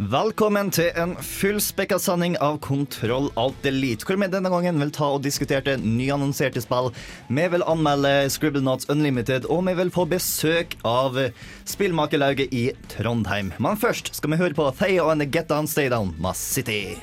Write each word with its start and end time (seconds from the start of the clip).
Velkommen 0.00 0.70
til 0.72 0.88
en 0.96 1.10
fullspekka 1.20 1.98
sending 2.00 2.38
av 2.40 2.56
Kontroll 2.64 3.28
Alt 3.36 3.66
Elite, 3.68 4.06
hvor 4.08 4.16
vi 4.16 4.28
denne 4.32 4.48
gangen 4.48 4.80
vil 4.80 4.92
ta 4.94 5.10
og 5.12 5.20
diskutere 5.26 5.76
nyannonserte 5.76 6.62
spill. 6.64 6.88
Vi 7.28 7.44
vil 7.52 7.66
anmelde 7.68 8.14
Scribblenauts 8.32 8.88
Unlimited, 8.88 9.44
og 9.52 9.66
vi 9.68 9.76
vil 9.76 9.92
få 9.92 10.08
besøk 10.08 10.78
av 10.88 11.20
spillmakerlauget 11.68 12.56
i 12.56 12.70
Trondheim. 12.96 13.52
Men 13.60 13.76
først 13.76 14.14
skal 14.16 14.32
vi 14.32 14.40
høre 14.40 14.56
på 14.56 14.72
Thea 14.80 15.10
and 15.12 15.20
the 15.20 15.28
Get 15.28 15.52
Down 15.52 15.68
Stay 15.68 15.92
Down 15.92 16.16
med 16.16 16.40
City. 16.40 16.96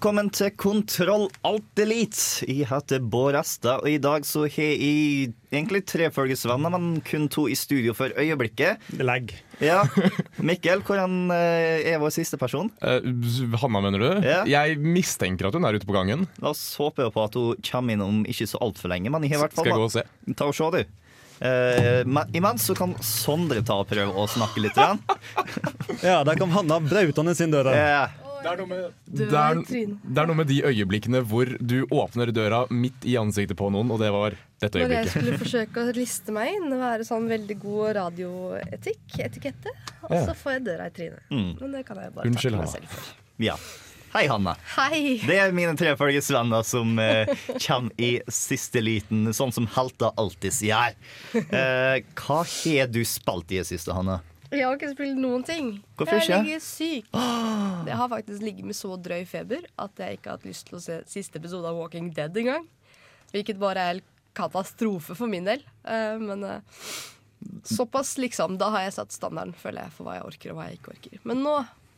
Velkommen 0.00 0.30
til 0.32 0.48
Kontroll 0.56 1.26
Alt 1.44 1.80
Elite. 1.82 2.46
Jeg 2.48 2.64
heter 2.70 3.02
Bård 3.04 3.36
Esta, 3.36 3.74
og 3.82 3.88
i 3.90 3.98
dag 4.00 4.24
så 4.24 4.46
har 4.46 4.70
jeg 4.70 5.34
egentlig 5.52 5.82
tre 5.84 6.06
følgesvenner, 6.08 6.72
men 6.72 7.02
kun 7.04 7.26
to 7.28 7.44
i 7.52 7.56
studio 7.58 7.92
for 7.92 8.08
øyeblikket. 8.16 8.80
Legg. 8.96 9.34
Ja, 9.60 9.82
Mikkel, 10.40 10.80
hvordan 10.88 11.28
eh, 11.36 11.84
er 11.92 12.00
vår 12.00 12.14
siste 12.16 12.40
person? 12.40 12.70
Eh, 12.80 13.10
Hanna, 13.60 13.82
mener 13.84 14.00
du? 14.00 14.08
Ja. 14.24 14.38
Jeg 14.48 14.78
mistenker 14.80 15.50
at 15.50 15.60
hun 15.60 15.68
er 15.68 15.76
ute 15.76 15.84
på 15.84 15.98
gangen. 15.98 16.24
La 16.40 16.54
oss 16.54 16.64
håpe 16.80 17.10
på 17.12 17.26
at 17.26 17.36
hun 17.36 17.60
kommer 17.60 17.98
inn 17.98 18.06
om 18.06 18.24
ikke 18.24 18.48
så 18.48 18.62
altfor 18.64 18.94
lenge. 18.94 19.12
Men 19.12 19.28
jeg 19.28 19.34
har 19.34 19.42
i 19.42 19.44
hvert 19.44 19.58
fall 19.58 19.68
Skal 19.68 19.76
jeg 19.76 19.82
gå 19.84 19.90
og 19.90 19.94
se? 19.98 20.06
Ta 20.32 20.48
og 20.48 20.56
se, 20.56 20.70
du. 20.78 20.96
Uh, 21.44 22.08
men 22.08 22.34
imens 22.40 22.64
så 22.68 22.72
kan 22.76 22.96
Sondre 23.04 23.60
ta 23.68 23.76
og 23.84 23.92
prøve 23.92 24.16
å 24.16 24.24
snakke 24.32 24.64
litt. 24.64 24.80
Ja, 24.80 26.22
der 26.28 26.40
kom 26.40 26.56
Hanna 26.56 26.80
brautende 26.88 27.36
sin 27.36 27.52
døra. 27.52 27.76
Eh, 27.76 28.29
Det 28.40 28.48
er, 28.50 28.56
noe 28.60 28.70
med, 28.70 28.94
det, 29.06 29.26
er, 29.28 29.58
det 30.00 30.22
er 30.22 30.28
noe 30.30 30.38
med 30.38 30.48
de 30.48 30.60
øyeblikkene 30.64 31.20
hvor 31.28 31.50
du 31.60 31.82
åpner 31.92 32.30
døra 32.32 32.62
midt 32.72 33.04
i 33.04 33.18
ansiktet 33.20 33.58
på 33.60 33.68
noen, 33.74 33.90
og 33.92 34.00
det 34.00 34.08
var 34.14 34.36
dette 34.62 34.80
øyeblikket. 34.80 34.88
Når 34.88 34.96
jeg 35.04 35.12
skulle 35.12 35.40
forsøke 35.44 35.84
å 35.84 35.92
liste 35.98 36.34
meg 36.36 36.54
inn 36.56 36.70
og 36.72 36.80
være 36.80 37.06
sånn 37.08 37.28
veldig 37.30 37.58
god 37.60 37.92
radioetikk, 38.00 39.04
etikette, 39.26 39.76
og 40.08 40.16
Ja. 40.16 40.24
så 40.30 40.34
får 40.40 40.56
jeg 40.58 40.64
døra 40.70 40.88
i 40.88 40.96
trynet. 40.96 41.22
Mm. 41.30 41.52
Men 41.60 41.76
det 41.76 41.84
kan 41.88 42.00
jeg 42.02 42.14
bare 42.16 42.32
Unnskyld, 42.32 42.56
takke 42.56 42.64
meg 42.66 42.74
selv 42.74 42.96
for. 42.96 43.14
ja. 43.50 43.60
Hei, 44.10 44.24
Hanna. 44.26 44.56
Hei! 44.74 45.20
Det 45.22 45.36
er 45.38 45.52
mine 45.54 45.76
tre 45.78 45.92
følgesvenner 45.94 46.64
som 46.66 46.96
eh, 46.98 47.28
kommer 47.62 47.92
i 48.02 48.08
siste 48.26 48.80
liten, 48.82 49.28
sånn 49.36 49.52
som 49.54 49.68
helter 49.70 50.10
alltid 50.18 50.56
gjør. 50.66 50.96
Eh, 51.38 52.00
hva 52.18 52.40
har 52.42 52.90
du 52.90 52.98
spilt 53.06 53.54
i 53.54 53.60
det 53.60 53.68
siste, 53.68 53.94
Hanne? 53.94 54.16
Jeg 54.50 54.66
har 54.66 54.74
ikke 54.74 54.90
spilt 54.90 55.18
noen 55.20 55.44
ting. 55.46 55.68
Hvorfor 55.98 56.18
jeg 56.18 56.42
ligger 56.42 56.62
syk. 56.64 57.10
Jeg 57.90 57.96
har 57.96 58.10
faktisk 58.10 58.42
ligget 58.42 58.66
med 58.66 58.76
så 58.76 58.96
drøy 59.00 59.22
feber 59.26 59.62
at 59.80 60.00
jeg 60.02 60.18
ikke 60.18 60.28
har 60.28 60.36
hatt 60.36 60.44
lyst 60.46 60.66
til 60.68 60.76
å 60.76 60.80
se 60.84 60.98
siste 61.08 61.40
episode 61.40 61.64
av 61.66 61.78
Walking 61.78 62.10
Dead 62.14 62.34
engang. 62.36 62.66
Hvilket 63.32 63.58
bare 63.58 63.86
er 63.92 64.00
katastrofe 64.36 65.16
for 65.16 65.30
min 65.30 65.46
del. 65.48 65.62
Eh, 65.88 66.18
men 66.20 66.44
eh, 66.44 66.82
såpass, 67.64 68.18
liksom. 68.20 68.58
Da 68.60 68.68
har 68.74 68.84
jeg 68.84 68.96
satt 68.98 69.16
standarden, 69.16 69.54
føler 69.56 69.86
jeg, 69.86 69.94
for 69.96 70.06
hva 70.06 70.18
jeg 70.18 70.26
orker 70.28 70.52
og 70.52 70.60
hva 70.60 70.68
jeg 70.68 70.80
ikke 70.80 70.94
orker. 70.96 71.22
Men 71.30 71.42
nå, 71.46 71.54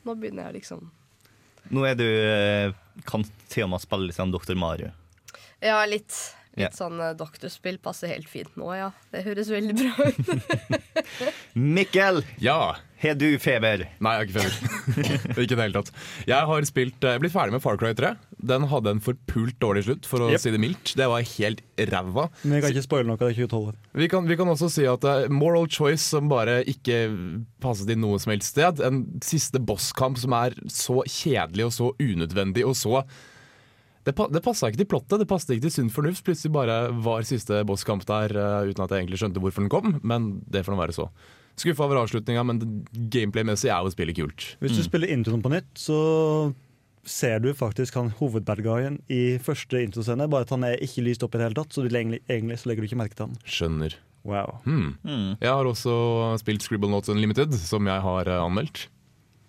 nå 0.06 0.16
begynner 0.18 0.50
jeg 0.50 0.60
liksom 0.60 0.86
Nå 1.72 1.84
er 1.86 1.94
du 1.94 2.04
eh, 2.04 2.72
Kan 3.06 3.22
til 3.46 3.68
og 3.68 3.72
med 3.72 3.84
spille 3.84 4.08
litt 4.08 4.18
sånn 4.18 4.32
Dr. 4.34 4.56
Mario. 4.58 4.90
Ja, 5.62 5.82
litt. 5.86 6.14
Litt 6.52 6.66
Ja. 6.66 6.68
sånn 6.76 6.98
eh, 7.00 7.14
doktorspill 7.16 7.78
passer 7.80 8.08
helt 8.12 8.28
fint 8.28 8.50
nå, 8.60 8.66
ja. 8.76 8.90
Det 9.10 9.22
høres 9.24 9.48
veldig 9.48 9.72
bra 9.72 10.04
ut. 10.04 11.12
Mikkel, 11.54 12.22
Ja. 12.44 12.76
har 13.02 13.14
du 13.18 13.38
feber? 13.42 13.86
Nei, 14.04 14.12
jeg 14.12 14.18
har 14.18 14.26
ikke 14.26 14.36
feber. 14.36 15.32
ikke 15.42 15.42
i 15.42 15.56
det 15.56 15.64
hele 15.64 15.80
tatt. 15.80 15.90
Jeg 16.28 16.46
har 16.50 16.66
spilt, 16.68 16.98
jeg 17.02 17.16
er 17.16 17.22
blitt 17.24 17.32
ferdig 17.34 17.52
med 17.56 17.62
Far 17.64 17.76
Cry 17.80 17.94
3. 17.98 18.12
Den 18.52 18.66
hadde 18.70 18.92
en 18.94 19.00
forpult 19.02 19.56
dårlig 19.62 19.84
slutt, 19.88 20.06
for 20.06 20.26
å 20.26 20.30
Yep. 20.32 20.40
si 20.44 20.52
det 20.54 20.60
mildt. 20.62 20.92
Det 20.98 21.08
var 21.08 21.24
helt 21.24 21.62
ræva. 21.78 22.28
Men 22.44 22.58
vi 22.58 22.60
kan 22.66 22.74
ikke 22.76 22.84
spoile 22.86 23.08
noe 23.08 23.16
av 23.16 23.32
2012. 23.32 23.74
Vi 24.04 24.08
kan, 24.12 24.28
vi 24.28 24.36
kan 24.36 24.52
også 24.52 24.70
si 24.70 24.84
at 24.86 25.00
det 25.00 25.16
er 25.24 25.28
moral 25.32 25.66
choice 25.72 26.04
som 26.04 26.28
bare 26.28 26.60
ikke 26.68 27.00
passet 27.64 27.90
i 27.90 27.98
noe 27.98 28.18
som 28.22 28.32
helst 28.36 28.52
sted. 28.54 28.80
En 28.84 29.06
siste 29.24 29.58
bosskamp 29.62 30.18
som 30.20 30.32
er 30.36 30.52
så 30.68 31.00
kjedelig 31.08 31.70
og 31.70 31.72
så 31.80 31.92
unødvendig 31.98 32.64
og 32.68 32.76
så 32.76 33.02
Det, 34.02 34.14
pa, 34.18 34.26
det 34.32 34.42
passa 34.42 34.70
ikke 34.70 34.80
til 34.80 34.90
plottet, 34.90 35.20
det 35.22 35.28
passet 35.30 35.54
ikke 35.54 35.68
til 35.68 35.74
sunn 35.76 35.92
fornuft. 35.94 36.24
Plutselig 36.26 36.54
bare 36.54 36.78
var 37.04 37.28
siste 37.28 37.60
bosskamp 37.68 38.02
der 38.08 38.34
uh, 38.34 38.66
uten 38.66 38.82
at 38.82 38.90
jeg 38.90 39.04
egentlig 39.04 39.20
skjønte 39.22 39.42
hvorfor 39.42 39.62
den 39.62 39.70
kom, 39.72 39.96
men 40.02 40.32
det 40.50 40.64
får 40.66 40.74
nå 40.74 40.80
være 40.80 40.96
så. 40.96 41.06
Skuffa 41.60 41.84
over 41.84 42.00
avslutninga, 42.00 42.42
men 42.48 42.62
gameplay-messig 43.12 43.70
er 43.70 43.84
jo 43.84 43.92
spillet 43.92 44.18
kult. 44.18 44.46
Hvis 44.62 44.78
du 44.78 44.82
spiller 44.86 45.12
introen 45.12 45.42
på 45.44 45.52
nytt, 45.52 45.70
så 45.78 45.98
ser 47.06 47.42
du 47.42 47.50
faktisk 47.54 47.98
han 47.98 48.12
hovedbadguyen 48.18 49.00
i 49.12 49.36
første 49.42 49.82
introscene, 49.84 50.28
bare 50.30 50.46
at 50.46 50.54
han 50.54 50.64
er 50.66 50.82
ikke 50.82 51.04
lyst 51.04 51.22
opp 51.26 51.36
i 51.36 51.40
det 51.40 51.50
hele 51.50 51.58
tatt, 51.58 51.74
så 51.74 51.84
du, 51.84 51.90
egentlig, 51.90 52.22
egentlig 52.30 52.58
så 52.62 52.70
legger 52.70 52.82
du 52.82 52.90
ikke 52.90 53.02
merke 53.02 53.18
til 53.18 53.28
han. 53.28 53.38
Skjønner. 53.44 53.98
Wow. 54.26 54.60
Hmm. 54.62 54.94
Jeg 55.42 55.50
har 55.50 55.66
også 55.66 55.94
spilt 56.42 56.62
Scribble 56.62 56.90
Notes 56.90 57.10
Unlimited, 57.10 57.54
som 57.58 57.88
jeg 57.90 58.04
har 58.04 58.30
eh, 58.30 58.42
anmeldt. 58.42 58.86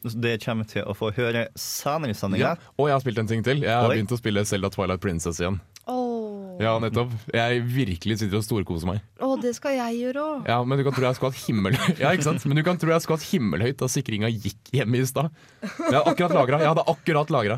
Det 0.04 0.38
kommer 0.44 0.66
vi 0.68 0.74
til 0.76 0.84
å 0.90 0.94
få 0.98 1.12
høre 1.16 1.46
senere 1.60 2.12
i 2.12 2.18
sendinga. 2.18 2.54
Ja. 2.58 2.72
Og 2.78 2.90
jeg 2.90 2.96
har 2.98 3.04
spilt 3.06 3.22
en 3.24 3.30
ting 3.30 3.44
til. 3.46 3.62
Jeg 3.64 3.72
har 3.72 3.88
Oi. 3.88 3.96
begynt 3.96 4.12
å 4.12 4.20
spille 4.20 4.44
Zelda 4.46 4.70
Twilight 4.74 5.00
Princess 5.04 5.40
igjen. 5.40 5.62
Åh, 5.88 6.60
Ja, 6.62 6.76
nettopp. 6.80 7.10
Jeg 7.34 7.64
virkelig 7.66 8.20
sitter 8.22 8.38
og 8.38 8.44
storkoser 8.46 8.86
meg. 8.92 9.00
Åh, 9.24 9.34
det 9.42 9.56
skal 9.58 9.74
jeg 9.80 9.98
gjøre 10.04 10.22
òg. 10.22 10.44
Ja, 10.52 10.60
men 10.64 10.78
du 10.78 10.84
kan 10.86 10.94
tro 10.94 11.08
jeg 11.08 11.18
skvatt 11.18 11.40
himmel... 11.48 11.74
Ja, 12.04 12.12
ikke 12.14 12.28
sant? 12.28 12.46
Men 12.46 12.60
du 12.60 12.64
kan 12.68 12.78
tro 12.78 12.92
jeg 12.94 13.02
skvatt 13.08 13.26
himmelhøyt 13.32 13.80
da 13.82 13.90
sikringa 13.90 14.30
gikk 14.30 14.70
hjemme 14.76 15.00
i 15.02 15.06
stad. 15.10 15.32
Jeg 15.64 15.90
hadde 15.98 16.04
akkurat 16.14 16.36
lagra. 16.38 16.60
Jeg 16.62 16.70
hadde 16.76 16.86
akkurat 16.94 17.34
lagra, 17.34 17.58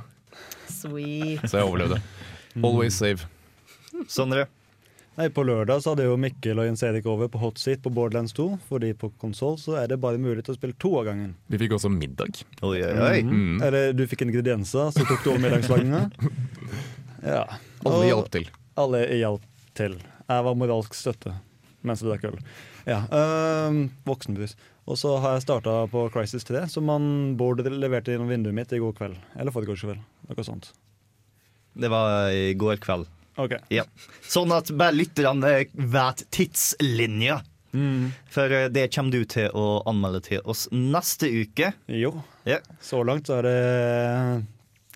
Sweet. 0.72 1.44
så 1.50 1.60
jeg 1.60 1.68
overlevde. 1.68 2.00
Always 2.64 2.96
save. 2.96 3.26
Sondre? 4.08 4.46
Nei, 5.16 5.30
På 5.32 5.46
lørdag 5.48 5.80
så 5.82 5.94
hadde 5.94 6.04
jo 6.10 6.18
Mikkel 6.20 6.60
og 6.60 6.66
Jens 6.68 6.82
Erik 6.84 7.06
over 7.08 7.30
på 7.32 7.40
hot 7.40 7.60
seat 7.62 7.80
på 7.86 7.92
Borderlands 7.96 8.34
2, 8.36 8.48
fordi 8.68 8.90
på 9.00 9.10
konsoll 9.22 9.56
så 9.62 9.78
er 9.80 9.88
det 9.88 9.98
bare 10.04 10.20
mulig 10.20 10.44
til 10.44 10.52
å 10.56 10.58
spille 10.58 10.76
to 10.82 10.92
av 11.00 11.06
gangen. 11.08 11.36
Vi 11.48 11.60
fikk 11.62 11.78
også 11.78 11.92
middag. 11.94 12.42
Oi, 12.62 12.82
oi, 12.84 12.92
oi. 13.00 13.22
Mm. 13.24 13.62
Eller 13.64 13.94
du 13.96 14.04
fikk 14.12 14.26
ingredienser, 14.28 14.92
så 14.92 15.06
tok 15.08 15.24
du 15.24 15.32
over 15.34 15.44
middagslaginga. 15.48 16.04
Ja. 17.26 17.48
Alle 17.82 17.96
Og- 18.04 18.06
hjalp 18.06 18.28
til. 18.36 18.44
Alle 18.78 19.00
hjalp 19.18 19.46
til. 19.74 19.96
Jeg 20.30 20.44
var 20.46 20.58
moralsk 20.60 20.94
støtte 20.94 21.32
mens 21.86 22.02
jeg 22.04 22.10
drakk 22.12 22.28
øl. 22.32 22.38
Ja, 22.86 23.00
øh, 23.10 23.80
voksenbrus. 24.06 24.54
Og 24.86 24.98
så 25.02 25.16
har 25.22 25.36
jeg 25.36 25.46
starta 25.48 25.74
på 25.90 26.04
Crisis 26.14 26.46
3, 26.46 26.68
som 26.70 26.86
man 26.86 27.08
Bård 27.38 27.62
leverte 27.66 28.14
gjennom 28.14 28.30
vinduet 28.30 28.54
mitt 28.58 28.74
i 28.74 28.82
går 28.82 28.94
kveld. 28.98 29.18
Eller 29.38 29.54
forrige 29.54 29.78
kveld. 29.82 30.02
Noe 30.30 30.46
sånt. 30.46 30.70
Det 31.74 31.90
var 31.90 32.30
i 32.34 32.54
går 32.58 32.78
kveld. 32.84 33.08
Ok. 33.38 33.58
Ja. 33.74 33.84
Sånn 34.30 34.52
at 34.56 34.70
bare 34.78 34.96
lytterne 34.96 35.66
vet 35.74 36.24
tidslinja. 36.32 37.42
For 38.32 38.54
eh, 38.56 38.70
det 38.72 38.86
kommer 38.96 39.12
du 39.12 39.26
til 39.28 39.50
å 39.52 39.82
anmelde 39.92 40.22
til 40.24 40.40
oss 40.48 40.68
neste 40.72 41.28
uke. 41.28 41.74
Jo, 41.92 42.14
Ja. 42.48 42.62
så 42.80 43.02
langt 43.04 43.28
så 43.28 43.42
er 43.42 43.44
det 43.50 44.46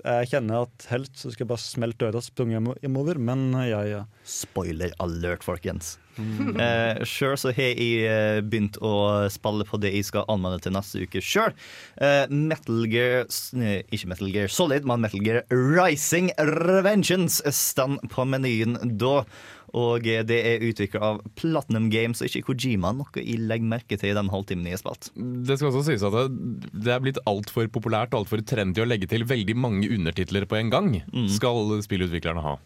Jeg 0.06 0.30
kjenner 0.32 0.66
at 0.68 0.86
helst 0.92 1.18
så 1.20 1.32
skal 1.34 1.44
jeg 1.46 1.50
bare 1.52 1.64
smelte 1.64 2.06
døra 2.06 2.20
og 2.22 2.26
sprunge 2.26 2.56
hjem- 2.58 2.76
hjemover, 2.84 3.18
men 3.20 3.50
ja, 3.68 3.82
ja. 3.88 4.04
Spoiler 4.24 4.94
alert, 5.04 5.44
folkens. 5.44 5.98
Eh, 6.20 7.00
Sjøl 7.08 7.38
så 7.40 7.54
har 7.56 7.70
jeg 7.70 8.02
eh, 8.04 8.40
begynt 8.44 8.76
å 8.84 8.92
spille 9.32 9.64
på 9.64 9.78
det 9.80 9.94
jeg 9.96 10.04
skal 10.10 10.26
anmelde 10.28 10.66
til 10.66 10.74
neste 10.76 11.04
uke 11.06 11.22
sjøl. 11.24 11.54
Eh, 11.96 12.26
Metal 12.28 12.82
Gear 12.92 13.24
Ikke 13.88 14.10
Metal 14.12 14.28
Gear 14.34 14.52
Solid, 14.52 14.84
men 14.90 15.00
Metal 15.06 15.24
Gear 15.24 15.46
Rising 15.54 16.28
Revengeance 16.40 17.40
står 17.56 18.02
på 18.12 18.28
menyen 18.28 18.76
da. 19.00 19.22
Og 19.78 20.06
det 20.06 20.38
er 20.38 20.64
utvikla 20.66 21.02
av 21.12 21.20
Platinum 21.38 21.90
Games 21.94 22.24
og 22.24 22.30
ikke 22.30 22.48
Kojima, 22.50 22.94
noe 22.96 23.22
jeg 23.22 23.42
legger 23.50 23.70
merke 23.70 24.00
til 24.00 24.14
i 24.14 24.18
den 24.18 24.32
halvtimen 24.34 24.66
jeg 24.66 24.80
har 24.80 24.82
spilt. 24.82 25.12
Det 25.46 25.60
skal 25.60 25.70
også 25.70 25.86
sies 25.90 26.06
at 26.06 26.16
det, 26.16 26.72
det 26.74 26.96
er 26.96 27.04
blitt 27.04 27.22
altfor 27.30 27.70
populært 27.72 28.16
og 28.16 28.24
altfor 28.24 28.42
trendy 28.42 28.82
å 28.82 28.88
legge 28.90 29.10
til 29.10 29.28
veldig 29.30 29.56
mange 29.60 29.92
undertitler 29.94 30.48
på 30.50 30.58
en 30.60 30.74
gang. 30.74 30.92
Skal 31.30 31.70
spillutviklerne 31.86 32.44
ha. 32.46 32.58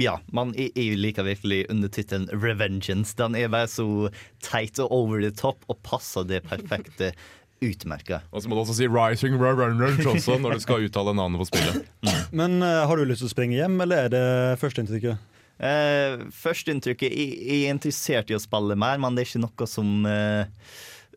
ja, 0.00 0.16
man 0.34 0.50
er 0.58 0.72
jo 0.74 0.98
liker 0.98 1.26
virkelig 1.26 1.64
undertittelen 1.70 2.26
'Revengeance'. 2.32 3.14
Den 3.16 3.36
er 3.38 3.48
bare 3.48 3.70
så 3.70 4.10
teit 4.42 4.80
og 4.82 4.90
over 4.90 5.22
the 5.22 5.30
top 5.30 5.62
og 5.68 5.78
passer 5.86 6.26
det 6.26 6.42
perfekte 6.48 7.12
utmerket. 7.64 8.26
Og 8.32 8.42
så 8.42 8.48
må 8.48 8.56
du 8.56 8.64
også 8.64 8.74
si 8.74 8.88
'Rising 8.90 9.38
Runners' 9.38 10.02
også 10.02 10.40
når 10.40 10.58
du 10.58 10.64
skal 10.66 10.88
uttale 10.88 11.14
navnet 11.14 11.38
på 11.38 11.46
spillet. 11.52 11.86
Men 12.32 12.58
uh, 12.62 12.86
har 12.88 12.96
du 12.96 13.04
lyst 13.04 13.22
til 13.22 13.30
å 13.30 13.34
springe 13.36 13.54
hjem, 13.54 13.78
eller 13.80 14.08
er 14.08 14.10
det 14.10 14.26
førsteinntrykket? 14.58 15.30
Eh, 15.58 16.24
Førsteinntrykket 16.34 17.14
jeg, 17.14 17.38
jeg 17.38 17.62
er 17.62 17.74
interessert 17.74 18.32
i 18.32 18.36
å 18.36 18.42
spille 18.42 18.76
mer, 18.78 18.98
men 19.02 19.14
det 19.14 19.24
er 19.24 19.30
ikke 19.30 19.44
noe 19.44 19.70
som 19.70 19.94
uh, 20.08 20.44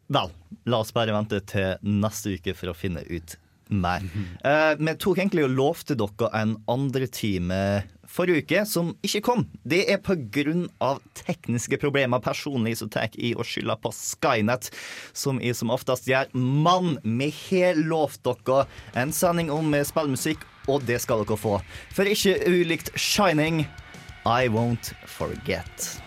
Vel, 0.07 0.31
la 0.69 0.80
oss 0.80 0.94
bare 0.95 1.16
vente 1.16 1.42
til 1.50 1.75
neste 1.84 2.38
uke 2.38 2.54
for 2.56 2.72
å 2.72 2.78
finne 2.78 3.01
ut 3.10 3.36
mer. 3.68 4.06
Uh, 4.45 4.78
Vi 4.80 4.94
tok 5.01 5.19
egentlig 5.19 5.44
og 5.44 5.56
lovte 5.57 5.98
dere 6.00 6.30
en 6.39 6.56
andre 6.72 7.10
time 7.12 7.60
forrige 8.07 8.45
uke, 8.45 8.62
som 8.66 8.94
ikke 9.06 9.22
kom. 9.25 9.45
Det 9.68 9.84
er 9.92 10.00
pga. 10.00 10.94
tekniske 11.13 11.78
problemer. 11.81 12.24
Personlig 12.24 12.78
så 12.80 12.88
tar 12.88 13.10
jeg 13.10 13.19
i 13.19 13.33
å 13.36 13.44
skylde 13.44 13.75
på 13.81 13.92
Skynet, 13.92 14.69
som 15.13 15.42
jeg 15.44 15.56
som 15.56 15.74
oftest 15.74 16.07
gjør. 16.07 16.31
Men 16.33 16.98
vi 17.04 17.31
har 17.50 17.75
lovt 17.75 18.24
dere 18.24 18.66
en 18.95 19.12
sending 19.12 19.51
om 19.51 19.75
spillmusikk, 19.83 20.45
og 20.68 20.83
det 20.88 21.01
skal 21.04 21.25
dere 21.25 21.40
få. 21.40 21.60
For 21.95 22.07
ikke 22.07 22.40
ulikt 22.48 22.92
Shining, 22.95 23.66
I 24.27 24.50
won't 24.50 24.94
forget. 25.06 26.01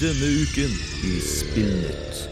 Denne 0.00 0.26
uken 0.26 0.70
i 1.04 1.20
Spillnytt. 1.20 2.23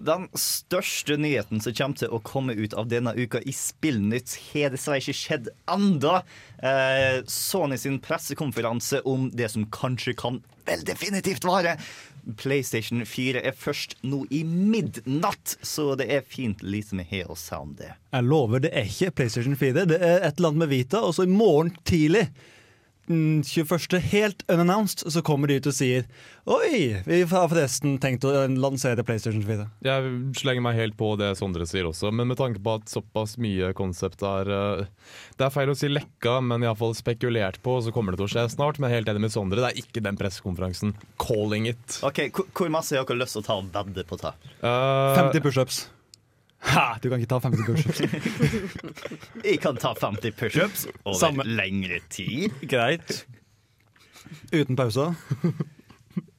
Den 0.00 0.28
største 0.32 1.18
nyheten 1.20 1.60
som 1.60 1.74
kommer 1.76 2.00
til 2.00 2.12
å 2.14 2.22
komme 2.24 2.54
ut 2.56 2.72
av 2.72 2.88
denne 2.88 3.12
uka 3.18 3.42
i 3.44 3.52
Spillnytt, 3.52 4.32
har 4.50 4.72
dessverre 4.72 5.02
ikke 5.02 5.16
skjedd 5.16 5.50
enda. 5.68 6.22
Eh, 6.56 7.20
Sony 7.28 7.76
sin 7.80 7.98
pressekonferanse 8.00 9.02
om 9.08 9.28
det 9.36 9.50
som 9.52 9.66
kanskje 9.68 10.16
kan 10.16 10.40
vel 10.68 10.86
definitivt 10.88 11.44
være 11.44 11.76
PlayStation 12.40 13.02
4 13.06 13.42
er 13.48 13.56
først 13.56 13.96
nå 14.06 14.22
i 14.32 14.42
midnatt, 14.44 15.56
så 15.64 15.94
det 15.98 16.08
er 16.12 16.26
fint 16.26 16.62
lite 16.62 16.96
vi 16.98 17.06
har 17.12 17.32
å 17.32 17.36
si 17.38 17.56
om 17.56 17.74
det. 17.78 17.92
Jeg 18.12 18.28
lover, 18.28 18.64
det 18.64 18.72
er 18.76 18.88
ikke 18.88 19.14
PlayStation 19.20 19.56
4. 19.56 19.86
Det 19.90 20.00
er 20.00 20.24
et 20.24 20.38
eller 20.38 20.52
annet 20.52 20.64
med 20.64 20.72
Vita, 20.72 21.02
og 21.04 21.16
så 21.16 21.26
i 21.26 21.32
morgen 21.32 21.72
tidlig 21.88 22.28
21. 23.08 23.98
helt 24.12 24.44
unannounced, 24.50 25.02
så 25.12 25.22
kommer 25.22 25.50
de 25.50 25.58
ut 25.58 25.66
og 25.66 25.74
sier 25.74 26.06
Oi, 26.50 26.96
vi 27.06 27.18
har 27.22 27.48
forresten 27.50 27.98
tenkt 28.02 28.24
å 28.26 28.32
lansere 28.48 29.04
PlayStation 29.06 29.42
4. 29.46 29.66
Jeg 29.86 30.12
slenger 30.40 30.64
meg 30.64 30.78
helt 30.78 30.96
på 30.98 31.12
det 31.20 31.32
Sondre 31.38 31.66
sier 31.68 31.88
også, 31.90 32.10
men 32.14 32.30
med 32.30 32.38
tanke 32.40 32.62
på 32.62 32.76
at 32.78 32.90
såpass 32.90 33.36
mye 33.42 33.72
konsept 33.76 34.24
er 34.26 34.50
eh, 34.54 34.84
Det 35.38 35.46
er 35.46 35.54
feil 35.54 35.72
å 35.72 35.76
si 35.78 35.90
lekka, 35.90 36.38
men 36.44 36.64
iallfall 36.66 36.96
spekulert 36.98 37.60
på, 37.64 37.78
så 37.84 37.94
kommer 37.94 38.14
det 38.14 38.22
til 38.22 38.28
å 38.28 38.32
skje 38.34 38.46
snart. 38.56 38.80
Men 38.82 38.92
helt 38.94 39.08
enig 39.10 39.26
med 39.26 39.34
Sondre, 39.34 39.62
det 39.62 39.70
er 39.72 39.82
ikke 39.84 40.02
den 40.04 40.18
pressekonferansen. 40.20 40.94
Calling 41.22 41.68
it. 41.70 42.00
Ok, 42.06 42.26
hvor- 42.34 42.70
masse 42.70 42.96
har 42.96 43.04
dere 43.04 43.22
lyst 43.22 43.36
til 43.36 43.42
å 43.42 43.46
ta 43.46 43.58
og 43.60 43.70
vedde 43.74 44.06
på 44.06 44.18
det? 44.20 44.34
Uh, 44.62 45.16
50 45.18 45.42
pushups. 45.44 45.86
Ha, 46.60 46.98
du 47.00 47.08
kan 47.08 47.20
ikke 47.22 47.30
ta 47.30 47.40
50 47.40 47.64
pushups. 47.64 48.00
Jeg 49.48 49.60
kan 49.64 49.78
ta 49.80 49.94
50 49.96 50.36
pushups 50.36 50.86
over 51.04 51.18
Samme. 51.18 51.46
lengre 51.48 52.02
tid. 52.12 52.52
Greit. 52.68 53.24
Uten 54.52 54.76
pauser. 54.76 55.16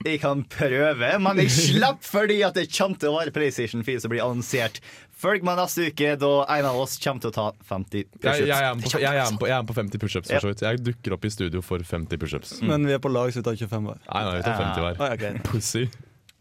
Jeg 0.06 0.19
kan 0.21 0.41
prøve, 0.50 1.09
men 1.21 1.39
jeg 1.44 1.51
slapp 1.53 2.01
fordi 2.06 2.39
at 2.45 2.56
det 2.57 2.68
kommer 2.73 2.97
til 3.00 3.12
å 3.12 3.18
være 3.19 3.33
PlayStation 3.35 3.83
4 3.85 4.03
som 4.03 4.12
blir 4.13 4.23
annonsert. 4.23 4.79
Følg 5.21 5.45
meg 5.45 5.59
neste 5.59 5.89
uke, 5.91 6.13
da 6.21 6.31
en 6.56 6.68
av 6.71 6.79
oss 6.81 6.97
kommer 7.01 7.21
til 7.21 7.29
å 7.29 7.35
ta 7.35 7.47
50 7.69 8.07
pushups. 8.09 8.25
jeg, 8.25 8.47
jeg, 8.50 8.57
er 8.57 8.77
med 8.77 8.88
på, 8.88 9.01
jeg, 9.01 9.12
er 9.12 9.29
med 9.29 9.41
på, 9.41 9.50
jeg 9.50 9.56
er 9.57 9.65
med 9.65 9.69
på 9.69 9.77
50 9.77 10.01
pushups, 10.01 10.31
for 10.31 10.47
så 10.47 10.53
vidt. 10.53 10.63
Jeg 10.65 10.81
dukker 10.85 11.18
opp 11.18 11.27
i 11.27 11.33
studio 11.33 11.62
for 11.65 11.85
50 11.91 12.21
pushups. 12.21 12.56
Men 12.65 12.88
vi 12.89 12.97
er 12.97 13.03
på 13.03 13.12
lag, 13.13 13.29
så 13.33 13.44
vi 13.44 13.47
tar 13.51 13.59
25 13.62 13.91
hver. 13.91 14.01
Nei, 14.07 14.23
nei, 14.25 14.39
vi 14.39 14.47
tar 14.47 14.57
50 14.63 14.88
hver. 14.88 15.03
Ah, 15.06 15.13
okay. 15.18 15.44
Pussy. 15.51 15.85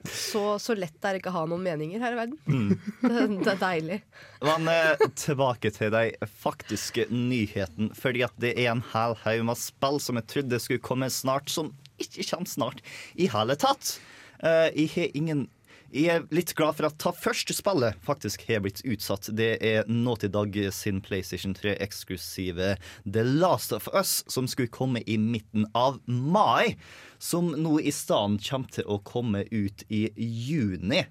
Så, 0.08 0.42
så 0.62 0.74
lett 0.78 1.04
er 1.04 1.12
det 1.12 1.20
ikke 1.20 1.32
å 1.32 1.40
ha 1.40 1.44
noen 1.50 1.64
meninger 1.64 2.00
her 2.00 2.14
i 2.14 2.18
verden. 2.18 2.38
Mm. 2.48 2.70
Det, 3.10 3.26
det 3.44 3.52
er 3.52 3.60
deilig. 3.60 3.98
Men 4.46 4.68
eh, 4.72 5.04
tilbake 5.18 5.72
til 5.76 5.92
de 5.92 6.30
faktiske 6.40 7.06
nyhetene. 7.12 7.92
Fordi 7.98 8.24
at 8.24 8.36
det 8.40 8.54
er 8.56 8.72
en 8.72 8.84
hel 8.94 9.16
haug 9.24 9.46
med 9.50 9.60
spill 9.60 10.00
som 10.02 10.20
jeg 10.20 10.28
trodde 10.32 10.60
skulle 10.62 10.84
komme 10.84 11.10
snart, 11.12 11.52
som 11.52 11.74
ikke 12.00 12.28
kommer 12.30 12.48
snart 12.48 12.84
i 13.20 13.28
hele 13.32 13.56
tatt. 13.60 13.98
Eh, 14.40 14.68
jeg 14.72 14.92
har 14.96 15.16
ingen 15.20 15.48
jeg 15.90 16.06
er 16.06 16.26
litt 16.30 16.52
glad 16.54 16.76
for 16.78 16.86
at 16.86 17.00
ta 17.02 17.10
første 17.10 17.54
spillet 17.56 17.98
faktisk 18.06 18.44
har 18.46 18.60
blitt 18.62 18.78
utsatt. 18.86 19.26
Det 19.34 19.56
er 19.58 19.88
Naughty 19.90 20.28
Dog 20.30 20.54
sin 20.70 21.00
PlayStation 21.02 21.50
3-eksklusive 21.58 22.76
The 23.02 23.24
Last 23.26 23.74
of 23.74 23.88
Us, 23.90 24.20
som 24.30 24.46
skulle 24.46 24.70
komme 24.70 25.02
i 25.02 25.18
midten 25.18 25.66
av 25.74 25.98
mai. 26.06 26.76
Som 27.20 27.52
nå 27.52 27.76
i 27.84 27.92
stedet 27.92 28.40
kommer 28.48 28.72
til 28.72 28.86
å 28.88 28.98
komme 29.04 29.44
ut 29.50 29.84
i 29.92 30.06
juni. 30.16 31.04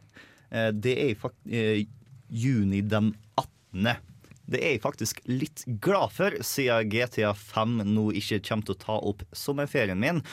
Eh, 0.49 0.71
Det 0.73 0.95
er 0.97 1.11
i 1.13 1.15
eh, 1.53 1.83
juni 2.29 2.81
den 2.81 3.13
18. 3.37 3.97
Det 4.49 4.61
er 4.63 4.71
jeg 4.73 4.81
faktisk 4.81 5.19
litt 5.29 5.61
glad 5.81 6.09
for, 6.15 6.33
siden 6.41 6.89
GTA 6.89 7.35
5 7.37 7.83
nå 7.85 8.07
ikke 8.17 8.41
kommer 8.47 8.65
til 8.65 8.73
å 8.77 8.81
ta 8.81 8.95
opp 9.11 9.21
sommerferien 9.37 9.99
min. 10.01 10.23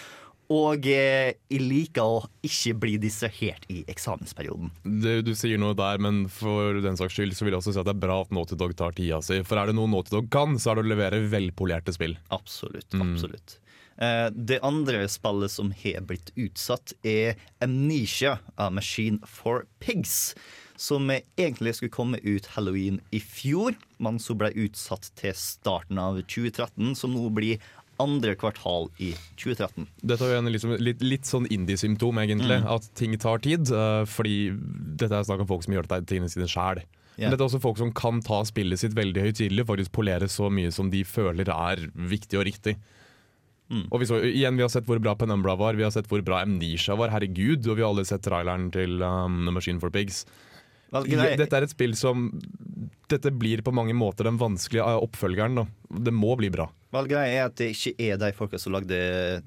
Og 0.52 0.87
eh, 0.87 1.34
jeg 1.50 1.61
liker 1.61 2.06
å 2.06 2.19
ikke 2.46 2.76
bli 2.78 2.94
distrahert 3.02 3.67
i 3.73 3.81
eksamensperioden. 3.90 4.70
Du, 4.87 5.11
du 5.26 5.32
sier 5.37 5.58
noe 5.58 5.75
der, 5.76 5.99
men 6.02 6.25
for 6.32 6.78
den 6.84 6.96
saks 6.99 7.19
skyld 7.19 7.34
så 7.34 7.44
vil 7.44 7.56
jeg 7.56 7.61
også 7.64 7.75
si 7.75 7.82
at 7.82 7.88
det 7.88 7.96
er 7.96 8.05
bra 8.06 8.20
at 8.23 8.32
Naughty 8.34 8.58
Dog 8.58 8.76
tar 8.78 8.94
tida 8.96 9.19
si. 9.26 9.40
For 9.46 9.58
er 9.58 9.69
det 9.69 9.76
noe 9.76 9.90
Naughty 9.90 10.14
Dog 10.14 10.31
kan, 10.32 10.55
så 10.62 10.73
er 10.73 10.78
det 10.78 10.87
å 10.87 10.93
levere 10.94 11.23
velpolerte 11.32 11.94
spill. 11.96 12.14
Absolutt. 12.34 12.94
absolutt. 12.94 13.58
Eh, 13.58 13.66
Det 13.97 14.59
andre 14.67 15.07
spillet 15.09 15.53
som 15.55 15.71
har 15.73 16.03
blitt 16.05 16.29
utsatt, 16.37 16.93
er 17.07 17.39
Amnesia 17.65 18.39
av 18.61 18.75
Machine 18.77 19.23
for 19.25 19.65
Pigs. 19.81 20.35
Som 20.77 21.09
egentlig 21.09 21.73
skulle 21.79 21.95
komme 21.95 22.21
ut 22.21 22.51
halloween 22.53 23.01
i 23.09 23.23
fjor, 23.25 23.73
men 23.97 24.21
så 24.21 24.37
ble 24.37 24.50
utsatt 24.67 25.09
til 25.17 25.33
starten 25.33 25.97
av 26.03 26.21
2013, 26.21 26.93
som 26.99 27.17
nå 27.17 27.31
blir 27.33 27.62
andre 28.03 28.35
kvartal 28.37 28.91
i 29.00 29.12
2013. 29.41 29.87
Dette 30.05 30.26
er 30.26 30.35
jo 30.35 30.41
en 30.43 30.50
liksom, 30.53 30.75
litt, 30.83 31.03
litt 31.05 31.29
sånn 31.29 31.49
indie-symptom, 31.53 32.21
egentlig. 32.23 32.61
Mm. 32.62 32.69
At 32.76 32.88
ting 32.99 33.17
tar 33.21 33.41
tid. 33.45 33.71
eh, 33.73 34.03
fordi 34.11 34.53
dette 35.00 35.12
er 35.17 35.26
snakk 35.29 35.45
om 35.45 35.50
folk 35.50 35.65
som 35.65 35.76
gjør 35.76 35.88
dette 35.88 36.09
tingene 36.11 36.33
sine 36.33 36.49
sjæl. 36.50 36.83
Yeah. 37.17 37.31
Men 37.31 37.33
dette 37.33 37.47
er 37.47 37.49
også 37.49 37.62
folk 37.65 37.81
som 37.81 37.95
kan 37.97 38.21
ta 38.25 38.43
spillet 38.45 38.83
sitt 38.83 38.97
veldig 38.97 39.25
høytidelig, 39.29 39.65
faktisk 39.69 39.95
polere 39.97 40.29
så 40.29 40.50
mye 40.53 40.73
som 40.75 40.93
de 40.93 41.00
føler 41.09 41.49
er 41.49 41.87
viktig 41.97 42.41
og 42.41 42.47
riktig. 42.50 42.76
Mm. 43.73 43.87
Og 43.90 44.00
vi, 44.00 44.06
så, 44.08 44.20
igjen, 44.23 44.58
vi 44.58 44.62
har 44.62 44.70
sett 44.73 44.87
hvor 44.87 45.00
bra 45.02 45.16
Penumbra 45.18 45.56
var, 45.58 45.78
vi 45.78 45.87
har 45.87 45.94
sett 45.94 46.08
hvor 46.11 46.23
bra 46.26 46.42
Amnesia 46.44 46.96
var. 46.99 47.11
Herregud, 47.14 47.66
og 47.66 47.78
vi 47.78 47.82
har 47.85 47.90
alle 47.90 48.06
sett 48.08 48.25
traileren 48.26 48.70
til 48.75 49.00
um, 49.02 49.44
The 49.49 49.56
Machine 49.58 49.82
for 49.82 49.94
Pigs. 49.94 50.25
Dette 50.94 51.50
er 51.50 51.66
et 51.66 51.73
spill 51.73 51.96
som 51.99 52.28
Dette 53.11 53.32
blir 53.35 53.61
på 53.62 53.73
mange 53.75 53.94
måter 53.94 54.26
den 54.26 54.38
vanskelige 54.38 54.85
eh, 54.87 54.99
oppfølgeren. 55.02 55.58
Da. 55.58 55.64
Det 56.06 56.14
må 56.14 56.35
bli 56.38 56.50
bra. 56.50 56.68
Vel, 56.94 57.08
greia 57.11 57.26
er 57.28 57.49
at 57.49 57.56
det 57.58 57.68
ikke 57.75 57.92
er 58.02 58.18
de 58.18 58.30
folka 58.35 58.58
som 58.58 58.75
lagde 58.75 58.96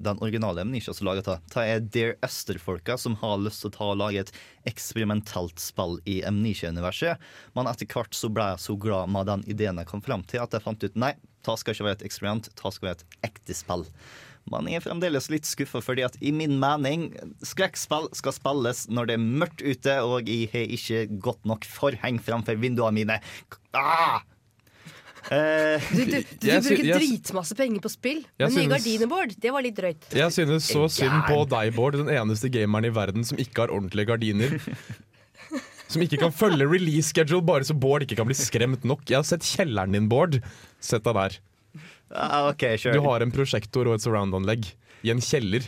den 0.00 0.20
originale 0.24 0.62
Amnesia 0.64 0.94
som 0.96 1.08
lager 1.08 1.24
det. 1.26 1.36
Det 1.52 1.64
er 1.64 1.82
Dear 1.96 2.14
Esther-folka 2.24 2.96
som 3.00 3.16
har 3.20 3.40
lyst 3.40 3.64
til 3.64 3.72
å 3.72 3.74
ta 3.74 3.88
og 3.92 3.98
lage 4.00 4.24
et 4.24 4.32
eksperimentelt 4.68 5.60
spill 5.60 5.98
i 6.08 6.20
Amnesia-universet. 6.28 7.20
Men 7.56 7.68
etter 7.68 7.88
hvert 7.90 8.16
så 8.16 8.32
ble 8.32 8.52
jeg 8.52 8.64
så 8.64 8.76
glad 8.80 9.12
med 9.12 9.28
den 9.28 9.44
ideen 9.50 9.80
jeg 9.80 9.90
kom 9.90 10.04
fram 10.04 10.24
til, 10.28 10.44
at 10.44 10.56
jeg 10.56 10.64
fant 10.64 10.88
ut 10.88 11.00
nei, 11.00 11.14
det 11.46 11.58
skal 11.60 11.74
ikke 11.76 11.86
være 11.88 11.98
et 12.00 12.06
eksperiment, 12.10 12.50
det 12.52 12.72
skal 12.76 12.88
være 12.90 12.98
et 13.00 13.06
ekte 13.30 13.56
spill. 13.56 13.86
Men 14.50 14.66
jeg 14.70 14.80
er 14.80 14.84
fremdeles 14.86 15.28
litt 15.30 15.46
skuffa, 15.46 15.82
fordi 15.84 16.02
at 16.06 16.16
i 16.24 16.32
min 16.34 16.56
mening 16.58 17.10
skrekkspill 17.44 18.08
skal 18.16 18.34
spilles 18.34 18.86
når 18.90 19.10
det 19.10 19.16
er 19.18 19.22
mørkt 19.44 19.62
ute, 19.62 19.98
og 20.02 20.26
jeg 20.30 20.48
har 20.54 20.72
ikke 20.76 21.04
godt 21.22 21.44
nok 21.46 21.68
forheng 21.68 22.18
framfor 22.24 22.58
vinduene 22.58 22.96
mine. 23.02 23.18
Ah! 23.76 24.22
Eh, 25.30 25.76
Du, 25.92 26.00
du, 26.08 26.16
du, 26.40 26.46
Jeg 26.48 26.64
bruker 26.64 26.86
jeg 26.88 26.96
dritmasse 27.02 27.54
penger 27.58 27.82
på 27.84 27.90
spill, 27.92 28.22
men 28.40 28.54
nye 28.56 28.70
gardiner, 28.72 29.10
Bård, 29.10 29.36
det 29.44 29.52
var 29.52 29.62
litt 29.62 29.76
drøyt. 29.76 30.08
Jeg 30.16 30.32
synes 30.34 30.66
så 30.72 30.86
synd 30.90 31.20
på 31.28 31.42
deg, 31.52 31.74
Bård, 31.76 32.00
den 32.00 32.08
eneste 32.10 32.48
gameren 32.50 32.88
i 32.88 32.94
verden 32.96 33.26
som 33.28 33.38
ikke 33.38 33.66
har 33.66 33.74
ordentlige 33.76 34.08
gardiner. 34.08 34.56
Som 35.90 36.04
ikke 36.04 36.20
kan 36.22 36.34
følge 36.34 36.68
release 36.70 37.10
schedule 37.10 37.42
bare 37.42 37.66
så 37.66 37.74
Bård 37.74 38.04
ikke 38.06 38.20
kan 38.20 38.28
bli 38.28 38.36
skremt 38.38 38.84
nok. 38.86 39.02
Jeg 39.10 39.18
har 39.18 39.26
sett 39.26 39.46
kjelleren 39.46 39.96
din, 39.96 40.06
Bård. 40.10 40.38
Sett 40.78 41.02
deg 41.06 41.18
der. 41.18 41.40
ah, 42.14 42.48
OK, 42.52 42.64
Du 42.86 43.02
har 43.02 43.22
en 43.24 43.34
prosjektor 43.34 43.90
og 43.90 43.98
et 43.98 44.06
surround-anlegg 44.06 44.70
i 45.02 45.10
en 45.14 45.22
kjeller. 45.24 45.66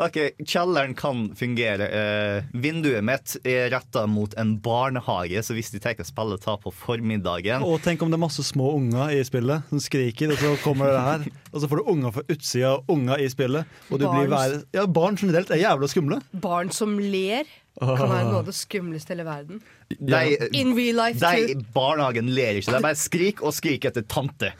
Ok, 0.00 0.16
Kjelleren 0.48 0.94
kan 0.96 1.26
fungere. 1.36 1.84
Eh, 1.84 2.44
vinduet 2.56 3.04
mitt 3.04 3.34
er 3.44 3.68
retta 3.74 4.06
mot 4.08 4.32
en 4.40 4.54
barnehage, 4.64 5.42
så 5.44 5.52
hvis 5.52 5.68
de 5.74 5.82
tenker 5.84 6.06
å 6.06 6.08
spille 6.08 6.38
ta 6.40 6.54
på 6.56 6.72
formiddagen 6.72 7.60
Og 7.66 7.82
tenk 7.84 8.00
om 8.02 8.08
det 8.08 8.16
er 8.16 8.22
masse 8.24 8.44
små 8.46 8.70
unger 8.78 9.12
i 9.12 9.20
spillet 9.28 9.68
som 9.68 9.82
skriker, 9.84 10.32
og 10.32 10.40
så 10.40 10.54
kommer 10.64 10.94
det 10.94 11.02
her. 11.04 11.26
Og 11.52 11.60
så 11.60 11.68
får 11.68 11.82
du 11.82 11.90
unger 11.92 12.14
fra 12.16 12.24
utsida 12.32 12.70
og 12.78 12.94
unger 12.96 13.20
i 13.20 13.28
spillet. 13.32 13.76
Og 13.90 14.00
du 14.00 14.06
blir. 14.08 14.56
Ja, 14.72 14.86
barn 14.88 15.20
generelt 15.20 15.52
er 15.52 15.60
jævla 15.60 15.90
skumle. 15.92 16.22
Barn 16.32 16.72
som 16.72 16.96
ler, 16.96 17.44
kan 17.80 18.08
være 18.10 18.28
noe 18.28 18.40
av 18.42 18.48
det 18.48 18.54
skumleste 18.56 19.12
i 19.12 19.16
hele 19.16 19.26
verden. 19.26 19.62
de, 19.96 20.22
In 20.58 20.74
real 20.76 20.98
life, 20.98 21.20
de 21.22 21.54
too. 21.54 21.66
barnehagen 21.74 22.28
ler 22.36 22.60
ikke. 22.60 22.74
De 22.76 22.82
bare 22.84 22.98
skrik 23.00 23.40
og 23.42 23.54
skrik 23.56 23.86
etter 23.88 24.04
tante. 24.04 24.52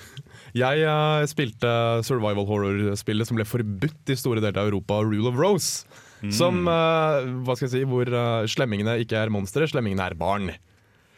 Jeg 0.56 0.84
uh, 0.84 1.24
spilte 1.28 1.68
survival 2.04 2.48
horror-spillet 2.48 3.28
som 3.28 3.38
ble 3.38 3.46
forbudt 3.48 4.12
i 4.12 4.16
store 4.18 4.42
deler 4.42 4.60
av 4.60 4.72
Europa, 4.72 5.00
Rule 5.04 5.30
of 5.30 5.38
Rose. 5.40 5.86
Som, 6.32 6.68
uh, 6.70 7.24
hva 7.42 7.56
skal 7.58 7.66
jeg 7.66 7.74
si, 7.74 7.86
hvor 7.88 8.06
uh, 8.06 8.44
slemmingene 8.50 9.00
ikke 9.02 9.18
er 9.18 9.32
monstre, 9.32 9.66
slemmingene 9.68 10.06
er 10.12 10.18
barn. 10.18 10.52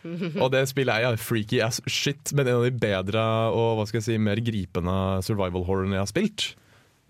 Og 0.42 0.50
det 0.52 0.66
spillet 0.70 0.94
er 0.94 1.06
ja, 1.06 1.14
freaky 1.20 1.60
as 1.64 1.80
shit, 1.88 2.32
men 2.36 2.48
en 2.48 2.60
av 2.60 2.66
de 2.66 2.74
bedre 2.76 3.22
og 3.54 3.78
hva 3.78 3.86
skal 3.88 4.02
jeg 4.02 4.08
si, 4.08 4.20
mer 4.20 4.40
gripende 4.44 4.96
survival 5.24 5.64
horrorene 5.66 5.96
jeg 5.96 6.04
har 6.04 6.10
spilt. 6.10 6.46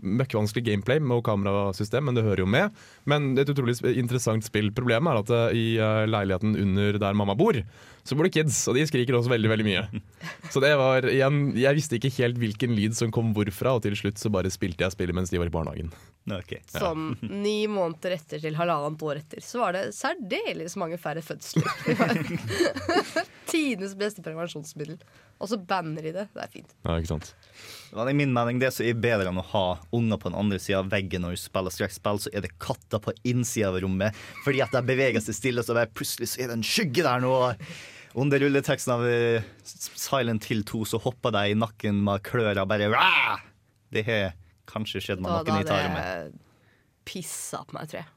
Møkkvanskelig 0.04 0.66
gameplay 0.68 1.00
med 1.00 1.22
kamerasystem, 1.26 2.04
men 2.08 2.16
det 2.18 2.24
hører 2.26 2.44
jo 2.44 2.48
med. 2.50 2.74
Men 3.08 3.32
et 3.40 3.50
utrolig 3.50 3.76
interessant 3.94 4.44
spill. 4.46 4.70
Problemet 4.76 5.10
er 5.14 5.22
at 5.22 5.34
eh, 5.34 5.58
i 5.58 5.66
eh, 5.80 6.04
leiligheten 6.10 6.54
under 6.60 7.00
der 7.00 7.16
mamma 7.16 7.36
bor, 7.38 7.58
så 8.04 8.16
bor 8.16 8.28
det 8.28 8.34
kids, 8.36 8.58
og 8.68 8.76
de 8.76 8.84
skriker 8.84 9.16
også 9.16 9.32
veldig 9.32 9.48
veldig 9.48 9.64
mye. 9.64 9.84
Så 10.52 10.60
det 10.60 10.74
var 10.76 11.06
igjen, 11.08 11.54
Jeg 11.56 11.78
visste 11.78 11.96
ikke 11.96 12.10
helt 12.18 12.36
hvilken 12.36 12.74
lyd 12.76 12.92
som 12.98 13.12
kom 13.14 13.32
hvorfra, 13.36 13.72
og 13.78 13.84
til 13.86 13.96
slutt 13.96 14.20
så 14.20 14.28
bare 14.32 14.52
spilte 14.52 14.84
jeg 14.84 14.92
spillet 14.92 15.16
mens 15.16 15.32
de 15.32 15.40
var 15.40 15.48
i 15.48 15.54
barnehagen. 15.54 15.88
Okay. 16.28 16.60
Ja. 16.74 16.80
Sånn 16.82 17.14
ni 17.22 17.64
måneder 17.70 18.16
etter 18.18 18.40
til 18.42 18.56
halvannet 18.58 19.02
år 19.06 19.20
etter, 19.22 19.40
så 19.44 19.60
var 19.62 19.76
det 19.76 19.84
særdeles 19.96 20.76
mange 20.80 20.98
færre 21.00 21.22
fødsler. 21.24 21.68
Tidenes 23.50 23.94
beste 23.96 24.24
prevensjonsmiddel. 24.24 24.98
Og 25.40 25.50
så 25.50 25.58
banner 25.60 26.04
de 26.04 26.12
det. 26.16 26.26
Det 26.34 26.42
er 26.44 26.50
fint. 26.52 26.74
Ja, 26.84 26.96
ikke 26.98 27.12
sant? 27.14 27.32
I 27.94 28.14
min 28.16 28.32
mening 28.34 28.58
det 28.58 28.72
som 28.74 28.86
er 28.86 28.98
bedre 28.98 29.30
enn 29.30 29.38
å 29.38 29.46
ha 29.52 29.64
unger 29.94 30.18
på 30.18 30.30
den 30.30 30.38
andre 30.38 30.58
sida 30.58 30.80
av 30.82 30.90
veggen 30.90 31.22
når 31.22 31.36
du 31.36 31.42
spiller 31.44 31.74
skrekkspill, 31.74 32.20
så 32.24 32.32
er 32.34 32.42
det 32.42 32.54
katter 32.62 33.02
på 33.02 33.14
innsida 33.30 33.70
av 33.70 33.78
rommet. 33.84 34.16
Fordi 34.44 34.62
at 34.64 34.74
de 34.74 34.82
beveger 34.88 35.22
seg 35.22 35.38
stille, 35.38 35.62
så 35.62 35.76
plutselig 35.94 36.32
så 36.32 36.42
er 36.42 36.50
det 36.50 36.58
en 36.58 36.66
skygge 36.66 37.06
der 37.06 37.22
nå. 37.22 37.34
Under 38.18 38.42
rulleteksten 38.42 38.94
av 38.94 39.04
eh, 39.10 39.46
Silent 39.64 40.46
Hill 40.50 40.62
2 40.66 40.84
så 40.92 41.02
hopper 41.02 41.34
de 41.34 41.48
i 41.50 41.58
nakken 41.58 42.02
med 42.06 42.22
klør 42.26 42.62
og 42.62 42.70
bare 42.70 42.90
Rah! 42.92 43.42
Det 43.94 44.02
har 44.06 44.34
kanskje 44.70 45.02
skjedd 45.02 45.22
med 45.22 45.30
noen 45.30 45.62
i 45.62 45.66
tarmen. 45.66 46.02
jeg 46.02 46.34
pissa 47.04 47.62
på 47.68 47.76
meg, 47.76 47.90
tror 47.90 48.02
jeg. 48.02 48.10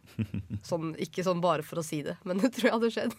Sånn, 0.66 0.94
ikke 1.04 1.26
sånn 1.26 1.42
bare 1.44 1.66
for 1.66 1.82
å 1.82 1.86
si 1.86 2.02
det, 2.06 2.18
men 2.26 2.40
det 2.42 2.54
tror 2.56 2.70
jeg 2.70 2.76
hadde 2.78 2.94
skjedd. 2.96 3.18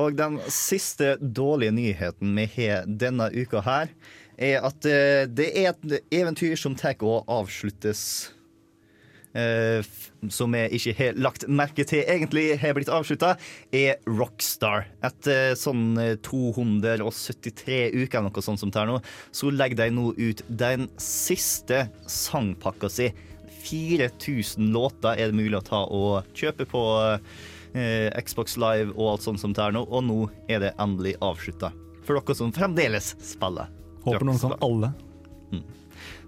Og 0.00 0.14
den 0.14 0.38
siste 0.54 1.16
dårlige 1.20 1.74
nyheten 1.74 2.34
vi 2.38 2.46
har 2.54 2.86
denne 2.86 3.26
uka 3.34 3.62
her, 3.66 3.90
er 4.40 4.66
at 4.66 4.88
eh, 4.88 5.28
det 5.28 5.52
er 5.60 5.72
et 5.72 6.12
eventyr 6.22 6.56
som 6.58 6.76
tar 6.78 7.00
og 7.04 7.28
avsluttes. 7.30 8.32
Uh, 9.30 9.86
som 10.26 10.50
jeg 10.58 10.72
ikke 10.74 10.92
har 10.98 11.18
lagt 11.22 11.44
merke 11.46 11.84
til 11.86 12.00
egentlig 12.02 12.56
har 12.58 12.74
blitt 12.74 12.90
avslutta, 12.90 13.36
er 13.70 14.00
Rockstar. 14.10 14.88
Etter 15.06 15.54
sånn 15.54 15.94
eh, 16.02 16.16
273 16.26 17.78
uker 17.94 18.26
noe 18.26 18.42
sånt 18.42 18.58
som 18.58 18.74
er 18.74 18.90
nå, 18.90 18.98
så 19.30 19.52
legger 19.54 19.84
de 19.84 19.88
nå 19.94 20.08
ut 20.18 20.42
den 20.48 20.88
siste 20.98 21.84
sangpakka 22.10 22.90
si. 22.90 23.12
4000 23.70 24.72
låter 24.74 25.14
er 25.14 25.30
det 25.30 25.38
mulig 25.38 25.60
å 25.60 25.66
ta 25.68 25.84
og 25.86 26.26
kjøpe 26.34 26.66
på 26.66 26.84
uh, 26.98 28.08
Xbox 28.18 28.58
Live 28.58 28.96
og 28.96 29.12
alt 29.12 29.28
sånt 29.28 29.46
som 29.46 29.54
er 29.54 29.78
nå, 29.78 29.86
og 29.86 30.08
nå 30.10 30.24
er 30.50 30.66
det 30.66 30.74
endelig 30.82 31.14
avslutta. 31.22 31.70
For 32.02 32.18
dere 32.18 32.34
som 32.34 32.50
fremdeles 32.56 33.14
spiller. 33.22 33.70
Håper 34.04 34.24
noen 34.24 34.38
kan 34.38 34.56
alle. 34.60 34.92
alle. 34.92 34.92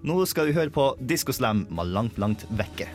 Nå 0.03 0.17
skal 0.27 0.49
vi 0.49 0.57
høre 0.57 0.73
på 0.73 0.89
Disco 0.99 1.31
Slam 1.31 1.63
med 1.71 1.93
Langt, 1.95 2.17
langt 2.19 2.43
vekke. 2.51 2.89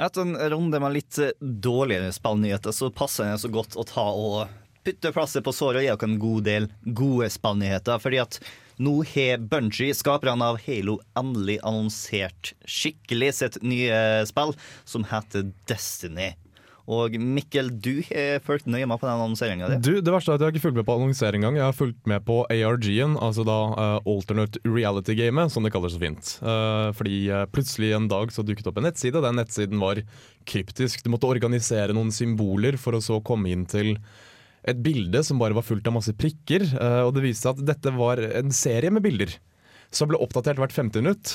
Etter 0.00 0.20
en 0.20 0.36
runde 0.36 0.80
med 0.80 0.92
litt 0.92 1.16
dårligere 1.40 2.12
spillnyheter, 2.12 2.72
så 2.72 2.88
passer 2.92 3.32
det 3.32 3.40
så 3.42 3.48
godt 3.52 3.76
å 3.76 3.84
ta 3.88 4.06
og 4.12 4.59
putte 4.84 5.12
plasset 5.14 5.44
på 5.46 5.54
såret 5.54 5.82
og 5.82 5.86
gi 5.86 5.92
dere 5.92 6.10
en 6.10 6.20
god 6.22 6.44
del 6.48 6.68
gode 6.84 7.30
spillnyheter. 7.32 8.02
Fordi 8.02 8.20
at 8.22 8.40
nå 8.80 9.00
har 9.12 9.42
Bungie, 9.44 9.94
skaperne 9.96 10.52
av 10.52 10.60
Halo, 10.64 10.98
endelig 11.18 11.58
annonsert 11.68 12.54
skikkelig 12.64 13.34
sitt 13.36 13.58
nye 13.60 14.22
spill, 14.28 14.54
som 14.88 15.04
heter 15.10 15.50
Destiny. 15.68 16.32
Og 16.90 17.14
Mikkel, 17.22 17.68
du 17.78 18.00
har 18.08 18.40
fulgt 18.42 18.66
nøye 18.70 18.86
med 18.88 18.98
på 18.98 19.06
den 19.06 19.14
annonseringa 19.14 19.68
di. 19.70 19.76
Du, 19.84 20.00
Det 20.02 20.10
verste 20.10 20.32
er 20.32 20.38
at 20.38 20.42
jeg 20.42 20.48
har 20.48 20.56
ikke 20.56 20.64
fulgt 20.64 20.78
med 20.80 20.88
på 20.88 20.96
annonsering 20.96 21.44
engang. 21.44 21.60
Jeg 21.60 21.68
har 21.68 21.76
fulgt 21.76 22.08
med 22.10 22.24
på 22.26 22.40
ARG-en, 22.50 23.14
altså 23.20 23.44
da 23.46 23.58
uh, 23.76 24.08
Alternate 24.10 24.62
Reality-gamet, 24.66 25.52
som 25.54 25.66
det 25.66 25.74
kalles 25.74 25.94
så 25.94 26.02
fint. 26.02 26.32
Uh, 26.42 26.90
fordi 26.96 27.20
uh, 27.30 27.44
plutselig 27.52 27.92
en 27.94 28.08
dag 28.10 28.34
så 28.34 28.42
dukket 28.46 28.72
opp 28.72 28.80
en 28.80 28.88
nettside. 28.88 29.22
Den 29.22 29.38
nettsiden 29.38 29.82
var 29.82 30.02
kryptisk. 30.50 31.04
Du 31.04 31.12
måtte 31.14 31.30
organisere 31.30 31.94
noen 31.94 32.10
symboler 32.14 32.80
for 32.80 32.98
å 32.98 33.04
så 33.04 33.20
komme 33.22 33.52
inn 33.52 33.68
til 33.70 33.94
et 34.68 34.80
bilde 34.84 35.22
som 35.24 35.40
bare 35.40 35.56
var 35.56 35.66
fullt 35.66 35.86
av 35.88 35.96
masse 35.96 36.14
prikker. 36.16 36.66
eh, 36.74 37.02
og 37.04 37.14
det 37.16 37.24
viste 37.28 37.46
seg 37.46 37.60
at 37.60 37.70
dette 37.74 37.94
var 37.96 38.20
en 38.20 38.52
serie 38.54 38.92
med 38.92 39.04
bilder 39.06 39.38
som 39.90 40.10
ble 40.10 40.20
oppdatert 40.22 40.60
hvert 40.60 40.74
femte 40.74 41.02
minutt. 41.02 41.32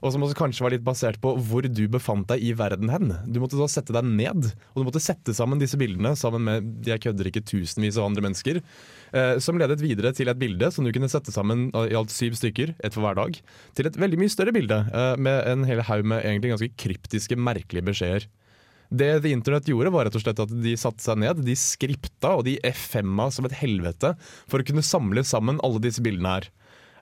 Og 0.00 0.14
som 0.14 0.22
også 0.24 0.36
kanskje 0.38 0.64
var 0.64 0.72
litt 0.72 0.84
basert 0.84 1.18
på 1.20 1.34
hvor 1.44 1.66
du 1.68 1.82
befant 1.92 2.24
deg 2.30 2.40
i 2.40 2.54
verden 2.56 2.88
hen. 2.88 3.10
Du 3.28 3.36
måtte 3.42 3.58
da 3.60 3.66
sette 3.68 3.92
deg 3.92 4.06
ned, 4.08 4.48
og 4.72 4.80
du 4.80 4.86
måtte 4.86 5.02
sette 5.02 5.34
sammen 5.36 5.60
disse 5.60 5.76
bildene 5.80 6.14
sammen 6.16 6.46
med 6.46 6.88
jeg 6.88 7.02
kødder 7.04 7.28
ikke 7.28 7.44
tusenvis 7.44 7.98
av 8.00 8.08
andre 8.08 8.24
mennesker. 8.24 8.62
Eh, 9.12 9.34
som 9.44 9.60
ledet 9.60 9.82
videre 9.84 10.14
til 10.16 10.32
et 10.32 10.40
bilde 10.40 10.70
som 10.72 10.86
du 10.86 10.92
kunne 10.96 11.10
sette 11.12 11.34
sammen 11.34 11.68
i 11.84 11.96
alt 11.98 12.14
syv 12.14 12.38
stykker, 12.40 12.72
ett 12.80 12.96
for 12.96 13.04
hver 13.04 13.20
dag, 13.20 13.36
til 13.76 13.90
et 13.90 14.00
veldig 14.00 14.22
mye 14.22 14.32
større 14.32 14.56
bilde 14.56 14.80
eh, 14.88 15.14
med 15.20 15.44
en 15.52 15.68
hel 15.68 15.84
haug 15.90 16.08
med 16.14 16.24
egentlig 16.24 16.54
ganske 16.54 16.72
kryptiske, 16.80 17.36
merkelige 17.36 17.90
beskjeder. 17.92 18.30
Det 18.90 19.24
Internett 19.30 19.68
gjorde, 19.70 19.92
var 19.94 20.06
rett 20.06 20.16
og 20.18 20.24
slett 20.24 20.40
at 20.42 20.50
de 20.50 20.74
satte 20.78 21.04
seg 21.04 21.20
ned, 21.22 21.44
de 21.46 21.54
skripta 21.58 22.34
og 22.40 22.46
de 22.48 22.56
F5-a 22.66 23.28
som 23.30 23.46
et 23.46 23.54
helvete 23.60 24.16
for 24.50 24.58
å 24.58 24.66
kunne 24.66 24.82
samle 24.86 25.22
sammen 25.26 25.62
alle 25.66 25.82
disse 25.84 26.02
bildene 26.02 26.38
her. 26.38 26.48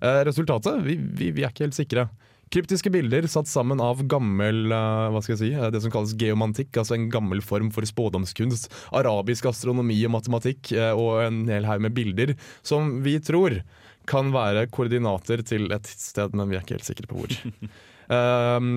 Eh, 0.04 0.22
resultatet? 0.28 0.82
Vi, 0.84 0.98
vi, 0.98 1.30
vi 1.34 1.44
er 1.44 1.52
ikke 1.52 1.66
helt 1.66 1.78
sikre. 1.78 2.08
Kryptiske 2.52 2.92
bilder 2.92 3.26
satt 3.28 3.48
sammen 3.50 3.80
av 3.84 4.00
gammel 4.08 4.72
eh, 4.72 5.08
hva 5.12 5.24
skal 5.24 5.34
jeg 5.34 5.40
si, 5.42 5.50
eh, 5.56 5.72
det 5.72 5.82
som 5.84 5.92
kalles 5.92 6.14
geomantikk, 6.20 6.70
altså 6.80 6.96
en 6.96 7.08
gammel 7.12 7.42
form 7.44 7.72
for 7.74 7.88
spådomskunst, 7.88 8.70
arabisk 8.96 9.50
astronomi 9.50 9.98
og 10.04 10.14
matematikk, 10.16 10.72
og 10.92 11.22
en 11.24 11.44
hel 11.50 11.68
haug 11.68 11.84
med 11.88 11.96
bilder 11.96 12.36
som 12.60 12.98
vi 13.04 13.18
tror 13.20 13.62
kan 14.08 14.32
være 14.32 14.68
koordinater 14.72 15.42
til 15.44 15.68
et 15.74 15.88
sted, 15.88 16.36
men 16.36 16.48
vi 16.48 16.56
er 16.56 16.64
ikke 16.64 16.78
helt 16.78 16.88
sikre 16.88 17.08
på 17.10 17.20
hvor. 17.20 17.38
Um, 18.08 18.68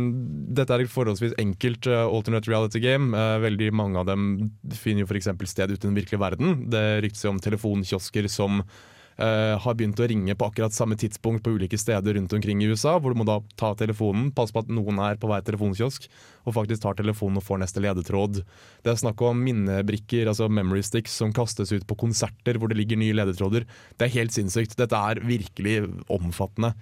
dette 0.52 0.76
er 0.76 0.84
et 0.84 0.92
forholdsvis 0.92 1.38
enkelt 1.40 1.88
uh, 1.88 2.04
alternate 2.04 2.52
reality 2.52 2.82
game. 2.84 3.16
Uh, 3.16 3.40
veldig 3.40 3.72
mange 3.80 4.02
av 4.02 4.10
dem 4.10 4.52
finner 4.76 5.06
jo 5.06 5.12
f.eks. 5.12 5.32
sted 5.48 5.72
ute 5.72 5.80
i 5.80 5.88
den 5.88 5.96
virkelige 5.96 6.22
verden. 6.22 6.66
Det 6.72 6.84
ryktes 7.06 7.30
om 7.30 7.40
telefonkiosker 7.40 8.28
som 8.32 8.60
uh, 8.60 9.56
har 9.64 9.80
begynt 9.80 10.04
å 10.04 10.10
ringe 10.12 10.36
på 10.36 10.52
akkurat 10.52 10.76
samme 10.76 11.00
tidspunkt 11.00 11.46
på 11.46 11.56
ulike 11.56 11.80
steder 11.80 12.20
rundt 12.20 12.36
omkring 12.36 12.60
i 12.60 12.68
USA, 12.68 12.98
hvor 13.00 13.16
du 13.16 13.22
må 13.24 13.30
da 13.30 13.40
ta 13.56 13.72
telefonen, 13.80 14.34
passe 14.36 14.52
på 14.52 14.66
at 14.66 14.76
noen 14.76 15.00
er 15.00 15.16
på 15.22 15.32
hver 15.32 15.48
telefonkiosk, 15.48 16.12
og 16.44 16.60
faktisk 16.60 16.84
tar 16.84 17.00
telefonen 17.00 17.40
og 17.40 17.48
får 17.48 17.64
neste 17.64 17.88
ledetråd. 17.88 18.44
Det 18.84 18.92
er 18.92 19.00
snakk 19.00 19.24
om 19.24 19.46
minnebrikker, 19.48 20.28
altså 20.28 20.52
memory 20.52 20.84
sticks, 20.84 21.16
som 21.24 21.32
kastes 21.32 21.72
ut 21.72 21.88
på 21.88 22.04
konserter 22.04 22.60
hvor 22.60 22.68
det 22.68 22.84
ligger 22.84 23.00
nye 23.00 23.16
ledetråder. 23.16 23.70
Det 23.96 24.10
er 24.10 24.18
helt 24.20 24.36
sinnssykt. 24.36 24.76
Dette 24.82 25.06
er 25.12 25.24
virkelig 25.24 25.86
omfattende. 26.12 26.76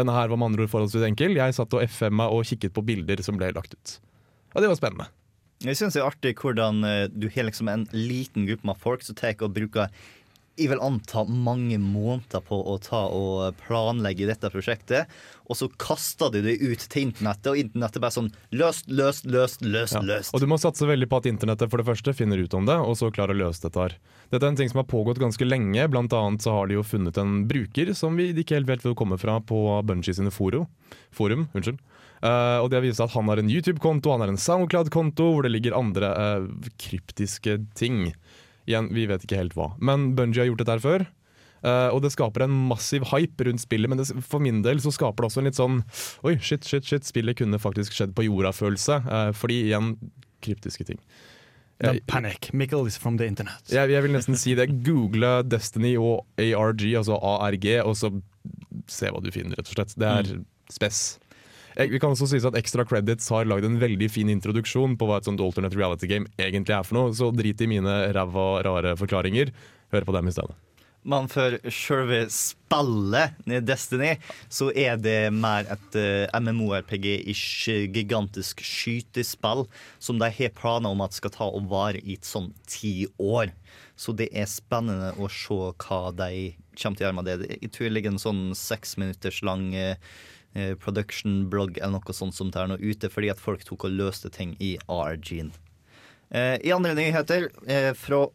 Denne 0.00 0.16
her 0.16 0.30
var 0.32 0.40
med 0.40 0.50
andre 0.50 0.66
ord 0.66 0.72
forholdsvis 0.72 1.06
enkel. 1.06 1.36
Jeg 1.38 1.56
satt 1.56 1.76
og 1.76 1.84
FM-a 1.84 2.30
og 2.32 2.46
kikket 2.48 2.74
på 2.76 2.84
bilder 2.86 3.22
som 3.24 3.38
ble 3.40 3.52
lagt 3.56 3.76
ut. 3.76 3.96
Og 4.54 4.64
det 4.64 4.70
var 4.70 4.78
spennende. 4.80 5.10
Jeg 5.60 5.76
syns 5.76 5.92
det 5.92 6.00
er 6.00 6.08
artig 6.08 6.32
hvordan 6.40 6.80
eh, 6.88 7.02
du 7.12 7.26
har 7.34 7.44
liksom 7.44 7.68
en 7.68 7.84
liten 7.92 8.46
gruppe 8.48 8.64
med 8.64 8.80
folk 8.80 9.04
som 9.04 9.18
tar 9.18 9.36
og 9.44 9.52
bruker 9.52 9.92
jeg 10.58 10.68
vil 10.72 10.82
anta 10.84 11.22
mange 11.24 11.78
måneder 11.80 12.42
på 12.44 12.58
å 12.68 12.74
ta 12.82 13.06
og 13.14 13.56
planlegge 13.62 14.26
dette 14.28 14.50
prosjektet, 14.52 15.10
og 15.50 15.56
så 15.58 15.68
kaster 15.80 16.30
de 16.34 16.42
det 16.44 16.56
ut 16.60 16.82
til 16.92 17.08
internettet, 17.08 17.48
og 17.52 17.58
internettet 17.58 17.98
er 17.98 18.04
bare 18.04 18.16
sånn 18.16 18.32
løst, 18.54 18.90
løst, 18.92 19.24
løst, 19.26 19.64
løst, 19.64 19.96
Ja. 19.96 20.02
løst. 20.02 20.34
Og 20.34 20.40
du 20.40 20.46
må 20.46 20.58
satse 20.60 20.86
veldig 20.86 21.08
på 21.08 21.16
at 21.16 21.26
internettet 21.26 21.70
for 21.70 21.78
det 21.78 21.86
første 21.86 22.14
finner 22.14 22.38
ut 22.38 22.54
om 22.54 22.66
det, 22.66 22.76
og 22.76 22.94
så 22.96 23.10
klarer 23.10 23.34
å 23.34 23.46
løse 23.48 23.62
dette 23.62 23.80
her. 23.80 23.96
Dette 24.30 24.44
er 24.44 24.48
en 24.48 24.56
ting 24.56 24.68
som 24.68 24.78
har 24.84 24.90
pågått 24.90 25.18
ganske 25.18 25.44
lenge. 25.48 25.88
Blant 25.90 26.12
annet 26.12 26.42
så 26.42 26.52
har 26.52 26.66
de 26.68 26.74
jo 26.74 26.82
funnet 26.86 27.16
en 27.18 27.48
bruker 27.48 27.94
som 27.94 28.14
vi 28.16 28.32
ikke 28.32 28.60
helt 28.60 28.68
vet 28.68 28.82
hvor 28.82 28.94
kommer 28.94 29.18
fra 29.18 29.40
på 29.40 29.82
Bungie 29.82 30.14
sine 30.14 30.30
foro. 30.30 30.68
forum. 31.10 31.48
unnskyld. 31.54 31.78
Uh, 32.22 32.60
og 32.60 32.68
det 32.68 32.76
har 32.76 32.84
vist 32.84 32.98
seg 33.00 33.08
at 33.08 33.16
han 33.16 33.28
har 33.28 33.40
en 33.40 33.48
YouTube-konto, 33.48 34.10
han 34.12 34.20
har 34.20 34.28
en 34.28 34.36
Soundcloud-konto 34.36 35.32
hvor 35.32 35.42
det 35.42 35.52
ligger 35.54 35.72
andre 35.72 36.10
uh, 36.12 36.68
kryptiske 36.76 37.54
ting. 37.74 38.12
Igjen, 38.68 38.90
vi 38.94 39.06
vet 39.10 39.24
ikke 39.24 39.40
helt 39.40 39.56
hva. 39.56 39.72
Men 39.80 40.12
Bungie 40.18 40.42
har 40.42 40.50
gjort 40.50 40.62
dette 40.62 40.76
her 40.76 40.84
før. 40.84 41.06
Uh, 41.60 41.92
og 41.92 42.00
det 42.00 42.12
skaper 42.14 42.46
en 42.46 42.54
massiv 42.70 43.04
hype 43.10 43.44
rundt 43.44 43.60
spillet, 43.60 43.90
men 43.92 44.00
det, 44.00 44.06
for 44.24 44.40
min 44.40 44.62
del 44.64 44.80
så 44.80 44.92
skaper 44.96 45.20
det 45.20 45.28
også 45.28 45.42
en 45.42 45.48
litt 45.50 45.58
sånn 45.58 45.82
Oi, 46.24 46.38
shit, 46.40 46.64
shit, 46.64 46.86
shit, 46.88 47.04
spillet 47.04 47.36
kunne 47.36 47.60
faktisk 47.60 47.92
skjedd 47.92 48.14
på 48.16 48.24
jorda-følelse. 48.24 48.96
Uh, 49.04 49.28
fordi 49.36 49.66
igjen, 49.66 49.92
kryptiske 50.44 50.88
ting. 50.88 51.00
Don't 51.80 52.00
Jeg, 52.00 52.06
panic. 52.08 52.50
Mikkel 52.56 52.88
is 52.88 52.96
from 53.00 53.16
the 53.20 53.28
internet. 53.28 53.60
jeg, 53.68 53.92
jeg 53.92 54.04
vil 54.04 54.12
nesten 54.16 54.36
si 54.40 54.56
det. 54.56 54.70
Google 54.84 55.40
Destiny 55.48 55.94
og 56.00 56.26
ARG, 56.40 56.84
altså 57.00 57.20
ARG, 57.20 57.68
og 57.84 57.96
så 57.96 58.12
se 58.90 59.12
hva 59.12 59.20
du 59.24 59.30
finner, 59.32 59.56
rett 59.56 59.68
og 59.68 59.76
slett. 59.76 59.96
Det 60.00 60.08
er 60.08 60.32
spes. 60.72 61.02
Jeg, 61.20 61.29
vi 61.76 62.00
kan 62.02 62.14
også 62.14 62.30
sies 62.30 62.46
at 62.48 62.56
Extra 62.58 62.86
Credits 62.88 63.28
har 63.30 63.46
lagd 63.48 63.68
en 63.68 63.78
veldig 63.80 64.08
fin 64.12 64.30
introduksjon 64.32 64.96
på 64.98 65.08
hva 65.08 65.20
et 65.20 65.28
sånt 65.28 65.42
alternate 65.42 65.78
reality 65.78 66.10
game 66.10 66.30
egentlig 66.40 66.76
er 66.76 66.86
for 66.86 66.98
noe, 66.98 67.14
så 67.16 67.30
drit 67.34 67.62
i 67.62 67.70
mine 67.70 68.00
ræva, 68.16 68.48
rare 68.66 68.96
forklaringer. 68.98 69.54
Hør 69.90 70.06
på 70.06 70.14
dem 70.14 70.30
i 70.30 70.34
stedet. 70.34 70.58
Men 71.02 71.30
for 71.32 71.54
selve 71.72 72.26
spillet 72.28 73.38
i 73.48 73.60
Destiny, 73.64 74.10
så 74.52 74.68
er 74.76 74.98
det 75.00 75.32
mer 75.32 75.64
et 75.72 75.96
eh, 75.96 76.28
MMORPG-ish 76.36 77.70
gigantisk 77.94 78.60
skytespill 78.60 79.64
som 79.98 80.20
de 80.20 80.28
har 80.28 80.52
planer 80.58 80.92
om 80.92 81.00
at 81.04 81.16
skal 81.16 81.32
ta 81.32 81.48
og 81.48 81.70
vare 81.72 82.02
i 82.04 82.18
et 82.18 82.28
sånn 82.28 82.50
ti 82.68 83.08
år. 83.16 83.54
Så 83.96 84.12
det 84.16 84.28
er 84.36 84.48
spennende 84.48 85.14
å 85.16 85.28
se 85.32 85.56
hva 85.72 86.02
de 86.16 86.52
kommer 86.76 86.96
til 86.98 87.04
å 87.04 87.08
gjøre 87.08 87.16
med 87.16 87.30
det. 87.30 87.56
Jeg 87.56 87.72
tror 87.72 87.88
det 87.88 87.94
ligger 87.94 88.14
en 88.14 88.26
sånn 88.26 88.44
seks 88.56 88.98
minutters 89.00 89.40
lang 89.46 89.70
eh, 89.72 89.96
eh, 89.96 90.04
production-blogg 90.82 91.78
eller 91.78 91.98
noe 91.98 92.14
sånt 92.16 92.34
som 92.34 92.50
det 92.50 92.60
er 92.62 92.70
nå 92.72 92.76
ute, 92.82 93.08
fordi 93.12 93.30
at 93.30 93.40
folk 93.42 93.62
tok 93.64 93.84
og 93.86 93.94
løste 93.98 94.30
ting 94.34 94.56
i 94.58 94.74
ARG-en. 94.90 95.52
Eh, 96.30 96.56
I 96.66 96.72
andre 96.74 96.94
nyheter 96.98 97.48
eh, 97.66 97.92
fra 97.98 98.26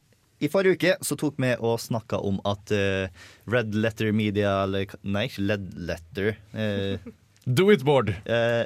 i 0.43 0.49
forrige 0.51 0.75
uke 0.75 0.93
så 1.05 1.15
tok 1.15 1.37
vi 1.39 1.53
og 1.63 1.77
snakka 1.79 2.17
om 2.27 2.41
at 2.47 2.71
eh, 2.75 3.07
Red 3.47 3.75
Letter 3.75 4.11
Media 4.11 4.57
eller, 4.65 4.89
Nei, 5.07 5.27
ikke 5.29 5.45
Led 5.47 5.69
Letter. 5.87 6.33
eh, 6.53 6.97
Do 7.47 7.69
it, 7.71 7.83
Bård! 7.87 8.09
eh, 8.25 8.65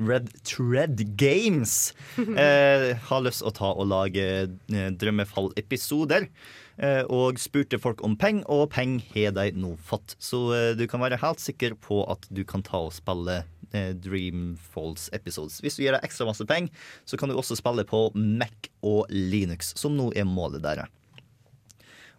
Red 0.00 0.30
Thread 0.48 1.02
Games 1.20 1.92
eh, 2.16 2.96
har 2.96 3.20
lyst 3.20 3.42
å 3.44 3.50
ta 3.52 3.68
og 3.76 3.90
lage 3.90 4.24
eh, 4.48 4.88
Drømmefall-episoder. 4.96 6.30
Eh, 6.80 7.02
og 7.12 7.36
spurte 7.40 7.76
folk 7.80 8.00
om 8.06 8.14
penger, 8.16 8.46
og 8.48 8.70
penger 8.72 9.04
har 9.12 9.34
de 9.36 9.50
nå 9.60 9.74
fått. 9.84 10.14
Så 10.22 10.46
eh, 10.56 10.70
du 10.78 10.86
kan 10.88 11.02
være 11.02 11.20
helt 11.20 11.42
sikker 11.42 11.76
på 11.76 12.00
at 12.08 12.24
du 12.32 12.40
kan 12.48 12.64
ta 12.64 12.86
og 12.86 12.94
spille 12.96 13.42
eh, 13.74 13.90
Dreamfalls 13.92 15.10
episodes. 15.16 15.58
Hvis 15.60 15.76
du 15.76 15.84
gir 15.84 15.92
deg 15.92 16.06
ekstra 16.06 16.28
masse 16.30 16.46
penger, 16.48 16.72
så 17.04 17.20
kan 17.20 17.28
du 17.28 17.36
også 17.36 17.58
spille 17.58 17.84
på 17.88 18.06
Mac 18.16 18.70
og 18.80 19.12
Linux, 19.12 19.74
som 19.76 19.92
nå 19.98 20.08
er 20.16 20.28
målet 20.28 20.64
deres. 20.64 20.88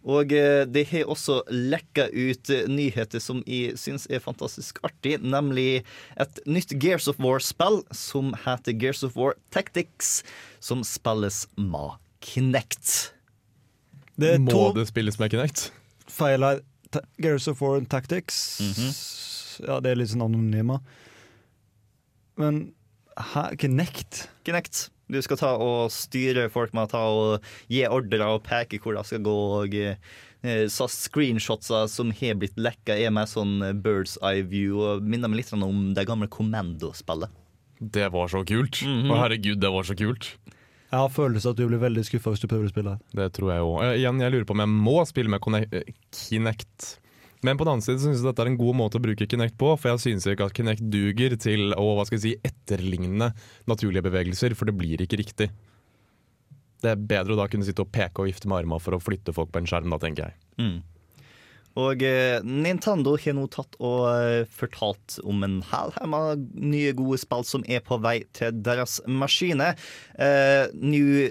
Og 0.02 0.32
det 0.34 0.80
har 0.90 1.06
også 1.06 1.36
lekka 1.46 2.08
ut 2.10 2.50
nyheter 2.66 3.22
som 3.22 3.38
jeg 3.46 3.76
syns 3.78 4.08
er 4.10 4.18
fantastisk 4.18 4.80
artig, 4.82 5.20
nemlig 5.22 5.84
et 6.18 6.40
nytt 6.42 6.74
Gears 6.82 7.06
of 7.06 7.22
War-spill 7.22 7.84
som 7.94 8.34
heter 8.42 8.74
Gears 8.74 9.04
of 9.06 9.14
War 9.14 9.38
Tactics, 9.54 10.24
som 10.58 10.82
spilles 10.82 11.44
med 11.54 12.02
Kinect. 12.18 13.12
Det 14.20 14.34
er 14.34 14.42
Må 14.42 14.50
to 14.52 14.64
det 14.76 14.88
spilles 14.90 15.18
med 15.20 15.32
Kinect? 15.32 15.70
feil 16.12 16.44
her. 16.44 16.60
Gears 17.22 17.46
of 17.48 17.62
War 17.62 17.80
Tactics. 17.88 18.36
Ja, 19.64 19.78
det 19.80 19.92
er 19.92 19.96
litt 19.96 20.10
sånn 20.12 20.24
anonyme. 20.26 20.76
Men 22.40 22.58
hæ, 23.16 23.46
Kinect? 23.60 24.26
Kinect. 24.44 24.88
Du 25.12 25.18
skal 25.24 25.40
ta 25.40 25.54
og 25.60 25.90
styre 25.92 26.46
folk 26.52 26.72
med 26.76 26.88
å 26.88 26.92
ta 26.92 27.00
og 27.12 27.48
gi 27.72 27.82
ordre 27.88 28.28
og 28.34 28.44
peke 28.46 28.80
hvor 28.80 28.96
det 28.96 29.04
skal 29.08 29.24
gå. 29.24 29.34
og 29.62 29.74
eh, 29.76 30.66
så 30.72 30.88
Screenshotsa 30.88 31.84
som 31.88 32.12
har 32.16 32.38
blitt 32.40 32.56
lekka, 32.60 32.96
er 32.96 33.12
med 33.14 33.28
sånn 33.30 33.60
bird's 33.84 34.16
eye 34.24 34.44
view 34.44 34.80
og 34.84 35.04
minner 35.04 35.28
meg 35.32 35.42
litt 35.42 35.52
om 35.56 35.92
det 35.96 36.06
gamle 36.08 36.28
Kommando-spillet. 36.32 37.30
Det 37.82 38.08
var 38.14 38.28
så 38.30 38.44
kult. 38.46 38.82
Å 38.84 39.20
herregud, 39.24 39.60
det 39.62 39.70
var 39.74 39.84
så 39.88 39.96
kult. 39.98 40.34
Jeg 40.92 41.00
har 41.00 41.12
følelse 41.12 41.52
at 41.54 41.56
du 41.56 41.64
blir 41.64 41.80
veldig 41.80 42.02
skuffa 42.04 42.34
hvis 42.34 42.42
du 42.42 42.50
prøver 42.50 42.68
å 42.68 42.72
spille 42.72 42.92
her. 42.92 43.04
Det 43.16 43.30
tror 43.38 43.48
jeg 43.54 43.64
òg. 43.64 43.78
Igjen, 43.96 44.18
jeg 44.20 44.34
lurer 44.34 44.44
på 44.48 44.52
om 44.52 44.62
jeg 44.62 44.72
må 44.72 44.96
spille 45.08 45.32
med 45.32 45.72
eh, 45.72 45.94
Kinect. 46.12 46.88
Men 47.42 47.56
på 47.58 47.64
den 47.64 47.72
annen 47.72 47.84
side 47.84 48.02
synes 48.02 48.20
jeg 48.20 48.28
dette 48.28 48.44
er 48.44 48.50
en 48.52 48.58
god 48.60 48.76
måte 48.76 49.00
å 49.00 49.02
bruke 49.02 49.26
Kinect 49.26 49.56
på, 49.58 49.72
for 49.80 49.90
jeg 49.90 50.02
synes 50.04 50.28
ikke 50.28 50.50
at 50.50 50.54
Kinect 50.54 50.84
duger 50.92 51.38
til 51.40 51.72
å 51.74 51.86
hva 51.96 52.04
skal 52.06 52.20
jeg 52.20 52.24
si, 52.26 52.34
etterligne 52.44 53.32
naturlige 53.70 54.04
bevegelser, 54.04 54.54
for 54.58 54.68
det 54.68 54.76
blir 54.78 55.00
ikke 55.02 55.18
riktig. 55.22 55.48
Det 56.82 56.92
er 56.92 57.00
bedre 57.00 57.34
å 57.34 57.40
da 57.40 57.48
kunne 57.48 57.64
sitte 57.64 57.86
og 57.86 57.90
peke 57.94 58.20
og 58.20 58.28
vifte 58.28 58.50
med 58.50 58.60
armene 58.60 58.82
for 58.82 58.94
å 58.94 59.00
flytte 59.02 59.34
folk 59.34 59.50
på 59.54 59.62
en 59.62 59.70
skjerm, 59.70 59.90
da, 59.90 59.98
tenker 60.02 60.28
jeg. 60.28 60.38
Mm. 60.60 60.78
Og 61.80 62.02
eh, 62.04 62.42
Nintendo 62.44 63.14
har 63.20 63.36
nå 63.36 63.46
tatt 63.52 63.76
og 63.80 64.04
eh, 64.10 64.44
fortalt 64.50 65.16
om 65.24 65.44
en 65.46 65.60
hel 65.70 65.94
haug 65.96 66.10
med 66.12 66.46
nye, 66.52 66.92
gode 66.96 67.20
spill 67.22 67.46
som 67.48 67.64
er 67.64 67.80
på 67.84 67.96
vei 68.04 68.18
til 68.36 68.58
deres 68.64 68.98
maskiner. 69.08 69.78
Eh, 70.20 70.68
New 70.76 71.30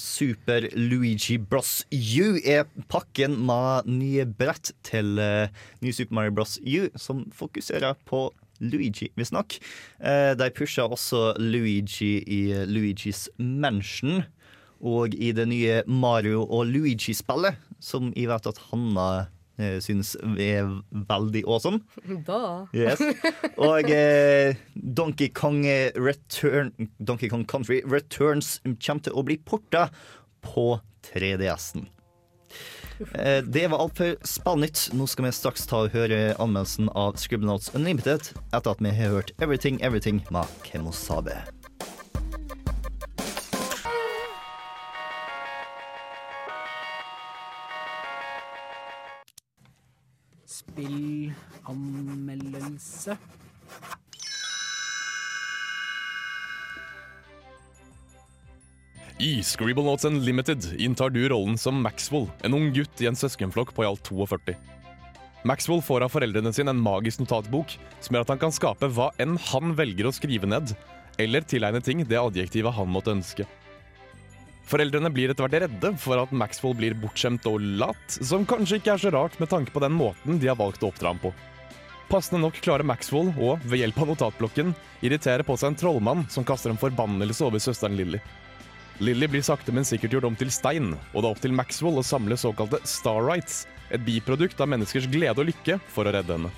Super 0.00 0.68
Luigi 0.78 1.36
Bros. 1.36 1.82
U 1.92 2.38
er 2.40 2.64
pakken 2.92 3.36
med 3.44 3.90
nye 3.90 4.24
brett 4.26 4.72
til 4.86 5.18
eh, 5.20 5.52
New 5.84 5.92
Super 5.92 6.20
Mario 6.20 6.36
Bros. 6.38 6.56
U, 6.64 6.88
som 6.96 7.26
fokuserer 7.36 7.98
på 8.08 8.30
Luigi, 8.62 9.10
visstnok. 9.18 9.58
Eh, 10.00 10.32
de 10.38 10.48
pusher 10.54 10.88
også 10.88 11.34
Luigi 11.40 12.22
i 12.22 12.42
Luigis 12.68 13.28
Mansion. 13.38 14.22
Og 14.82 15.14
i 15.14 15.30
det 15.30 15.46
nye 15.46 15.82
Mario 15.86 16.42
og 16.42 16.66
Luigi-spillet, 16.66 17.58
som 17.78 18.10
jeg 18.16 18.26
vet 18.30 18.48
at 18.50 18.58
Hanna 18.70 19.06
eh, 19.62 19.78
syns 19.84 20.14
er 20.36 20.68
veldig 20.90 21.44
awesome. 21.46 21.82
Da. 22.28 22.66
Yes. 22.76 23.00
Og 23.56 23.88
eh, 23.90 24.58
Donkey 24.74 25.30
Kong 25.34 25.64
eh, 25.66 25.90
Return 25.96 26.72
Donkey 26.98 27.30
Kong 27.32 27.46
Country 27.48 27.80
Returns 27.86 28.58
kommer 28.82 29.06
til 29.06 29.16
å 29.16 29.24
bli 29.26 29.38
porta 29.42 29.88
på 30.42 30.76
3DS-en. 31.08 31.88
Eh, 33.14 33.40
det 33.42 33.66
var 33.72 33.82
alt 33.82 33.96
for 33.98 34.14
Spillnytt. 34.26 34.90
Nå 34.94 35.06
skal 35.10 35.26
vi 35.26 35.34
straks 35.34 35.66
ta 35.70 35.84
og 35.86 35.96
høre 35.96 36.34
anmeldelsen 36.36 36.90
av 36.98 37.18
Scribblenauts 37.20 37.72
Unlimited 37.76 38.32
etter 38.52 38.74
at 38.74 38.84
vi 38.84 38.94
har 38.94 39.16
hørt 39.16 39.34
Everything 39.42 39.80
Everything 39.82 40.22
med 40.34 40.60
Kemosabe. 40.66 41.40
Spillanmeldelse. 50.72 53.16
I 59.18 59.42
Scribble 59.42 59.84
Notes 59.84 60.04
Unlimited 60.04 60.80
inntar 60.80 61.10
du 61.10 61.28
rollen 61.28 61.58
som 61.58 61.82
Maxwell, 61.82 62.26
en 62.42 62.54
ung 62.54 62.72
gutt 62.74 63.02
i 63.02 63.06
en 63.06 63.16
søskenflokk 63.16 63.74
på 63.76 63.82
i 63.84 63.86
alt 63.86 64.08
42. 64.08 64.54
Maxwell 65.46 65.82
får 65.84 66.02
av 66.06 66.10
foreldrene 66.14 66.52
sine 66.54 66.70
en 66.72 66.82
magisk 66.82 67.20
notatbok 67.20 67.68
som 68.00 68.14
gjør 68.14 68.22
at 68.24 68.32
han 68.32 68.42
kan 68.42 68.54
skape 68.54 68.86
hva 68.96 69.10
enn 69.22 69.36
han 69.50 69.76
velger 69.78 70.06
å 70.08 70.14
skrive 70.14 70.46
ned, 70.48 70.66
eller 71.20 71.40
tilegne 71.44 71.80
ting 71.84 71.98
det 72.08 72.18
adjektivet 72.18 72.74
han 72.74 72.88
måtte 72.90 73.14
ønske. 73.14 73.44
Foreldrene 74.68 75.10
blir 75.12 75.32
etter 75.32 75.44
hvert 75.44 75.64
redde 75.66 75.92
for 76.00 76.20
at 76.22 76.34
Maxwell 76.34 76.76
blir 76.78 76.94
bortskjemt 76.98 77.46
og 77.50 77.62
lat, 77.80 78.18
som 78.22 78.46
kanskje 78.48 78.78
ikke 78.78 78.94
er 78.94 79.02
så 79.02 79.12
rart 79.14 79.38
med 79.42 79.50
tanke 79.52 79.74
på 79.74 79.82
den 79.82 79.94
måten 79.96 80.38
de 80.40 80.50
har 80.50 80.58
valgt 80.60 80.84
å 80.84 80.92
oppdra 80.92 81.12
ham 81.12 81.20
på. 81.22 81.32
Passende 82.12 82.42
nok 82.42 82.58
klarer 82.60 82.86
Maxwell 82.86 83.30
å, 83.40 83.54
ved 83.64 83.80
hjelp 83.80 83.98
av 84.04 84.12
notatblokken, 84.12 84.74
irritere 85.00 85.44
på 85.48 85.56
seg 85.56 85.72
en 85.72 85.78
trollmann 85.80 86.26
som 86.32 86.44
kaster 86.44 86.72
en 86.72 86.80
forbannelse 86.80 87.44
over 87.46 87.62
søsteren 87.62 87.96
Lilly. 87.96 88.20
Lilly 89.02 89.26
blir 89.32 89.42
sakte, 89.42 89.72
men 89.72 89.86
sikkert 89.88 90.18
gjort 90.18 90.28
om 90.28 90.36
til 90.38 90.52
stein, 90.52 90.92
og 91.12 91.16
det 91.16 91.24
er 91.24 91.30
opp 91.32 91.40
til 91.42 91.56
Maxwell 91.56 91.96
å 91.98 92.04
samle 92.06 92.36
såkalte 92.38 92.82
Starrights, 92.86 93.64
et 93.92 94.04
biprodukt 94.04 94.60
av 94.60 94.70
menneskers 94.70 95.08
glede 95.10 95.40
og 95.40 95.48
lykke, 95.48 95.78
for 95.90 96.06
å 96.06 96.12
redde 96.14 96.36
henne. 96.36 96.52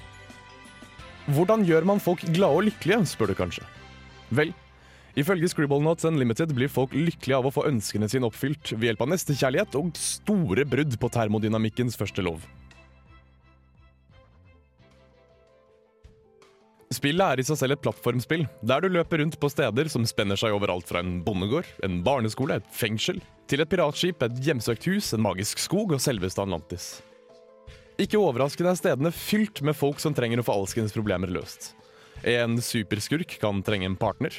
Hvordan 1.33 1.65
gjør 1.65 1.87
man 1.89 2.03
folk 2.03 2.27
glade 2.35 2.59
og 2.59 2.67
lykkelige, 2.67 3.07
spør 3.09 3.33
du 3.33 3.39
kanskje. 3.39 3.65
Vel, 4.35 4.51
Ifølge 5.15 5.47
Scribblenauts 5.47 6.07
Unlimited 6.09 6.51
blir 6.57 6.71
folk 6.73 6.95
lykkelige 6.97 7.39
av 7.39 7.47
å 7.47 7.53
få 7.55 7.69
ønskene 7.69 8.09
sine 8.11 8.27
oppfylt 8.27 8.73
ved 8.75 8.89
hjelp 8.89 9.05
av 9.05 9.13
nestekjærlighet 9.13 9.77
og 9.79 9.95
store 10.01 10.67
brudd 10.67 10.97
på 10.99 11.11
termodynamikkens 11.15 11.99
første 12.01 12.25
lov. 12.27 12.43
Spillet 16.95 17.25
er 17.27 17.41
i 17.43 17.45
seg 17.47 17.59
selv 17.59 17.75
et 17.75 17.83
plattformspill, 17.85 18.45
der 18.63 18.83
du 18.83 18.91
løper 18.93 19.21
rundt 19.23 19.39
på 19.41 19.51
steder 19.51 19.89
som 19.93 20.07
spenner 20.07 20.39
seg 20.41 20.55
over 20.55 20.71
alt 20.73 20.89
fra 20.89 21.03
en 21.03 21.19
bondegård, 21.27 21.69
en 21.87 22.01
barneskole, 22.07 22.59
et 22.59 22.75
fengsel, 22.75 23.19
til 23.51 23.63
et 23.63 23.71
piratskip, 23.71 24.23
et 24.23 24.43
hjemsøkt 24.47 24.87
hus, 24.91 25.13
en 25.15 25.25
magisk 25.25 25.63
skog 25.63 25.95
og 25.95 26.03
selveste 26.03 26.43
Atlantis. 26.43 26.89
Ikke 28.01 28.19
overraskende 28.19 28.73
er 28.75 28.79
stedene 28.79 29.15
fylt 29.15 29.63
med 29.63 29.77
folk 29.79 30.03
som 30.03 30.15
trenger 30.17 30.43
å 30.43 30.47
få 30.47 30.59
alskens 30.59 30.95
problemer 30.95 31.31
løst. 31.31 31.73
En 32.27 32.59
superskurk 32.63 33.37
kan 33.43 33.63
trenge 33.67 33.91
en 33.91 33.99
partner. 33.99 34.35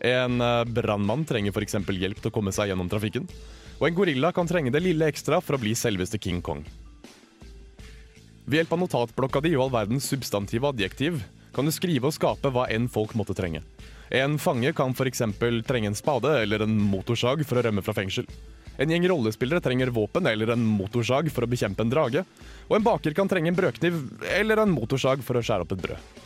En 0.00 0.40
eh, 0.40 0.64
brannmann 0.64 1.24
trenger 1.28 1.54
f.eks. 1.54 1.78
hjelp 1.80 2.20
til 2.20 2.32
å 2.32 2.34
komme 2.34 2.52
seg 2.52 2.70
gjennom 2.70 2.90
trafikken. 2.92 3.28
Og 3.76 3.88
en 3.88 3.96
gorilla 3.96 4.32
kan 4.32 4.48
trenge 4.48 4.72
det 4.72 4.82
lille 4.84 5.08
ekstra 5.08 5.40
for 5.44 5.56
å 5.56 5.62
bli 5.62 5.74
selveste 5.76 6.20
King 6.22 6.42
Kong. 6.44 6.64
Ved 8.46 8.60
hjelp 8.60 8.76
av 8.76 8.82
notatblokka 8.84 9.42
di 9.42 9.56
og 9.56 9.66
all 9.66 9.74
verdens 9.80 10.06
substantiv 10.08 10.64
adjektiv 10.68 11.18
kan 11.56 11.66
du 11.66 11.72
skrive 11.74 12.08
og 12.08 12.14
skape 12.14 12.52
hva 12.52 12.68
enn 12.72 12.86
folk 12.92 13.16
måtte 13.18 13.34
trenge. 13.36 13.62
En 14.14 14.36
fange 14.38 14.70
kan 14.76 14.92
f.eks. 14.94 15.24
trenge 15.66 15.90
en 15.90 15.98
spade 15.98 16.30
eller 16.44 16.62
en 16.62 16.76
motorsag 16.92 17.42
for 17.48 17.58
å 17.58 17.64
rømme 17.66 17.82
fra 17.82 17.96
fengsel. 17.96 18.28
En 18.78 18.92
gjeng 18.92 19.08
rollespillere 19.08 19.62
trenger 19.64 19.90
våpen 19.90 20.28
eller 20.28 20.52
en 20.52 20.62
motorsag 20.62 21.30
for 21.32 21.46
å 21.46 21.50
bekjempe 21.50 21.82
en 21.82 21.90
drage. 21.90 22.22
Og 22.68 22.76
en 22.76 22.86
baker 22.86 23.16
kan 23.16 23.28
trenge 23.28 23.50
en 23.50 23.56
brødkniv 23.56 23.98
eller 24.36 24.62
en 24.62 24.72
motorsag 24.72 25.24
for 25.24 25.40
å 25.40 25.42
skjære 25.42 25.66
opp 25.66 25.74
et 25.74 25.84
brød. 25.88 26.22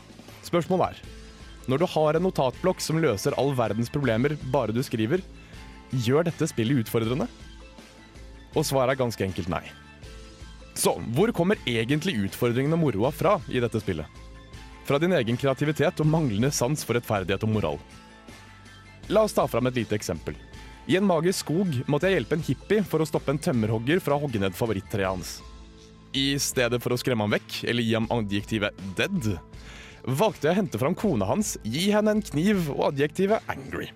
Spørsmålet 0.51 0.91
er 0.91 1.20
når 1.69 1.83
du 1.83 1.87
har 1.93 2.17
en 2.17 2.25
notatblokk 2.25 2.81
som 2.83 3.01
løser 3.03 3.37
all 3.41 3.53
verdens 3.57 3.93
problemer 3.93 4.37
bare 4.53 4.75
du 4.75 4.81
skriver, 4.87 5.23
gjør 5.91 6.29
dette 6.31 6.49
spillet 6.49 6.85
utfordrende? 6.85 7.27
Og 8.57 8.67
svaret 8.67 8.95
er 8.95 9.03
ganske 9.03 9.25
enkelt 9.27 9.51
nei. 9.53 9.65
Så 10.75 10.95
hvor 11.15 11.33
kommer 11.37 11.61
egentlig 11.69 12.17
utfordringen 12.25 12.73
og 12.77 12.83
moroa 12.85 13.11
fra 13.15 13.37
i 13.51 13.61
dette 13.63 13.83
spillet? 13.83 14.07
Fra 14.89 14.99
din 14.99 15.13
egen 15.15 15.39
kreativitet 15.39 16.01
og 16.03 16.09
manglende 16.09 16.51
sans 16.55 16.83
for 16.87 16.97
rettferdighet 16.97 17.45
og 17.47 17.53
moral. 17.53 17.83
La 19.11 19.25
oss 19.27 19.35
ta 19.37 19.47
fram 19.51 19.69
et 19.69 19.83
lite 19.83 19.97
eksempel. 19.99 20.39
I 20.91 20.97
en 20.99 21.07
magisk 21.07 21.45
skog 21.45 21.77
måtte 21.91 22.09
jeg 22.09 22.19
hjelpe 22.19 22.39
en 22.39 22.47
hippie 22.47 22.83
for 22.87 23.03
å 23.03 23.07
stoppe 23.07 23.35
en 23.35 23.43
tømmerhogger 23.43 24.01
fra 24.03 24.17
å 24.17 24.23
hogge 24.25 24.41
ned 24.43 24.57
favorittreet 24.57 25.11
hans. 25.11 25.37
I 26.17 26.35
stedet 26.43 26.81
for 26.83 26.95
å 26.95 26.99
skremme 26.99 27.27
ham 27.27 27.35
vekk, 27.37 27.61
eller 27.71 27.87
gi 27.87 27.95
ham 27.95 28.09
adjektivet 28.11 28.81
'dead', 28.97 29.37
valgte 30.17 30.49
jeg 30.49 30.55
å 30.55 30.61
hente 30.61 30.81
fram 30.81 30.95
kona 30.99 31.29
hans, 31.29 31.57
gi 31.63 31.91
henne 31.95 32.17
en 32.17 32.23
kniv 32.25 32.71
og 32.73 32.91
adjektivet 32.93 33.45
'angry'. 33.51 33.91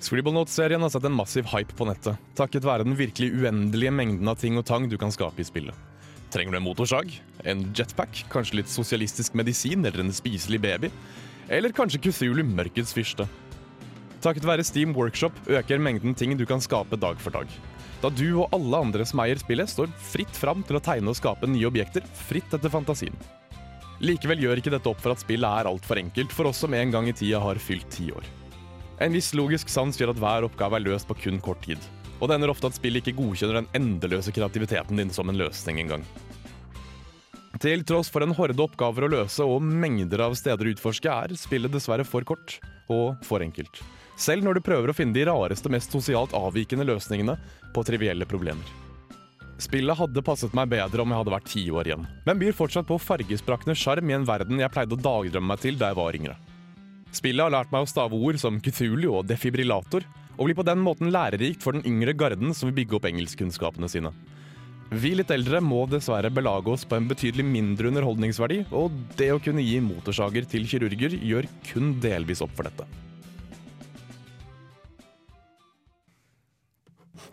Scribblenauts-serien 0.00 0.80
har 0.80 0.90
sett 0.90 1.04
en 1.04 1.14
massiv 1.14 1.46
hype 1.52 1.76
på 1.76 1.86
nettet, 1.86 2.16
takket 2.34 2.64
være 2.64 2.86
den 2.88 2.96
virkelig 2.98 3.30
uendelige 3.36 3.92
mengden 3.92 4.32
av 4.32 4.40
ting 4.40 4.56
og 4.58 4.64
tang 4.66 4.88
du 4.88 4.96
kan 4.98 5.12
skape 5.12 5.44
i 5.44 5.46
spillet. 5.46 5.76
Trenger 6.32 6.54
du 6.54 6.58
en 6.60 6.64
motorsag? 6.64 7.12
En 7.44 7.62
jetpack? 7.74 8.24
Kanskje 8.30 8.60
litt 8.60 8.70
sosialistisk 8.70 9.34
medisin 9.38 9.84
eller 9.84 10.04
en 10.04 10.14
spiselig 10.14 10.60
baby? 10.62 10.90
Eller 11.50 11.74
kanskje 11.74 12.00
Cthulhu 12.06 12.44
Mørkets 12.46 12.94
fyrste? 12.94 13.26
Takket 14.22 14.46
være 14.46 14.64
Steam 14.64 14.94
Workshop 14.94 15.36
øker 15.48 15.80
mengden 15.82 16.14
ting 16.14 16.36
du 16.38 16.46
kan 16.46 16.62
skape 16.62 16.96
dag 17.00 17.18
for 17.20 17.34
dag. 17.34 17.50
Da 18.00 18.08
du 18.08 18.26
og 18.40 18.54
alle 18.56 18.78
andre 18.80 19.04
som 19.04 19.20
eier 19.20 19.40
spillet, 19.40 19.68
står 19.68 19.90
fritt 20.00 20.32
fram 20.36 20.64
til 20.64 20.78
å 20.78 20.82
tegne 20.84 21.12
og 21.12 21.18
skape 21.18 21.48
nye 21.50 21.68
objekter, 21.68 22.06
fritt 22.28 22.48
etter 22.56 22.72
fantasien. 22.72 23.16
Likevel 24.00 24.40
gjør 24.40 24.62
ikke 24.62 24.72
dette 24.72 24.88
opp 24.88 25.02
for 25.02 25.12
at 25.12 25.20
spillet 25.20 25.44
er 25.44 25.68
altfor 25.68 26.00
enkelt 26.00 26.32
for 26.32 26.48
oss 26.48 26.62
som 26.64 26.72
en 26.72 26.94
gang 26.94 27.10
i 27.10 27.12
tida 27.16 27.42
har 27.44 27.60
fylt 27.60 27.90
ti 27.92 28.08
år. 28.16 28.24
En 29.04 29.12
viss 29.12 29.34
logisk 29.36 29.68
sans 29.72 29.96
gjør 29.96 30.14
at 30.14 30.20
hver 30.20 30.48
oppgave 30.48 30.80
er 30.80 30.86
løst 30.86 31.08
på 31.08 31.18
kun 31.26 31.40
kort 31.44 31.60
tid. 31.64 31.80
Og 32.20 32.28
det 32.28 32.36
ender 32.36 32.52
ofte 32.52 32.68
at 32.68 32.76
spillet 32.76 33.04
ikke 33.04 33.20
godkjenner 33.20 33.60
den 33.60 33.70
endeløse 33.76 34.32
kreativiteten 34.32 34.96
din 35.00 35.12
som 35.12 35.28
en 35.28 35.40
løsning 35.40 35.80
engang. 35.84 36.04
Til 37.60 37.84
tross 37.84 38.08
for 38.12 38.24
en 38.24 38.32
horde 38.36 38.64
oppgaver 38.64 39.04
å 39.04 39.12
løse 39.12 39.44
og 39.44 39.60
mengder 39.60 40.22
av 40.24 40.36
steder 40.38 40.68
å 40.68 40.72
utforske, 40.72 41.12
er 41.12 41.36
spillet 41.36 41.72
dessverre 41.72 42.06
for 42.08 42.24
kort 42.24 42.56
og 42.88 43.20
for 43.26 43.44
enkelt. 43.44 43.82
Selv 44.20 44.44
når 44.44 44.58
du 44.58 44.64
prøver 44.64 44.92
å 44.92 44.96
finne 44.96 45.16
de 45.16 45.24
rareste, 45.24 45.70
mest 45.72 45.94
sosialt 45.94 46.34
avvikende 46.36 46.84
løsningene 46.84 47.38
på 47.72 47.84
trivielle 47.88 48.28
problemer. 48.28 48.76
Spillet 49.60 49.96
hadde 49.96 50.24
passet 50.24 50.54
meg 50.56 50.70
bedre 50.72 51.04
om 51.04 51.12
jeg 51.12 51.20
hadde 51.20 51.32
vært 51.34 51.50
ti 51.52 51.62
år 51.72 51.88
igjen, 51.88 52.06
men 52.26 52.40
byr 52.40 52.56
fortsatt 52.56 52.88
på 52.88 53.00
fargesprakende 53.00 53.76
sjarm 53.76 54.08
i 54.08 54.16
en 54.16 54.24
verden 54.28 54.60
jeg 54.60 54.72
pleide 54.72 54.96
å 54.96 55.00
dagdrømme 55.00 55.52
meg 55.52 55.60
til 55.64 55.76
da 55.80 55.90
jeg 55.90 55.98
var 55.98 56.16
yngre. 56.16 56.36
Spillet 57.16 57.44
har 57.44 57.52
lært 57.52 57.72
meg 57.72 57.84
å 57.84 57.90
stave 57.90 58.16
ord 58.16 58.38
som 58.40 58.60
Cthulhu 58.62 59.10
og 59.10 59.26
defibrillator, 59.28 60.04
og 60.36 60.46
blir 60.46 60.56
på 60.56 60.64
den 60.68 60.80
måten 60.80 61.12
lærerikt 61.12 61.64
for 61.64 61.76
den 61.76 61.84
yngre 61.88 62.14
garden 62.16 62.54
som 62.56 62.70
vil 62.70 62.78
bygge 62.80 62.96
opp 62.96 63.08
engelskkunnskapene 63.10 63.90
sine. 63.92 64.12
Vi 64.90 65.12
litt 65.14 65.30
eldre 65.30 65.60
må 65.62 65.84
dessverre 65.90 66.32
belage 66.34 66.72
oss 66.72 66.86
på 66.88 66.96
en 66.96 67.08
betydelig 67.10 67.44
mindre 67.46 67.92
underholdningsverdi, 67.92 68.64
og 68.72 68.96
det 69.20 69.28
å 69.34 69.42
kunne 69.42 69.64
gi 69.64 69.76
motorsager 69.84 70.48
til 70.48 70.66
kirurger 70.68 71.14
gjør 71.20 71.48
kun 71.68 71.94
delvis 72.02 72.42
opp 72.44 72.56
for 72.56 72.68
dette. 72.68 72.88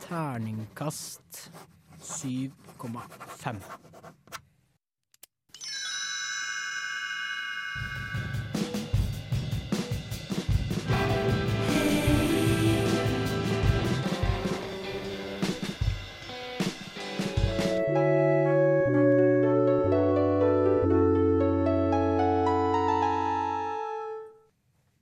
Terningkast 0.07 1.51
7,5. 2.01 3.55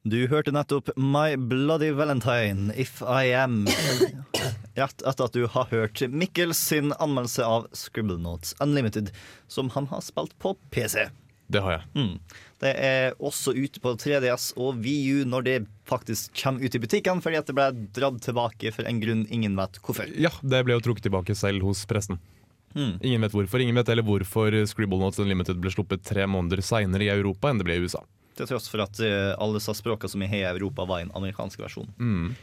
Du 0.03 0.27
hørte 0.27 0.51
nettopp 0.51 0.89
My 0.97 1.35
Bloody 1.37 1.91
Valentine, 1.91 2.73
If 2.75 3.01
I 3.01 3.33
Am. 3.33 3.67
Rett 4.75 5.05
etter 5.07 5.29
at 5.29 5.35
du 5.35 5.45
har 5.47 5.69
hørt 5.71 6.01
Mikkel 6.11 6.53
sin 6.57 6.91
anmeldelse 6.99 7.45
av 7.47 7.69
Scribblenauts 7.75 8.55
Unlimited, 8.63 9.13
som 9.47 9.69
han 9.75 9.87
har 9.87 10.03
spilt 10.03 10.35
på 10.43 10.55
PC. 10.71 11.07
Det 11.47 11.61
har 11.61 11.77
jeg. 11.77 11.85
Mm. 11.93 12.39
Det 12.63 12.71
er 12.81 13.13
også 13.21 13.53
ute 13.53 13.81
på 13.83 13.93
3DS 14.01 14.49
og 14.57 14.79
VU 14.81 15.25
når 15.29 15.45
det 15.45 15.57
faktisk 15.87 16.33
kommer 16.41 16.65
ut 16.65 16.75
i 16.75 16.81
butikken, 16.81 17.21
fordi 17.21 17.39
at 17.39 17.47
det 17.49 17.55
ble 17.57 17.67
dratt 17.95 18.17
tilbake 18.25 18.73
for 18.73 18.89
en 18.89 19.01
grunn 19.03 19.25
ingen 19.29 19.55
vet 19.59 19.79
hvorfor. 19.85 20.09
Ja, 20.17 20.33
det 20.41 20.63
ble 20.65 20.77
jo 20.77 20.85
trukket 20.87 21.05
tilbake 21.07 21.37
selv 21.37 21.67
hos 21.67 21.85
pressen. 21.89 22.19
Mm. 22.75 22.97
Ingen 22.99 23.23
vet 23.23 23.35
hvorfor. 23.37 23.61
Ingen 23.63 23.77
vet 23.79 23.93
heller 23.93 24.05
hvorfor 24.05 24.57
Scribblenauts 24.67 25.21
Unlimited 25.21 25.61
ble 25.61 25.71
sluppet 25.71 26.03
tre 26.03 26.25
måneder 26.27 26.63
seinere 26.65 27.07
i 27.07 27.13
Europa 27.13 27.51
enn 27.51 27.61
det 27.61 27.69
ble 27.69 27.77
i 27.77 27.85
USA. 27.85 28.03
Til 28.35 28.49
tross 28.49 28.67
for 28.67 28.83
at 28.83 28.99
eh, 28.99 29.31
alle 29.39 29.61
disse 29.61 29.77
språkene 29.77 30.11
som 30.11 30.23
er 30.25 30.31
har 30.33 30.41
i 30.41 30.57
Europa, 30.57 30.83
var 30.89 31.05
en 31.05 31.13
amerikansk 31.15 31.61
versjon. 31.61 31.87
Mm. 31.95 32.33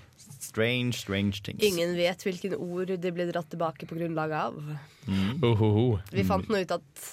Strange, 0.40 1.00
strange 1.02 1.42
things. 1.44 1.62
Ingen 1.64 1.96
vet 1.98 2.24
hvilken 2.26 2.56
ord 2.56 2.94
de 3.02 3.12
ble 3.14 3.28
dratt 3.30 3.50
tilbake 3.52 3.88
på 3.88 3.98
grunnlag 3.98 4.32
av. 4.36 4.56
Mm. 5.06 5.42
Ohoho. 5.44 5.86
Vi 6.12 6.24
fant 6.28 6.48
nå 6.50 6.62
ut 6.62 6.74
at 6.78 7.04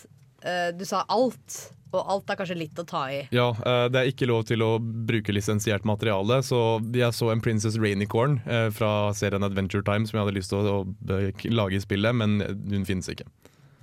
uh, 0.46 0.70
du 0.76 0.86
sa 0.88 1.04
alt, 1.12 1.60
og 1.90 2.02
alt 2.14 2.30
er 2.30 2.38
kanskje 2.40 2.58
litt 2.60 2.80
å 2.80 2.86
ta 2.88 3.04
i. 3.10 3.22
Ja, 3.34 3.48
eh, 3.50 3.86
det 3.90 4.02
er 4.02 4.10
ikke 4.12 4.28
lov 4.30 4.44
til 4.46 4.62
å 4.62 4.76
bruke 4.80 5.34
lisensiert 5.34 5.88
materiale, 5.90 6.38
så 6.46 6.78
jeg 6.94 7.16
så 7.18 7.32
en 7.34 7.42
Princess 7.42 7.80
Rainicorn 7.82 8.38
eh, 8.46 8.68
fra 8.76 9.10
serien 9.18 9.46
Adventure 9.46 9.82
Time 9.86 10.06
som 10.06 10.20
jeg 10.20 10.28
hadde 10.28 10.36
lyst 10.38 10.54
til 10.54 10.70
å, 10.70 10.84
å 10.86 11.20
lage 11.50 11.80
i 11.80 11.82
spillet, 11.82 12.14
men 12.22 12.38
hun 12.46 12.86
finnes 12.86 13.10
ikke. 13.10 13.26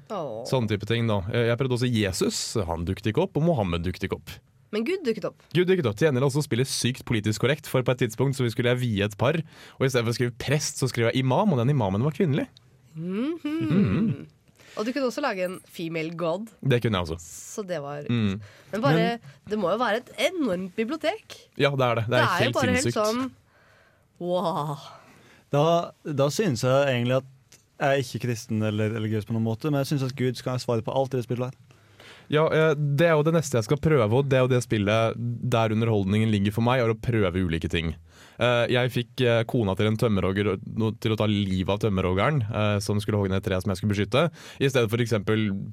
Oh. 0.06 0.44
Sånne 0.46 0.70
type 0.70 0.86
ting 0.86 1.10
da. 1.10 1.18
Jeg 1.34 1.58
prøvde 1.58 1.80
også 1.80 1.90
Jesus, 1.90 2.38
han 2.68 2.86
dukket 2.86 3.10
ikke 3.10 3.24
opp, 3.26 3.40
og 3.40 3.48
Mohammed 3.48 3.82
dukket 3.88 4.06
ikke 4.06 4.20
opp. 4.20 4.36
Men 4.74 4.84
Gud 4.84 5.04
dukket 5.06 5.24
opp. 5.28 5.42
Gud 5.54 5.68
dukket 5.70 5.86
opp. 5.86 5.96
Til 5.96 6.08
gjengjeld 6.08 6.26
også 6.26 6.42
spiller 6.44 6.66
sykt 6.68 7.04
politisk 7.06 7.40
korrekt, 7.44 7.68
for 7.70 7.82
på 7.86 7.94
et 7.94 7.98
tidspunkt 8.04 8.36
så 8.36 8.48
skulle 8.50 8.72
jeg 8.74 8.80
vie 8.82 9.04
et 9.06 9.16
par, 9.16 9.38
og 9.78 9.86
i 9.86 9.88
stedet 9.88 10.04
for 10.04 10.12
å 10.12 10.18
skrive 10.18 10.34
prest, 10.42 10.80
så 10.82 10.88
skrev 10.90 11.10
jeg 11.12 11.22
imam, 11.22 11.52
og 11.54 11.58
den 11.62 11.70
imamen 11.70 12.02
var 12.02 12.16
kvinnelig. 12.16 12.48
Mhm. 12.96 14.26
Og 14.76 14.84
du 14.84 14.90
kunne 14.92 15.06
også 15.08 15.22
lage 15.24 15.44
en 15.46 15.54
female 15.72 16.12
god, 16.20 16.50
Det 16.60 16.82
kunne 16.82 16.98
jeg 16.98 17.06
også. 17.08 17.16
så 17.20 17.62
det 17.66 17.78
var 17.80 18.02
Mm. 18.10 18.40
Men 18.72 18.82
bare, 18.82 19.18
det 19.48 19.58
må 19.58 19.70
jo 19.70 19.78
være 19.78 19.96
et 20.02 20.10
enormt 20.32 20.74
bibliotek. 20.76 21.48
Ja, 21.56 21.70
det 21.70 21.80
er 21.80 21.94
det. 21.94 22.04
Det 22.10 22.18
er, 22.18 22.26
jo 22.26 22.44
helt 22.44 22.54
bare 22.54 22.76
sinnssykt. 22.76 22.84
helt 22.84 22.94
sånn 22.94 23.30
Wow. 24.18 24.76
Da, 25.52 25.90
da 26.04 26.28
synes 26.28 26.62
jeg 26.62 26.88
egentlig 26.88 27.16
at 27.16 27.24
jeg 27.78 27.88
er 27.88 28.02
ikke 28.02 28.20
kristen 28.26 28.62
eller 28.62 28.90
religiøs 28.90 29.26
på 29.28 29.32
noen 29.32 29.44
måte, 29.44 29.70
men 29.70 29.84
jeg 29.84 29.86
synes 29.86 30.10
at 30.10 30.16
Gud 30.16 30.34
skal 30.36 30.52
ha 30.52 30.58
svaret 30.58 30.84
på 30.84 30.94
alt 30.94 31.12
i 31.14 31.18
det 31.18 31.24
spillet 31.24 31.52
her. 31.52 31.65
Ja, 32.32 32.46
eh, 32.50 32.74
Det 32.74 33.06
er 33.06 33.14
jo 33.14 33.22
det 33.26 33.34
neste 33.36 33.58
jeg 33.60 33.68
skal 33.68 33.78
prøve, 33.82 34.08
og 34.10 34.28
det 34.28 34.38
er 34.38 34.44
jo 34.46 34.50
det 34.50 34.62
spillet 34.64 35.14
der 35.16 35.74
underholdningen 35.76 36.30
ligger 36.32 36.52
for 36.56 36.66
meg, 36.66 36.82
er 36.82 36.92
å 36.92 36.98
prøve 36.98 37.42
ulike 37.46 37.70
ting. 37.70 37.94
Eh, 38.38 38.66
Jeg 38.72 38.92
fikk 38.92 39.20
eh, 39.24 39.42
kona 39.48 39.74
til 39.78 39.86
en 39.86 39.96
tømmerhogger 39.96 40.56
til 41.00 41.14
å 41.14 41.18
ta 41.18 41.26
livet 41.30 41.70
av 41.72 41.78
tømmerhoggeren, 41.86 42.42
som 42.82 42.98
skulle 43.00 43.20
hogge 43.20 43.30
ned 43.32 43.42
et 43.42 43.48
tre 43.48 43.60
som 43.62 43.70
jeg 43.70 43.80
skulle 43.80 43.94
beskytte, 43.94 44.24
i 44.60 44.68
stedet 44.68 44.90
for 44.90 44.98
f.eks. 45.00 45.14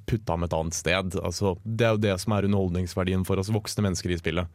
putte 0.06 0.30
ham 0.30 0.44
et 0.46 0.54
annet 0.54 0.74
sted. 0.78 1.18
Altså, 1.24 1.58
det 1.66 1.88
er 1.88 1.96
jo 1.98 2.04
det 2.06 2.18
som 2.22 2.34
er 2.38 2.48
underholdningsverdien 2.48 3.26
for 3.26 3.42
oss 3.42 3.52
voksne 3.54 3.84
mennesker 3.90 4.14
i 4.14 4.20
spillet. 4.22 4.48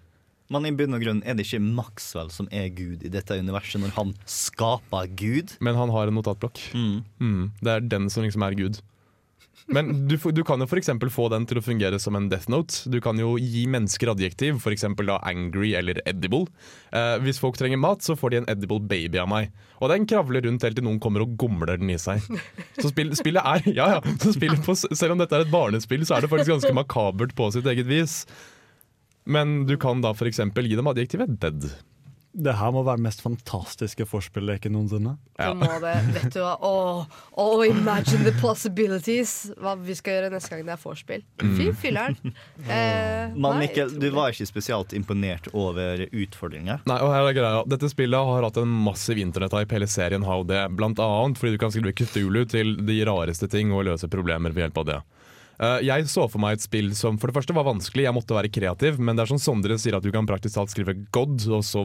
Men 0.49 0.65
i 0.65 0.71
bunn 0.73 0.95
og 0.97 1.03
grunn 1.05 1.19
er 1.29 1.35
det 1.37 1.45
ikke 1.45 1.61
Maxwell 1.61 2.31
som 2.33 2.47
er 2.49 2.71
Gud 2.73 3.03
i 3.05 3.11
dette 3.13 3.37
universet, 3.37 3.83
når 3.83 3.93
han 3.99 4.15
skaper 4.25 5.11
Gud. 5.13 5.53
Men 5.61 5.77
han 5.77 5.91
har 5.93 6.09
en 6.09 6.17
notatblokk. 6.17 6.57
Mm, 6.73 7.51
det 7.61 7.69
er 7.75 7.85
den 7.85 8.09
som 8.09 8.25
liksom 8.25 8.47
er 8.47 8.57
Gud. 8.57 8.79
Men 9.69 10.09
du, 10.09 10.17
du 10.17 10.41
kan 10.49 10.63
jo 10.63 10.67
f.eks. 10.69 10.91
få 11.13 11.29
den 11.33 11.45
til 11.49 11.61
å 11.61 11.65
fungere 11.65 11.99
som 12.01 12.17
en 12.17 12.29
death 12.33 12.49
note. 12.53 12.89
Du 12.89 12.99
kan 13.05 13.19
jo 13.21 13.35
gi 13.41 13.67
mennesker 13.69 14.13
adjektiv, 14.15 14.63
f.eks. 14.63 14.87
angry 14.89 15.75
eller 15.77 16.01
edible. 16.09 16.47
Eh, 16.93 17.17
hvis 17.25 17.41
folk 17.43 17.59
trenger 17.61 17.81
mat, 17.81 18.05
så 18.05 18.17
får 18.17 18.33
de 18.33 18.41
en 18.41 18.51
edible 18.55 18.81
baby 18.81 19.21
av 19.21 19.29
meg. 19.31 19.53
Og 19.83 19.93
den 19.93 20.09
kravler 20.09 20.47
rundt 20.49 20.65
helt 20.65 20.79
til 20.81 20.87
noen 20.89 21.01
kommer 21.03 21.27
og 21.27 21.37
gomler 21.41 21.77
den 21.77 21.93
i 21.93 21.99
seg. 22.01 22.25
Så 22.79 22.93
spill, 22.93 23.13
spillet 23.19 23.45
er 23.45 23.69
ja, 23.69 23.91
ja, 23.99 24.17
så 24.23 24.33
spillet 24.35 24.65
på, 24.65 24.77
Selv 24.79 25.15
om 25.15 25.21
dette 25.21 25.37
er 25.37 25.45
et 25.45 25.53
barnespill, 25.53 26.07
så 26.09 26.17
er 26.17 26.25
det 26.25 26.33
faktisk 26.33 26.55
ganske 26.57 26.77
makabert 26.77 27.37
på 27.37 27.51
sitt 27.55 27.69
eget 27.69 27.89
vis. 27.91 28.23
Men 29.29 29.67
du 29.69 29.77
kan 29.81 30.01
da 30.01 30.15
f.eks. 30.17 30.41
gi 30.41 30.79
dem 30.79 30.89
adjektivet 30.89 31.37
dead. 31.43 31.69
Det 32.39 32.55
her 32.55 32.71
må 32.75 32.85
være 32.87 33.01
det 33.01 33.07
mest 33.09 33.23
fantastiske 33.25 34.07
forspilleket 34.07 34.71
noensinne. 34.71 35.17
Det 35.39 35.49
må 35.59 35.71
det, 35.83 35.95
vet 36.15 36.29
du 36.35 36.39
hva 36.43 36.55
Åh, 36.69 37.19
åh, 37.43 37.63
imagine 37.67 38.23
the 38.27 38.35
possibilities! 38.39 39.51
Hva 39.59 39.75
vi 39.81 39.97
skal 39.99 40.19
gjøre 40.19 40.31
neste 40.35 40.53
gang 40.55 40.65
det 40.69 40.75
er 40.77 40.83
vorspiel. 40.83 41.25
Fy 41.43 41.71
filler'n. 41.83 42.19
Eh, 42.69 43.31
du 43.99 44.09
var 44.13 44.33
ikke 44.33 44.47
spesielt 44.49 44.93
imponert 44.97 45.47
over 45.57 46.03
utfordringer. 46.07 46.83
Nei, 46.89 46.97
og 47.05 47.13
her 47.15 47.29
er 47.29 47.37
greia. 47.37 47.61
Dette 47.71 47.89
spillet 47.91 48.29
har 48.29 48.45
hatt 48.45 48.59
en 48.61 48.73
massiv 48.85 49.21
internett-hype. 49.23 49.73
Hele 49.77 49.89
serien 49.91 50.27
har 50.27 50.43
jo 50.43 50.49
det. 50.49 50.61
Blant 50.77 51.01
annet 51.03 51.41
fordi 51.41 51.55
du 51.55 51.61
kan 51.63 51.73
skrive 51.73 51.95
Kutulu 51.97 52.43
til 52.51 52.75
de 52.89 52.99
rareste 53.09 53.49
ting 53.51 53.73
og 53.73 53.87
løse 53.89 54.11
problemer 54.11 54.55
ved 54.55 54.67
hjelp 54.67 54.83
av 54.83 54.89
det. 54.91 54.99
Eh, 55.59 55.81
jeg 55.83 56.07
så 56.07 56.29
for 56.31 56.39
meg 56.39 56.55
et 56.55 56.63
spill 56.63 56.93
som 56.95 57.17
for 57.19 57.31
det 57.31 57.35
første 57.35 57.55
var 57.57 57.65
vanskelig, 57.67 58.05
jeg 58.07 58.15
måtte 58.15 58.37
være 58.37 58.51
kreativ, 58.55 58.99
men 59.03 59.19
det 59.19 59.25
er 59.25 59.31
som 59.33 59.41
Sondre 59.43 59.75
sier 59.83 59.97
at 59.99 60.05
du 60.07 60.13
kan 60.15 60.27
praktisk 60.29 60.55
talt 60.55 60.71
skrive 60.71 60.95
God, 61.11 61.43
og 61.51 61.65
så 61.67 61.83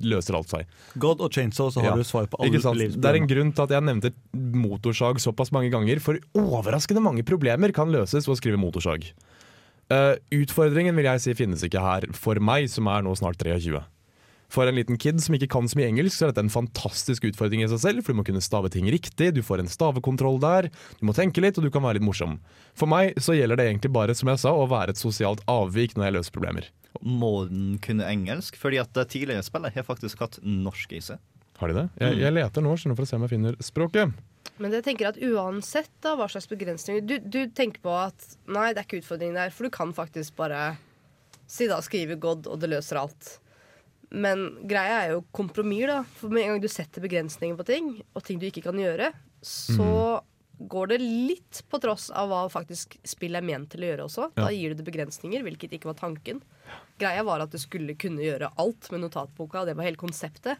løser 0.00 0.38
alt 0.38 0.48
seg. 0.54 0.64
God 0.96 1.20
og 1.20 1.30
Chainsaw, 1.36 1.68
så 1.68 1.82
har 1.84 1.90
Ja. 1.90 1.96
du 1.96 2.02
svar 2.04 2.26
på 2.32 2.40
alle 2.40 2.52
livsproblemer. 2.56 2.96
Det 3.00 3.10
er 3.10 3.20
en 3.20 3.28
grunn 3.28 3.52
til 3.52 3.62
at 3.62 3.70
jeg 3.76 3.82
nevnte 3.84 4.12
motorsag 4.32 5.20
såpass 5.20 5.52
mange 5.52 5.70
ganger, 5.70 6.00
for 6.00 6.16
overraskende 6.34 7.02
mange 7.04 7.22
problemer 7.22 7.72
kan 7.76 7.92
løses 7.92 8.24
ved 8.26 8.36
å 8.36 8.40
skrive 8.40 8.56
motorsag. 8.56 9.12
Eh, 9.90 10.16
utfordringen 10.32 10.94
vil 10.94 11.04
jeg 11.04 11.20
si 11.20 11.34
finnes 11.34 11.62
ikke 11.66 11.80
her 11.82 12.06
for 12.14 12.36
meg, 12.40 12.68
som 12.70 12.86
er 12.86 13.02
nå 13.02 13.12
snart 13.18 13.36
23. 13.36 13.82
For 14.50 14.66
en 14.66 14.74
liten 14.74 14.98
kid 15.00 15.20
som 15.22 15.36
ikke 15.36 15.50
kan 15.54 15.68
så 15.70 15.78
mye 15.78 15.88
engelsk, 15.92 16.16
så 16.16 16.26
er 16.26 16.32
dette 16.32 16.42
en 16.44 16.52
fantastisk 16.52 17.28
utfordring 17.28 17.62
i 17.62 17.70
seg 17.70 17.82
selv, 17.84 18.04
for 18.04 18.12
du 18.12 18.20
må 18.20 18.26
kunne 18.26 18.42
stave 18.42 18.70
ting 18.74 18.88
riktig, 18.90 19.30
du 19.36 19.44
får 19.46 19.62
en 19.62 19.70
stavekontroll 19.70 20.40
der, 20.42 20.70
du 20.98 21.04
må 21.06 21.14
tenke 21.16 21.42
litt, 21.44 21.58
og 21.60 21.66
du 21.66 21.70
kan 21.72 21.84
være 21.86 22.00
litt 22.00 22.08
morsom. 22.08 22.40
For 22.78 22.90
meg 22.90 23.14
så 23.22 23.36
gjelder 23.38 23.60
det 23.60 23.68
egentlig 23.70 23.92
bare, 23.94 24.16
som 24.18 24.32
jeg 24.32 24.42
sa, 24.42 24.54
å 24.54 24.66
være 24.70 24.96
et 24.96 25.00
sosialt 25.00 25.44
avvik 25.50 25.94
når 25.94 26.08
jeg 26.08 26.16
løser 26.18 26.36
problemer. 26.36 26.70
Må 27.00 27.46
den 27.46 27.76
kunne 27.84 28.08
engelsk? 28.10 28.58
Fordi 28.58 28.80
at 28.82 28.98
tidligere 29.12 29.46
spillet 29.46 29.76
har 29.78 29.86
faktisk 29.86 30.24
hatt 30.24 30.40
norsk 30.42 30.98
i 30.98 31.04
seg. 31.12 31.22
Har 31.60 31.70
de 31.70 31.76
det? 31.76 31.86
Jeg, 32.00 32.18
jeg 32.24 32.34
leter 32.34 32.64
nå 32.64 32.74
for 32.80 33.04
å 33.04 33.08
se 33.08 33.18
om 33.18 33.26
jeg 33.26 33.34
finner 33.36 33.58
språket. 33.62 34.16
Men 34.60 34.74
jeg 34.76 34.84
tenker 34.84 35.10
at 35.10 35.20
uansett 35.20 35.90
da, 36.04 36.14
hva 36.18 36.26
slags 36.28 36.48
begrensninger 36.50 37.04
du, 37.04 37.16
du 37.20 37.42
tenker 37.56 37.80
på 37.84 37.92
at 37.96 38.34
nei, 38.48 38.70
det 38.72 38.82
er 38.82 38.88
ikke 38.88 39.00
utfordring 39.00 39.36
der, 39.36 39.52
for 39.54 39.68
du 39.68 39.72
kan 39.72 39.92
faktisk 39.96 40.36
bare 40.40 40.74
si 41.50 41.68
da, 41.70 41.80
skrive 41.84 42.16
God, 42.20 42.48
og 42.48 42.60
det 42.62 42.70
løser 42.72 43.00
alt. 43.00 43.38
Men 44.10 44.58
greia 44.66 45.04
er 45.04 45.12
jo 45.14 45.24
kompromiss, 45.32 45.86
da. 45.86 46.00
For 46.18 46.28
med 46.32 46.42
en 46.42 46.54
gang 46.56 46.60
du 46.64 46.68
setter 46.68 47.00
begrensninger 47.04 47.56
på 47.56 47.66
ting, 47.68 47.92
og 48.14 48.24
ting 48.26 48.40
du 48.42 48.48
ikke 48.48 48.64
kan 48.66 48.78
gjøre, 48.80 49.12
så 49.46 50.20
går 50.60 50.90
det 50.90 50.96
litt 51.00 51.62
på 51.72 51.78
tross 51.80 52.10
av 52.12 52.28
hva 52.28 52.40
faktisk 52.52 52.98
spill 53.08 53.38
er 53.38 53.40
ment 53.46 53.70
til 53.72 53.80
å 53.80 53.86
gjøre 53.94 54.04
også. 54.04 54.26
Da 54.36 54.50
Ja. 54.50 54.52
gir 54.52 54.74
du 54.74 54.82
det 54.82 54.84
begrensninger, 54.92 55.40
hvilket 55.46 55.72
ikke 55.72 55.88
var 55.88 55.94
tanken. 55.96 56.42
Greia 57.00 57.22
var 57.24 57.40
at 57.40 57.50
du 57.50 57.56
skulle 57.56 57.94
kunne 57.96 58.20
gjøre 58.20 58.50
alt 58.60 58.90
med 58.92 59.00
notatboka, 59.00 59.62
og 59.62 59.66
det 59.70 59.74
var 59.78 59.84
hele 59.88 59.96
konseptet. 59.96 60.58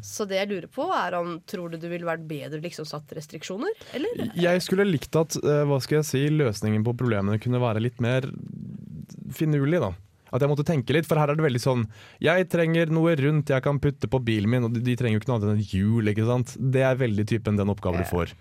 Så 0.00 0.24
det 0.26 0.38
jeg 0.40 0.48
lurer 0.48 0.68
på, 0.72 0.86
er 0.88 1.18
om 1.18 1.34
tror 1.44 1.70
du 1.70 1.76
du 1.76 1.88
ville 1.90 2.06
vært 2.08 2.24
bedre 2.26 2.62
liksom 2.62 2.86
satt 2.88 3.12
restriksjoner, 3.12 3.74
eller? 3.92 4.32
Jeg 4.34 4.62
skulle 4.64 4.88
likt 4.88 5.14
at 5.20 5.36
eh, 5.36 5.64
hva 5.68 5.82
skal 5.82 5.98
jeg 6.00 6.08
si, 6.08 6.22
løsningen 6.30 6.82
på 6.82 6.96
problemene 6.96 7.38
kunne 7.38 7.60
være 7.60 7.82
litt 7.82 8.00
mer 8.00 8.22
finurlig. 9.36 9.80
da. 9.84 9.92
At 10.32 10.42
jeg 10.42 10.50
måtte 10.50 10.64
tenke 10.66 10.94
litt, 10.96 11.06
for 11.08 11.20
her 11.20 11.30
er 11.30 11.38
det 11.38 11.44
veldig 11.44 11.60
sånn 11.60 11.84
Jeg 12.24 12.48
trenger 12.52 12.92
noe 12.94 13.14
rundt 13.20 13.52
jeg 13.52 13.64
kan 13.64 13.80
putte 13.82 14.08
på 14.10 14.20
bilen 14.24 14.50
min, 14.52 14.66
og 14.66 14.74
de, 14.74 14.82
de 14.84 14.96
trenger 14.98 15.18
jo 15.18 15.22
ikke 15.22 15.30
noe 15.30 15.38
annet 15.38 15.50
enn 15.50 15.62
et 15.62 15.74
hjul. 15.76 16.08
ikke 16.12 16.28
sant? 16.28 16.56
Det 16.74 16.84
er 16.88 17.00
veldig 17.00 17.26
typen 17.28 17.60
den 17.60 17.72
oppgaven 17.72 18.02
du 18.02 18.08
får. 18.08 18.34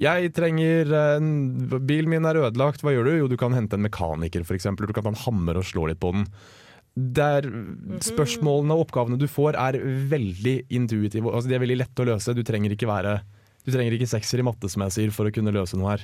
Jeg 0.00 0.32
trenger 0.36 0.90
uh, 0.90 1.78
Bilen 1.84 2.12
min 2.12 2.28
er 2.28 2.40
ødelagt, 2.40 2.84
hva 2.84 2.94
gjør 2.94 3.10
du? 3.10 3.14
Jo, 3.18 3.30
du 3.30 3.38
kan 3.40 3.56
hente 3.56 3.78
en 3.78 3.84
mekaniker, 3.84 4.44
f.eks. 4.46 4.70
Du 4.80 4.94
kan 4.96 5.04
ta 5.04 5.12
en 5.12 5.22
hammer 5.26 5.60
og 5.60 5.68
slå 5.68 5.88
litt 5.90 6.00
på 6.02 6.14
den. 6.16 6.26
Der 6.94 7.46
spørsmålene 8.06 8.76
og 8.76 8.86
oppgavene 8.86 9.18
du 9.18 9.26
får, 9.30 9.58
er 9.58 9.80
veldig 10.10 10.58
intuitive. 10.74 11.30
Altså, 11.30 11.50
de 11.50 11.56
er 11.56 11.64
veldig 11.64 11.80
lette 11.82 12.04
å 12.04 12.08
løse. 12.08 12.36
Du 12.36 12.44
trenger 12.46 12.74
ikke 12.74 12.90
være 12.90 13.18
Du 13.64 13.72
trenger 13.72 13.96
ikke 13.96 14.10
sekser 14.10 14.42
i 14.42 14.44
matte, 14.44 14.68
som 14.68 14.84
jeg 14.84 14.94
sier, 14.94 15.12
for 15.14 15.26
å 15.26 15.32
kunne 15.34 15.54
løse 15.54 15.78
noe 15.80 15.94
her. 15.94 16.02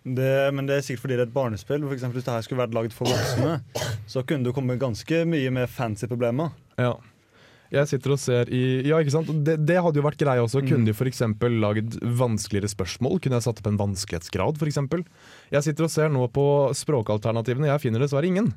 Det, 0.00 0.32
men 0.56 0.68
det 0.68 0.78
er 0.78 0.84
sikkert 0.86 1.04
fordi 1.04 1.16
det 1.18 1.24
er 1.26 1.28
et 1.28 1.36
barnespill. 1.36 1.84
For 1.84 1.96
eksempel, 1.96 2.20
hvis 2.20 2.26
det 2.28 2.34
her 2.38 2.44
skulle 2.46 2.62
vært 2.62 2.76
lagd 2.76 2.96
for 2.96 3.10
voksne, 3.10 3.58
så 4.08 4.24
kunne 4.26 4.48
det 4.48 4.56
komme 4.56 4.78
ganske 4.80 5.24
mye 5.28 5.54
med 5.54 5.70
fancy 5.72 6.08
problemer. 6.10 6.54
Ja. 6.80 6.94
Jeg 7.70 7.86
sitter 7.86 8.16
og 8.16 8.18
ser 8.18 8.48
i 8.50 8.82
Ja, 8.82 8.98
ikke 8.98 9.12
sant? 9.14 9.28
Det, 9.46 9.54
det 9.62 9.76
hadde 9.78 10.00
jo 10.00 10.02
vært 10.02 10.18
greia 10.18 10.42
også. 10.42 10.62
Kunne 10.66 10.88
de 10.88 10.94
f.eks. 10.94 11.20
lagd 11.62 11.98
vanskeligere 12.18 12.70
spørsmål? 12.72 13.20
Kunne 13.22 13.38
jeg 13.38 13.46
satt 13.46 13.60
opp 13.62 13.68
en 13.70 13.78
vanskelighetsgrad, 13.78 14.58
f.eks.? 14.58 14.80
Jeg 15.54 15.66
sitter 15.68 15.86
og 15.86 15.92
ser 15.92 16.10
nå 16.10 16.24
på 16.34 16.46
språkalternativene. 16.80 17.68
Jeg 17.70 17.82
finner 17.84 18.02
dessverre 18.02 18.26
ingen. 18.26 18.50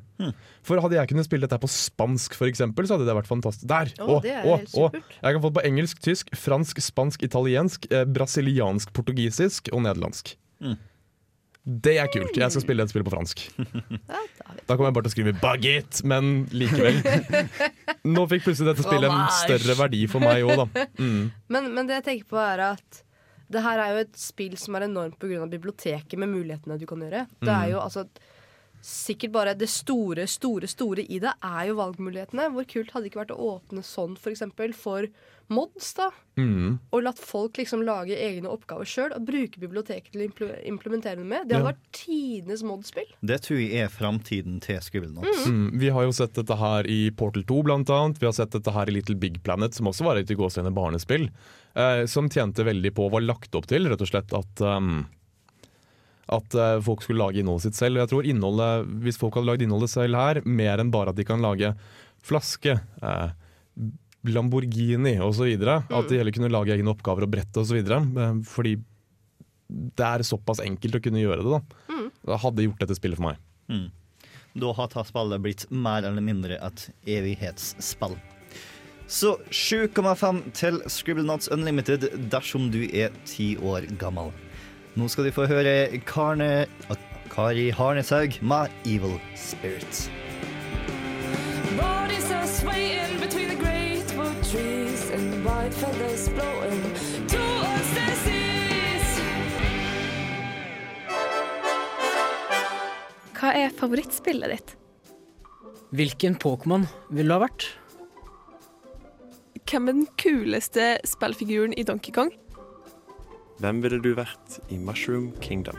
For 0.66 0.82
hadde 0.82 0.98
jeg 0.98 1.12
kunnet 1.12 1.28
spille 1.28 1.46
dette 1.46 1.60
på 1.62 1.70
spansk, 1.70 2.34
f.eks., 2.34 2.64
så 2.64 2.96
hadde 2.96 3.06
det 3.06 3.16
vært 3.20 3.30
fantastisk. 3.30 3.68
Der! 3.70 3.92
Å, 4.02 4.18
å, 4.18 4.56
å. 4.82 4.88
Jeg 4.98 5.36
kan 5.36 5.44
få 5.44 5.52
det 5.52 5.58
på 5.60 5.66
engelsk, 5.70 6.02
tysk, 6.02 6.34
fransk, 6.34 6.82
spansk, 6.82 7.22
italiensk, 7.28 7.86
eh, 7.94 8.02
brasiliansk, 8.10 8.90
portugisisk 8.98 9.70
og 9.70 9.86
nederlandsk. 9.86 10.34
Det 11.64 11.94
er 11.96 12.10
kult. 12.12 12.36
Jeg 12.36 12.52
skal 12.52 12.62
spille 12.64 12.84
et 12.84 12.92
spill 12.92 13.04
på 13.06 13.12
fransk. 13.14 13.46
Da 14.64 14.76
kommer 14.78 14.88
jeg 14.88 14.94
bare 14.96 15.04
til 15.04 15.10
å 15.10 15.12
skrive 15.12 15.32
'baguette', 15.36 16.04
men 16.08 16.28
likevel. 16.52 17.00
Nå 18.14 18.22
fikk 18.30 18.46
plutselig 18.46 18.70
dette 18.70 18.84
spillet 18.86 19.12
en 19.12 19.32
større 19.42 19.74
verdi 19.76 20.04
for 20.08 20.24
meg 20.24 20.44
òg, 20.46 20.62
da. 20.62 20.84
Mm. 21.04 21.32
Men, 21.52 21.66
men 21.74 21.88
det 21.88 21.98
jeg 21.98 22.04
tenker 22.06 22.28
på 22.32 22.38
er 22.40 22.62
at 22.70 23.00
det 23.52 23.60
her 23.64 23.80
er 23.82 23.92
jo 23.92 24.04
et 24.06 24.14
spill 24.16 24.54
som 24.60 24.78
er 24.78 24.86
enormt 24.86 25.18
pga. 25.20 25.44
biblioteket 25.50 26.16
med 26.20 26.32
mulighetene 26.32 26.78
du 26.80 26.86
kan 26.88 27.02
gjøre. 27.04 27.26
Det 27.44 27.52
er 27.52 27.74
jo 27.74 27.82
altså 27.82 28.06
Sikkert 28.84 29.32
bare 29.32 29.54
det 29.56 29.70
store, 29.72 30.26
store, 30.28 30.68
store 30.68 31.06
i 31.08 31.16
det 31.22 31.30
er 31.40 31.68
jo 31.70 31.78
valgmulighetene. 31.78 32.50
Hvor 32.52 32.66
kult 32.68 32.90
hadde 32.92 33.06
det 33.06 33.12
ikke 33.14 33.22
vært 33.22 33.32
å 33.32 33.46
åpne 33.54 33.80
sånn 33.86 34.18
for 34.20 34.28
eksempel 34.34 34.74
for 34.76 35.06
mods, 35.52 35.90
da? 35.96 36.10
Mm. 36.40 36.78
Og 36.92 37.02
latt 37.04 37.20
folk 37.20 37.56
liksom 37.60 37.82
lage 37.84 38.16
egne 38.16 38.48
oppgaver 38.52 38.88
sjøl 38.88 39.14
og 39.16 39.24
bruke 39.28 39.60
biblioteket 39.60 40.12
til 40.12 40.46
å 40.48 40.50
implementere 40.68 41.16
det 41.20 41.24
med. 41.30 41.48
Det 41.48 41.56
hadde 41.56 41.64
Ja. 41.64 41.72
vært 41.72 41.90
tidenes 41.96 42.62
modspill. 42.64 43.08
Det 43.24 43.40
tror 43.40 43.58
jeg 43.60 43.72
er 43.84 43.88
framtiden 43.88 44.60
til 44.60 44.76
Scribblenauts. 44.84 45.46
Mm. 45.48 45.78
Vi 45.80 45.88
har 45.88 46.02
jo 46.04 46.12
sett 46.12 46.34
dette 46.34 46.56
her 46.56 46.84
i 46.84 47.10
Portal 47.10 47.42
2, 47.44 47.62
blant 47.64 47.88
annet. 47.88 48.18
Vi 48.20 48.26
har 48.26 48.32
sett 48.36 48.50
dette 48.52 48.72
her 48.72 48.88
i 48.88 48.92
Little 48.92 49.16
Big 49.16 49.42
Planet, 49.42 49.72
som 49.72 49.86
også 49.86 50.04
var 50.04 50.16
et 50.16 50.30
i 50.30 50.34
gåseøyne 50.36 50.74
barnespill. 50.74 51.30
Eh, 51.74 52.04
som 52.06 52.28
tjente 52.28 52.64
veldig 52.64 52.92
på, 52.94 53.10
var 53.10 53.20
lagt 53.24 53.54
opp 53.54 53.66
til, 53.66 53.88
rett 53.88 54.00
og 54.00 54.08
slett, 54.08 54.32
at 54.32 54.60
um, 54.60 55.06
at 56.32 56.56
eh, 56.56 56.80
folk 56.84 57.04
skulle 57.04 57.20
lage 57.20 57.40
innholdet 57.42 57.68
sitt 57.68 57.78
selv. 57.78 57.98
Og 57.98 58.04
jeg 58.04 58.12
tror 58.12 58.28
innholdet, 58.28 58.92
Hvis 59.04 59.20
folk 59.20 59.36
hadde 59.36 59.50
lagd 59.50 59.64
innholdet 59.64 59.92
selv 59.92 60.18
her, 60.18 60.40
mer 60.44 60.80
enn 60.80 60.92
bare 60.94 61.12
at 61.12 61.18
de 61.18 61.26
kan 61.28 61.42
lage 61.44 61.74
flaske, 62.24 62.78
eh, 62.80 63.30
Lamborghini 64.24 65.18
osv., 65.20 65.50
at 65.68 66.08
de 66.08 66.16
heller 66.16 66.32
kunne 66.32 66.52
lage 66.52 66.72
egne 66.72 66.92
oppgaver 66.94 67.26
og 67.26 67.34
brett 67.34 67.60
osv. 67.60 67.80
Eh, 67.84 68.38
fordi 68.48 68.78
det 69.68 70.06
er 70.06 70.24
såpass 70.24 70.62
enkelt 70.64 70.96
å 70.96 71.02
kunne 71.04 71.20
gjøre 71.20 71.44
det. 71.44 71.58
da. 71.58 72.00
Det 72.24 72.40
hadde 72.40 72.64
gjort 72.64 72.80
dette 72.80 72.96
spillet 72.96 73.20
for 73.20 73.32
meg. 73.32 73.42
Mm. 73.68 73.90
Da 74.54 74.70
har 74.72 75.04
spillet 75.08 75.42
blitt 75.42 75.66
mer 75.70 76.06
eller 76.06 76.24
mindre 76.24 76.60
et 76.62 76.88
evighetsspill. 77.10 78.16
Så 79.06 79.34
7,5 79.52 80.40
til 80.56 80.80
Scribblenauts 80.88 81.50
Unlimited 81.52 82.06
dersom 82.32 82.70
du 82.72 82.86
er 82.88 83.12
ti 83.28 83.52
år 83.60 83.84
gammel. 84.00 84.32
Nå 84.94 85.08
skal 85.10 85.26
de 85.26 85.32
få 85.34 85.48
høre 85.50 85.98
Karne, 86.06 86.66
Kari 87.32 87.70
Harneshaug 87.74 88.36
med 88.46 88.70
Evil 88.86 89.16
Spirits'. 89.34 90.06
Bodies 91.74 92.30
are 92.30 92.46
swaying 92.46 93.18
between 93.18 93.48
the 93.48 93.58
great 93.58 94.06
trees 94.46 95.10
and 95.10 95.44
white 95.44 95.74
feathers 95.74 96.28
blowing 96.28 96.78
towards 97.26 97.90
the 97.96 98.06
seas. 98.22 99.18
Hva 103.34 103.50
er 103.64 103.74
favorittspillet 103.74 104.54
ditt? 104.54 104.76
Hvilken 105.90 106.38
Pokémon 106.38 106.86
vil 107.10 107.26
du 107.26 107.34
ha 107.34 107.42
vært? 107.48 107.66
Hvem 109.66 109.90
er 109.90 109.98
den 109.98 110.08
kuleste 110.22 110.88
spillfiguren 111.02 111.74
i 111.74 111.82
Donkey 111.82 112.14
Kong? 112.14 112.30
Hvem 113.62 113.84
ville 113.84 114.00
du 114.02 114.10
vært 114.18 114.56
i 114.74 114.76
Mushroom 114.82 115.28
Kingdom? 115.38 115.76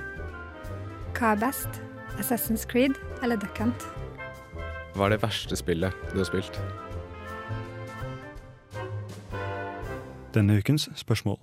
Hva 1.18 1.34
er 1.34 1.42
best? 1.42 1.82
Assassin's 2.16 2.64
Creed 2.64 2.96
eller 3.20 3.36
Duck 3.42 3.60
Hunt? 3.60 3.84
Hva 4.96 5.10
er 5.10 5.16
det 5.18 5.24
verste 5.26 5.58
spillet 5.60 5.92
du 6.14 6.22
har 6.22 6.30
spilt? 6.30 6.56
Denne 10.32 10.56
ukens 10.64 10.88
spørsmål. 10.96 11.36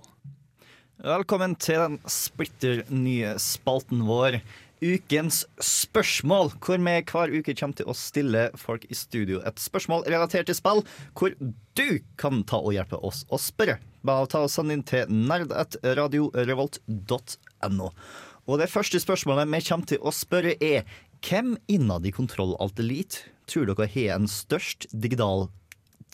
Velkommen 1.05 1.53
til 1.61 1.77
den 1.83 2.01
splitter 2.09 2.81
nye 2.89 3.35
spalten 3.37 4.01
vår. 4.09 4.41
Ukens 4.81 5.43
spørsmål, 5.61 6.49
hvor 6.57 6.81
vi 6.81 6.99
hver 7.13 7.37
uke 7.37 7.53
kommer 7.53 7.77
til 7.77 7.93
å 7.93 7.97
stille 7.97 8.47
folk 8.57 8.89
i 8.89 8.97
studio 8.97 9.37
et 9.45 9.61
spørsmål 9.61 10.09
relatert 10.09 10.49
til 10.49 10.57
spill, 10.57 10.81
hvor 11.13 11.37
du 11.77 11.89
kan 12.17 12.41
ta 12.41 12.57
og 12.57 12.73
hjelpe 12.73 12.97
oss 13.05 13.21
å 13.29 13.37
spørre. 13.37 13.77
Bare 14.03 14.27
ta 14.27 14.43
og 14.43 14.51
send 14.51 14.71
inn 14.73 14.83
til 14.87 15.05
nerd.radiorevolt.no. 15.07 17.89
Og 18.43 18.59
det 18.59 18.71
første 18.71 18.99
spørsmålet 18.99 19.47
vi 19.47 19.61
kommer 19.69 19.85
til 19.87 19.99
å 20.03 20.11
spørre 20.11 20.55
er 20.59 20.83
hvem 21.23 21.57
innad 21.71 22.05
i 22.05 22.11
Kontroll 22.11 22.55
Alt 22.59 22.79
Elite 22.83 23.17
tror 23.47 23.65
dere 23.69 23.87
har 23.93 24.15
en 24.17 24.27
størst 24.27 24.87
digital 24.91 25.47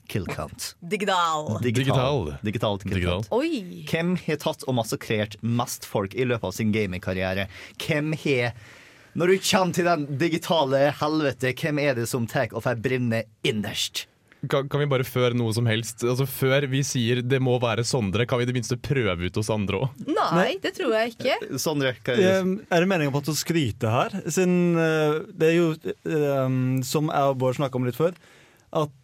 kill 0.09 0.25
count? 0.29 0.75
Digital. 0.81 1.57
Digital. 1.61 2.33
Digital 2.45 2.77
kill 2.83 3.05
count. 3.05 3.31
Oi. 3.33 3.85
Hvem 3.89 4.15
har 4.25 4.37
tatt 4.41 4.65
og 4.67 4.77
massakrert 4.77 5.37
mest 5.41 5.87
folk 5.89 6.13
i 6.13 6.27
løpet 6.29 6.49
av 6.49 6.53
sin 6.57 6.73
gamingkarriere? 6.75 7.49
Hvem 7.81 8.13
har 8.25 8.53
Når 9.17 9.27
du 9.27 9.39
kommer 9.41 9.73
til 9.73 9.87
den 9.89 10.03
digitale 10.21 10.79
helvete, 10.93 11.49
hvem 11.57 11.79
er 11.81 11.95
det 11.97 12.05
som 12.07 12.27
tar 12.29 12.53
og 12.53 12.61
får 12.63 12.77
brenne 12.77 13.23
innerst? 13.41 14.05
Kan, 14.47 14.69
kan 14.71 14.79
vi 14.79 14.87
bare 14.87 15.03
før 15.03 15.33
noe 15.35 15.51
som 15.51 15.65
helst 15.67 16.05
Altså 16.07 16.23
Før 16.23 16.63
vi 16.71 16.79
sier 16.87 17.19
det 17.19 17.41
må 17.43 17.57
være 17.59 17.83
Sondre, 17.83 18.23
kan 18.23 18.39
vi 18.39 18.45
i 18.45 18.47
det 18.47 18.55
minste 18.55 18.77
prøve 18.79 19.27
ut 19.27 19.39
hos 19.41 19.49
andre 19.51 19.81
òg? 19.83 20.05
Nei, 20.07 20.53
det 20.63 20.71
tror 20.77 20.93
jeg 20.95 21.15
ikke. 21.17 21.57
Sondre, 21.59 21.91
hva 21.97 22.15
er 22.15 22.21
det? 22.23 22.63
Er 22.71 22.85
det 22.85 22.89
meningen 22.91 23.11
på 23.15 23.19
at 23.19 23.27
du 23.27 23.35
skryter 23.35 23.91
her? 23.91 24.15
Siden 24.31 24.79
eh, 24.79 25.19
det 25.35 25.51
er 25.51 25.57
jo, 25.57 25.67
eh, 25.91 26.55
som 26.87 27.11
jeg 27.11 27.33
og 27.33 27.39
Bård 27.41 27.59
snakka 27.59 27.81
om 27.81 27.87
litt 27.89 27.99
før, 27.99 28.15
at 28.79 28.95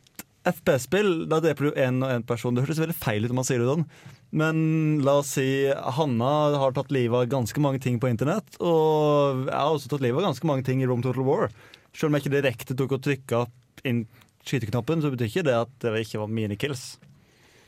FPS-spill, 0.45 1.26
da 1.30 1.39
dreper 1.41 1.67
du 1.67 1.80
én 1.82 2.04
og 2.06 2.12
én 2.13 2.26
person. 2.28 2.54
Det 2.56 2.63
hørtes 2.63 2.82
veldig 2.84 2.98
feil 2.98 3.26
ut 3.26 3.34
om 3.34 3.41
man 3.41 3.48
sier 3.48 3.63
det 3.63 3.69
sånn. 3.69 3.88
Men 4.36 4.58
la 5.06 5.19
oss 5.21 5.36
si 5.38 5.48
Hanna 5.98 6.34
har 6.60 6.76
tatt 6.76 6.91
livet 6.93 7.24
av 7.24 7.32
ganske 7.32 7.62
mange 7.63 7.82
ting 7.84 7.98
på 8.02 8.12
internett. 8.12 8.58
Og 8.62 9.45
jeg 9.48 9.56
har 9.56 9.71
også 9.71 9.91
tatt 9.91 10.04
livet 10.06 10.21
av 10.21 10.30
ganske 10.30 10.50
mange 10.50 10.65
ting 10.67 10.84
i 10.84 10.89
Rome 10.89 11.06
Total 11.06 11.26
War. 11.26 11.50
Selv 11.95 12.12
om 12.12 12.17
jeg 12.17 12.26
ikke 12.26 12.36
direkte 12.38 12.78
tok 12.78 12.98
og 12.98 13.04
trykka 13.06 13.45
inn 13.88 14.06
skyteknappen, 14.45 15.03
så 15.03 15.12
betyr 15.13 15.31
ikke 15.31 15.47
det 15.47 15.58
at 15.65 15.75
det 15.84 16.05
ikke 16.05 16.21
var 16.23 16.31
mine 16.31 16.58
kills. 16.60 16.95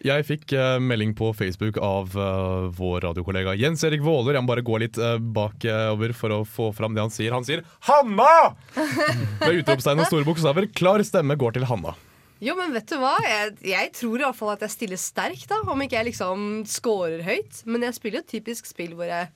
Jeg 0.05 0.27
fikk 0.27 0.51
uh, 0.53 0.77
melding 0.77 1.15
på 1.17 1.31
Facebook 1.33 1.79
av 1.81 2.11
uh, 2.13 2.67
vår 2.77 3.01
radiokollega 3.07 3.55
Jens 3.57 3.81
Erik 3.87 4.03
Våler. 4.05 4.37
Jeg 4.37 4.45
må 4.45 4.51
bare 4.51 4.65
gå 4.65 4.77
litt 4.83 4.99
uh, 5.01 5.15
bakover 5.17 6.13
for 6.13 6.35
å 6.35 6.43
få 6.45 6.69
fram 6.77 6.93
det 6.93 7.01
han 7.01 7.13
sier. 7.13 7.33
Han 7.33 7.47
sier 7.47 7.63
'Hanna!' 7.81 8.53
Med 9.41 9.63
utropstegn 9.63 10.03
og 10.03 10.11
store 10.11 10.27
bokstaver. 10.27 10.69
Klar 10.77 11.01
stemme 11.07 11.39
går 11.39 11.57
til 11.57 11.65
Hanna. 11.65 11.95
Jo, 12.37 12.53
men 12.53 12.75
vet 12.75 12.85
du 12.91 12.99
hva? 13.01 13.15
Jeg, 13.25 13.55
jeg 13.65 13.91
tror 13.97 14.21
i 14.21 14.25
hvert 14.27 14.37
fall 14.37 14.53
at 14.53 14.63
jeg 14.67 14.75
stiller 14.75 15.01
sterkt, 15.01 15.47
da. 15.49 15.63
Om 15.65 15.81
ikke 15.81 15.97
jeg 15.97 16.11
liksom 16.11 16.47
scorer 16.69 17.25
høyt. 17.25 17.63
Men 17.65 17.87
jeg 17.87 17.97
spiller 17.97 18.21
jo 18.21 18.29
typisk 18.35 18.69
spill 18.69 18.93
hvor 18.97 19.09
jeg 19.09 19.31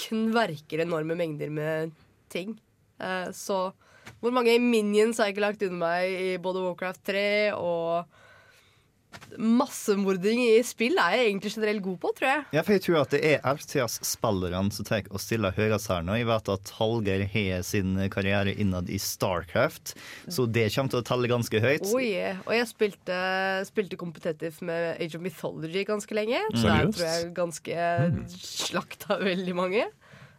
kverker 0.00 0.80
enorme 0.86 1.16
mengder 1.18 1.52
med 1.52 1.92
ting. 2.32 2.56
Eh, 3.00 3.28
så 3.36 3.72
hvor 4.20 4.34
mange 4.34 4.56
minions 4.62 5.20
har 5.20 5.28
jeg 5.28 5.36
ikke 5.36 5.46
lagt 5.46 5.62
under 5.66 5.80
meg 5.84 6.10
i 6.10 6.32
både 6.42 6.64
Warcraft 6.66 7.04
3 7.12 7.28
og 7.58 8.18
Massemording 9.40 10.40
i 10.42 10.58
spill 10.66 10.98
er 10.98 11.14
jeg 11.14 11.28
egentlig 11.28 11.52
generelt 11.54 11.82
god 11.84 11.96
på, 12.02 12.10
tror 12.18 12.28
jeg. 12.28 12.42
Ja, 12.56 12.62
for 12.66 12.74
jeg 12.74 12.82
tror 12.84 12.98
at 13.00 13.12
det 13.14 13.20
er 13.26 13.44
RTS-spillerne 13.46 14.74
som 14.74 14.86
tar 14.86 15.06
og 15.10 15.22
stiller 15.22 15.54
høyest 15.54 15.90
her 15.90 16.02
nå. 16.06 16.16
Jeg 16.18 16.28
vet 16.28 16.50
at 16.54 16.72
Hallgeir 16.78 17.24
har 17.32 17.64
sin 17.66 17.94
karriere 18.12 18.54
innad 18.54 18.90
i 18.90 18.98
Starcraft, 19.02 19.94
så 20.30 20.46
det 20.50 20.68
kommer 20.74 20.94
til 20.94 21.02
å 21.02 21.06
telle 21.06 21.30
ganske 21.30 21.62
høyt. 21.62 21.86
Oh, 21.90 22.02
yeah. 22.02 22.42
Og 22.46 22.56
jeg 22.58 22.70
spilte, 22.70 23.20
spilte 23.70 24.00
competitive 24.00 24.66
med 24.66 24.98
Age 24.98 25.18
of 25.18 25.24
Mythology 25.24 25.86
ganske 25.88 26.18
lenge. 26.18 26.42
Så 26.54 26.66
der 26.66 26.90
tror 26.90 27.06
jeg 27.06 27.30
ganske 27.38 27.86
slakta 28.34 29.20
veldig 29.22 29.56
mange. 29.58 29.86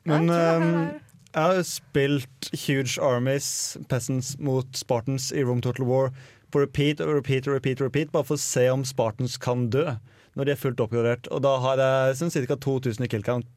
Men 0.07 0.31
Jeg 0.31 0.99
jeg 1.32 1.41
har 1.48 1.63
spilt 1.67 2.52
Huge 2.65 3.00
Armies, 3.02 3.78
Peasants 3.89 4.36
mot 4.39 4.67
Spartans 4.76 5.32
i 5.32 5.44
Room 5.48 5.62
Total 5.63 5.86
War 5.88 6.12
på 6.52 6.63
repeat 6.63 7.00
og 7.04 7.15
repeat 7.15 7.48
og 7.48 7.56
repeat, 7.56 7.82
repeat 7.82 8.12
bare 8.12 8.28
for 8.28 8.36
å 8.36 8.44
se 8.44 8.65
om 8.72 8.84
Spartans 8.88 9.38
kan 9.41 9.70
dø 9.72 9.86
når 10.36 10.48
de 10.48 10.54
er 10.54 10.60
fullt 10.60 10.84
oppgradert. 10.84 11.28
Og 11.32 11.44
da 11.46 11.56
har 11.63 11.80
jeg 11.80 12.20
sånn 12.20 12.34
ca. 12.48 12.58
2000 12.60 13.08
i 13.08 13.12
kill 13.12 13.24
count 13.24 13.48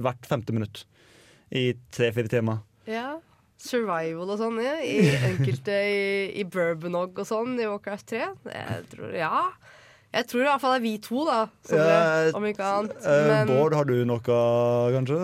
hvert 0.00 0.28
femte 0.28 0.52
minutt 0.52 0.84
i 1.52 1.72
tre-fire 1.92 2.32
timer. 2.32 2.62
Ja. 2.88 3.20
Survival 3.62 4.32
og 4.34 4.40
sånn, 4.40 4.58
ja. 4.60 4.74
I 4.82 5.12
enkelte 5.30 5.76
i, 5.86 6.06
i 6.40 6.44
Bourbonog 6.48 7.20
og 7.22 7.28
sånn 7.28 7.54
i 7.60 7.68
Warcraft 7.68 8.08
3. 8.10 8.24
Jeg 8.50 8.86
tror, 8.90 9.12
ja. 9.14 9.44
Jeg 10.12 10.26
tror 10.28 10.42
i 10.42 10.44
hvert 10.44 10.60
fall 10.60 10.74
det 10.74 10.78
er 10.80 10.84
vi 10.84 10.92
to, 11.00 11.22
da. 11.24 11.36
Som 11.64 11.78
Ja, 11.80 12.32
om 12.36 12.44
ikke 12.44 12.66
annet. 12.68 12.96
Eh, 13.00 13.28
Men 13.30 13.48
Bård, 13.48 13.72
har 13.78 13.86
du 13.88 13.94
noe, 14.04 14.20
kanskje? 14.92 15.20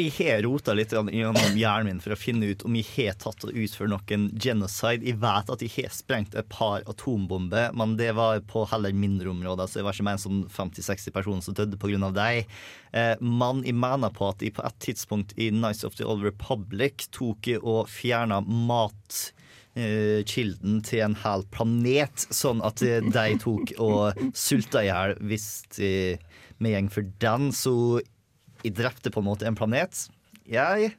Jeg 0.00 0.14
har 0.16 0.42
rota 0.42 0.74
litt 0.74 0.90
gjennom 0.90 1.54
hjernen 1.54 1.92
min 1.92 2.00
for 2.02 2.16
å 2.16 2.18
finne 2.18 2.48
ut 2.50 2.64
om 2.66 2.74
jeg 2.74 2.88
har 2.96 3.18
tatt 3.22 3.46
og 3.46 3.54
utført 3.54 3.92
noen 3.92 4.24
genocide. 4.34 5.06
Jeg 5.06 5.20
vet 5.22 5.52
at 5.54 5.62
jeg 5.62 5.74
har 5.76 5.94
sprengt 5.94 6.34
et 6.34 6.48
par 6.50 6.82
atombomber, 6.90 7.70
men 7.78 7.94
det 8.00 8.10
var 8.18 8.42
på 8.50 8.64
heller 8.72 8.92
mindre 8.96 9.30
områder, 9.30 9.70
så 9.70 9.78
det 9.78 9.86
var 9.86 9.94
ikke 9.94 10.08
mer 10.10 10.18
enn 10.18 10.24
sånn 10.24 10.42
50-60 10.50 11.14
personer 11.14 11.46
som 11.46 11.54
døde 11.54 11.78
pga. 11.78 12.10
dem. 12.10 12.50
Eh, 12.92 13.14
men 13.22 13.62
jeg 13.62 13.78
mener 13.78 14.10
på 14.10 14.26
at 14.32 14.42
jeg 14.42 14.56
på 14.58 14.66
et 14.66 14.78
tidspunkt 14.82 15.36
i 15.38 15.52
Nice 15.54 15.86
of 15.86 15.94
the 15.94 16.04
Old 16.04 16.26
Republic 16.26 17.06
tok 17.14 17.46
og 17.62 17.86
fjerna 17.86 18.40
mat 18.42 19.32
kilden 20.28 20.80
til 20.84 21.00
en 21.06 21.16
hel 21.22 21.44
planet, 21.54 22.26
sånn 22.34 22.60
at 22.64 22.82
eh, 22.84 23.00
de 23.00 23.36
tok 23.40 23.72
og 23.80 24.18
sulta 24.36 24.82
i 24.82 24.90
hjel 24.90 25.16
hvis 25.24 25.46
eh, 25.80 26.20
vi 26.62 26.74
gjeng 26.74 26.90
for 26.92 27.08
den. 27.24 27.50
Så 27.56 27.74
jeg 28.62 28.76
drepte 28.78 29.12
på 29.12 29.22
en 29.22 29.30
måte 29.30 29.48
en 29.48 29.58
planet. 29.58 30.06
Jeg. 30.48 30.92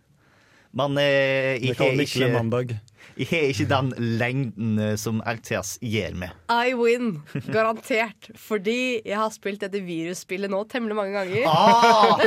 Men 0.73 0.97
eh, 0.97 1.59
jeg 1.61 1.75
har 1.77 1.91
ikke, 2.01 2.79
jeg 3.13 3.27
har 3.29 3.43
ikke 3.51 3.65
den 3.69 3.91
lengden 4.17 4.79
eh, 4.81 4.95
som 4.97 5.19
RTS 5.21 5.75
gir 5.85 6.15
meg. 6.17 6.31
I 6.49 6.73
win. 6.73 7.19
Garantert. 7.53 8.31
Fordi 8.41 9.03
jeg 9.05 9.19
har 9.19 9.29
spilt 9.35 9.61
dette 9.61 9.83
virusspillet 9.85 10.49
nå 10.49 10.63
temmelig 10.71 10.97
mange 10.97 11.13
ganger. 11.13 11.45
Ah! 11.45 12.17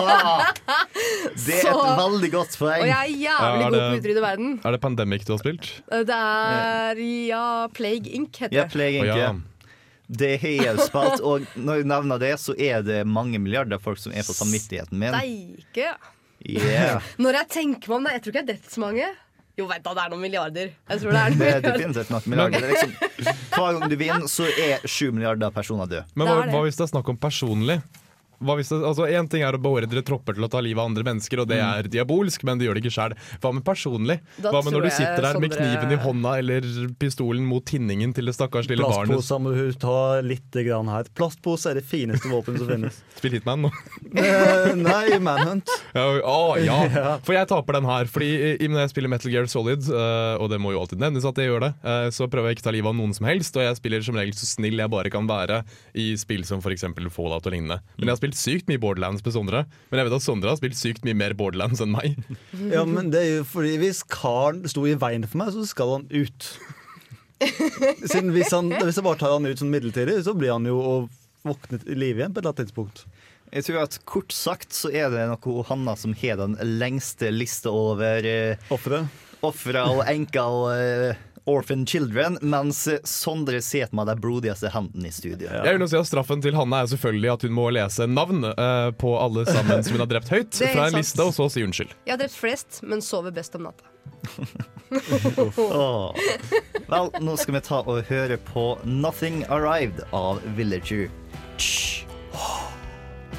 Ah! 0.00 0.52
Det 1.44 1.58
er 1.58 1.60
et 1.60 1.66
Så- 1.66 1.96
veldig 2.00 2.30
godt 2.32 2.56
poeng. 2.56 2.80
Og 2.86 2.88
jeg 2.88 2.96
er 2.96 3.10
jævlig 3.10 3.24
Ja, 3.26 3.50
er 3.50 3.64
god 3.64 3.76
på 3.76 3.82
å 3.84 3.98
utrydde 3.98 4.22
verden. 4.24 4.54
Er 4.64 4.76
det 4.76 4.80
Pandemic 4.80 5.26
du 5.28 5.34
har 5.34 5.42
spilt? 5.44 5.68
Det 5.92 6.20
er 6.20 7.02
ja, 7.28 7.44
Plague 7.76 8.14
Inc. 8.16 8.32
heter 8.38 8.54
det. 8.54 8.62
Ja. 8.62 8.68
Plague 8.72 9.02
Inc. 9.04 9.12
Oh, 9.12 9.20
ja. 9.20 9.34
Det 10.08 10.34
har 10.40 10.56
jeg 10.68 10.80
spilt, 10.84 11.22
og 11.24 11.46
når 11.56 11.78
jeg 11.80 11.86
nevner 11.88 12.20
det, 12.20 12.32
så 12.40 12.52
er 12.60 12.82
det 12.84 13.02
mange 13.08 13.40
milliarder 13.40 13.80
folk 13.80 13.98
som 14.00 14.12
er 14.12 14.24
på 14.26 14.36
samvittigheten 14.36 15.00
min. 15.00 15.16
Steike. 15.16 15.94
Yeah. 16.44 17.00
Når 17.24 17.38
jeg 17.40 17.48
tenker 17.54 17.88
meg 17.92 17.96
om 17.96 18.04
det, 18.08 18.12
jeg 18.18 18.22
tror 18.24 18.34
ikke 18.34 18.44
jeg 18.52 18.58
er 18.60 18.72
så 18.74 18.82
mange. 18.82 19.10
Jo, 19.54 19.68
vent 19.70 19.84
da, 19.86 19.92
det 19.94 20.02
er 20.02 20.10
noen 20.12 20.22
milliarder. 20.24 20.70
Jeg 20.90 21.00
tror 21.00 21.14
det 21.14 21.20
er 21.20 21.28
noen 21.34 21.38
Det 21.40 21.46
er 21.48 21.60
milliarder. 21.60 21.78
definitivt 21.78 22.10
nok 22.10 22.26
milliarder. 22.26 22.60
Det 22.60 22.68
er 22.68 22.72
liksom, 22.74 22.94
hver 23.54 23.76
gang 23.78 23.90
du 23.92 23.96
vinner, 24.00 24.26
så 24.32 24.48
er 24.66 24.88
sju 24.90 25.12
milliarder 25.14 25.54
personer 25.54 25.86
døde. 25.90 26.04
Men 26.18 26.28
hva, 26.28 26.40
hva 26.50 26.64
hvis 26.66 26.80
det 26.80 26.84
er 26.88 26.90
snakk 26.96 27.12
om 27.14 27.20
personlig? 27.22 27.78
Hva 28.42 28.56
hvis 28.58 28.68
det, 28.72 28.80
altså 28.82 29.06
Én 29.10 29.28
ting 29.30 29.42
er 29.42 29.52
å 29.52 29.60
beordre 29.62 30.02
tropper 30.02 30.34
til 30.34 30.44
å 30.44 30.50
ta 30.50 30.60
livet 30.60 30.80
av 30.80 30.86
andre 30.90 31.04
mennesker, 31.04 31.40
og 31.40 31.48
det 31.48 31.58
Mm. 31.60 31.78
er 31.78 31.82
diabolsk, 31.88 32.42
men 32.44 32.58
det 32.58 32.66
gjør 32.66 32.74
det 32.74 32.82
ikke 32.84 32.94
sjøl. 32.96 33.14
Hva 33.40 33.52
med 33.54 33.64
personlig? 33.64 34.20
Da 34.42 34.50
Hva 34.50 34.62
med 34.64 34.72
når 34.74 34.82
du 34.82 34.90
sitter 34.90 35.20
der 35.22 35.38
med 35.40 35.50
kniven 35.52 35.92
i 35.92 35.96
hånda 36.02 36.38
eller 36.38 36.60
pistolen 36.98 37.44
mot 37.46 37.64
tinningen 37.64 38.12
til 38.14 38.24
det 38.26 38.34
stakkars 38.34 38.68
lille 38.68 38.82
barnet? 38.82 39.14
Plastposer 39.14 39.40
må 39.40 39.54
du 39.54 39.72
ta 39.78 40.20
litt 40.20 40.50
grann 40.50 40.88
her. 40.88 41.04
Plastpose 41.14 41.70
er 41.70 41.74
det 41.74 41.84
fineste 41.84 42.28
våpenet 42.28 42.58
som 42.58 42.68
finnes. 42.68 43.00
Spill 43.18 43.32
Hitman 43.38 43.62
nå. 43.68 43.70
Eh, 44.14 44.74
nei, 44.78 45.18
Manhunt. 45.18 45.68
Ja, 45.94 46.04
å, 46.22 46.54
ja. 46.62 47.18
For 47.26 47.34
jeg 47.34 47.48
taper 47.50 47.74
den 47.78 47.84
her. 47.88 48.04
Fordi 48.06 48.28
i- 48.60 48.68
Når 48.68 48.84
jeg 48.86 48.90
spiller 48.94 49.08
Metal 49.10 49.30
Gear 49.32 49.46
Solid, 49.50 49.82
eh, 49.90 50.36
og 50.40 50.48
det 50.50 50.60
må 50.62 50.70
jo 50.72 50.80
alltid 50.80 50.98
nevnes 51.02 51.24
at 51.26 51.34
jeg 51.36 51.48
gjør 51.50 51.60
det, 51.66 51.72
eh, 51.84 52.08
så 52.14 52.28
prøver 52.30 52.50
jeg 52.52 52.56
ikke 52.58 52.64
å 52.64 52.68
ta 52.70 52.74
livet 52.76 52.90
av 52.92 52.96
noen 52.98 53.14
som 53.14 53.26
helst, 53.26 53.56
og 53.58 53.62
jeg 53.66 53.76
spiller 53.80 54.02
som 54.06 54.14
regel 54.14 54.34
så 54.38 54.46
snill 54.46 54.78
jeg 54.78 54.90
bare 54.90 55.10
kan 55.10 55.26
være 55.26 55.64
i 55.94 56.14
spill 56.20 56.44
som 56.46 56.60
f.eks. 56.62 56.84
Fallout 57.14 57.46
og 57.46 57.52
lignende. 57.52 57.80
Men 57.98 58.08
jeg 58.08 58.14
har 58.14 58.22
spilt 58.24 58.38
sykt 58.40 58.70
mye 58.70 58.80
Borderlands 58.80 59.24
med 59.24 59.34
Sondre, 59.36 59.64
men 59.90 60.00
jeg 60.00 60.08
vet 60.08 60.16
at 60.16 60.24
Sondre 60.24 60.52
har 60.52 60.60
spilt 60.60 60.78
sykt 60.80 61.04
mye 61.04 61.16
mer 61.18 61.36
Borderlands 61.36 61.82
enn 61.84 61.92
meg. 61.94 62.16
Ja, 62.74 62.86
men 62.88 63.10
det 63.12 63.20
er 63.20 63.32
jo 63.40 63.44
fordi 63.48 63.76
Hvis 63.82 64.00
karen 64.08 64.62
sto 64.70 64.86
i 64.88 64.96
veien 64.98 65.26
for 65.28 65.42
meg, 65.42 65.52
så 65.52 65.64
skal 65.68 65.98
han 65.98 66.06
ut. 66.12 66.48
Siden 68.08 68.32
hvis, 68.32 68.54
han, 68.54 68.72
hvis 68.80 68.96
jeg 68.96 69.04
bare 69.04 69.20
tar 69.20 69.34
han 69.36 69.46
ut 69.46 69.60
sånn 69.60 69.72
midlertidig, 69.74 70.16
så 70.24 70.32
blir 70.38 70.54
han 70.54 70.66
jo 70.68 70.78
og 70.80 71.12
våknet 71.44 71.84
i 71.90 71.96
live 71.98 72.22
igjen 72.22 72.32
på 72.32 72.40
et 72.40 72.46
eller 72.46 72.54
annet 72.54 72.62
tidspunkt. 72.64 73.04
Jeg 73.54 73.66
tror 73.66 73.82
at 73.84 73.98
Kort 74.08 74.32
sagt 74.34 74.74
så 74.74 74.88
er 74.90 75.12
det 75.12 75.26
noe 75.30 75.66
Hanna 75.68 75.94
som 76.00 76.14
har 76.16 76.40
den 76.40 76.56
lengste 76.80 77.28
lista 77.30 77.70
over 77.70 78.24
eh, 78.26 78.72
ofre 79.44 79.84
og 79.92 80.00
enker 80.08 80.56
og 80.56 80.70
eh, 80.72 81.20
orphan 81.44 81.86
children, 81.86 82.38
mens 82.40 82.88
Sondre 83.04 83.62
sitter 83.62 83.96
med 83.96 84.06
de 84.06 84.16
blodigste 84.16 84.70
hendene 84.72 85.08
i 85.08 85.12
studio. 85.12 85.48
Jeg 85.50 85.76
vil 85.76 85.84
jo 85.84 85.88
si 85.92 85.98
at 85.98 86.08
Straffen 86.08 86.42
til 86.44 86.56
Hanne 86.56 86.82
er 86.82 86.90
selvfølgelig 86.92 87.32
at 87.34 87.46
hun 87.46 87.56
må 87.56 87.68
lese 87.74 88.06
navn 88.10 88.46
uh, 88.48 88.90
på 88.96 89.14
alle 89.20 89.44
sammen 89.48 89.84
som 89.84 89.96
hun 89.96 90.04
har 90.04 90.12
drept 90.14 90.32
høyt, 90.32 90.52
er 90.60 90.72
fra 90.72 90.88
en 90.88 90.96
sant. 90.96 91.02
liste, 91.02 91.26
og 91.26 91.34
så 91.36 91.48
si 91.52 91.66
unnskyld. 91.66 91.92
Jeg 92.06 92.16
har 92.16 92.22
drept 92.24 92.38
flest, 92.38 92.80
men 92.82 93.04
sover 93.04 93.34
best 93.34 93.56
om 93.58 93.68
natta. 93.68 93.90
oh. 95.60 96.14
Vel, 96.88 97.10
nå 97.24 97.36
skal 97.40 97.58
vi 97.58 97.64
ta 97.64 97.82
og 97.82 98.04
høre 98.08 98.38
på 98.50 98.66
'Nothing 98.84 99.44
Arrived' 99.52 100.04
av 100.12 100.40
Villager. 100.56 101.10
Hysj. 101.56 102.04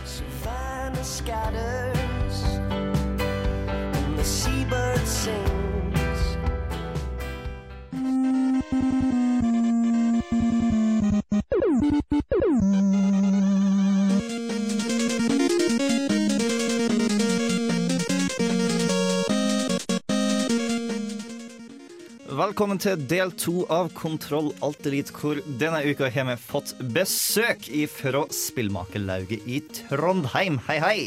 Savannah 0.06 2.05
Velkommen 22.36 22.80
til 22.80 23.00
del 23.08 23.32
to 23.40 23.64
av 23.72 23.90
Kontroll 23.96 24.50
Alt 24.64 24.86
Elite, 24.88 25.14
hvor 25.16 25.40
denne 25.60 25.80
uka 25.88 26.10
har 26.12 26.28
vi 26.28 26.36
fått 26.40 26.74
besøk 26.96 27.70
fra 27.92 28.26
Spillmakerlauget 28.32 29.48
i 29.48 29.62
Trondheim. 29.72 30.60
Hei, 30.68 30.78
hei! 30.84 31.00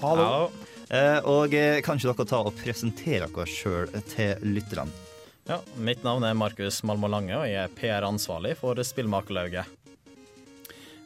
Hallo. 0.00 0.50
Eh, 0.88 1.20
og 1.28 1.54
eh, 1.56 1.80
kan 1.84 2.00
ikke 2.00 2.12
dere 2.12 2.28
ta 2.28 2.42
og 2.44 2.56
presentere 2.60 3.28
dere 3.28 3.48
sjøl 3.48 3.92
til 4.12 4.44
lytterne? 4.44 5.11
Ja, 5.48 5.58
mitt 5.76 6.04
navn 6.06 6.22
er 6.24 6.34
Markus 6.38 6.82
Malmo 6.86 7.08
Lange, 7.10 7.34
og 7.34 7.48
jeg 7.50 7.58
er 7.64 7.72
PR-ansvarlig 7.78 8.54
for 8.60 8.78
Spillmakerlauget. 8.86 9.66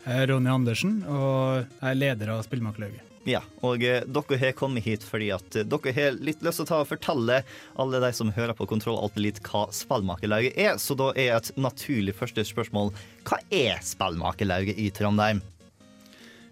Jeg 0.07 0.23
er 0.23 0.29
Ronny 0.31 0.51
Andersen, 0.53 0.99
og 1.09 1.65
jeg 1.65 1.89
er 1.91 1.97
leder 1.99 2.35
av 2.35 2.43
Spillmakerlauget. 2.47 3.03
Ja, 3.27 3.41
og 3.67 3.83
eh, 3.83 4.05
dere 4.07 4.37
har 4.39 4.53
kommet 4.55 4.85
hit 4.87 5.03
fordi 5.03 5.33
at 5.35 5.57
eh, 5.59 5.65
dere 5.67 5.95
har 5.97 6.19
litt 6.23 6.45
lyst 6.47 6.61
til 6.61 6.67
å 6.67 6.69
ta 6.69 6.77
og 6.85 6.87
fortelle 6.93 7.41
alle 7.75 7.99
de 8.05 8.11
som 8.15 8.31
hører 8.37 8.55
på 8.55 8.69
Kontroll 8.71 9.01
Alt 9.03 9.17
Elite 9.19 9.43
hva 9.49 9.65
Spillmakerlauget 9.75 10.55
er. 10.63 10.77
Så 10.79 10.95
da 11.01 11.09
er 11.19 11.33
et 11.35 11.51
naturlig 11.59 12.15
første 12.15 12.45
spørsmål 12.47 12.93
hva 13.27 13.41
er 13.51 13.83
Spillmakerlauget 13.83 14.79
i 14.79 14.93
Trondheim? 14.95 15.41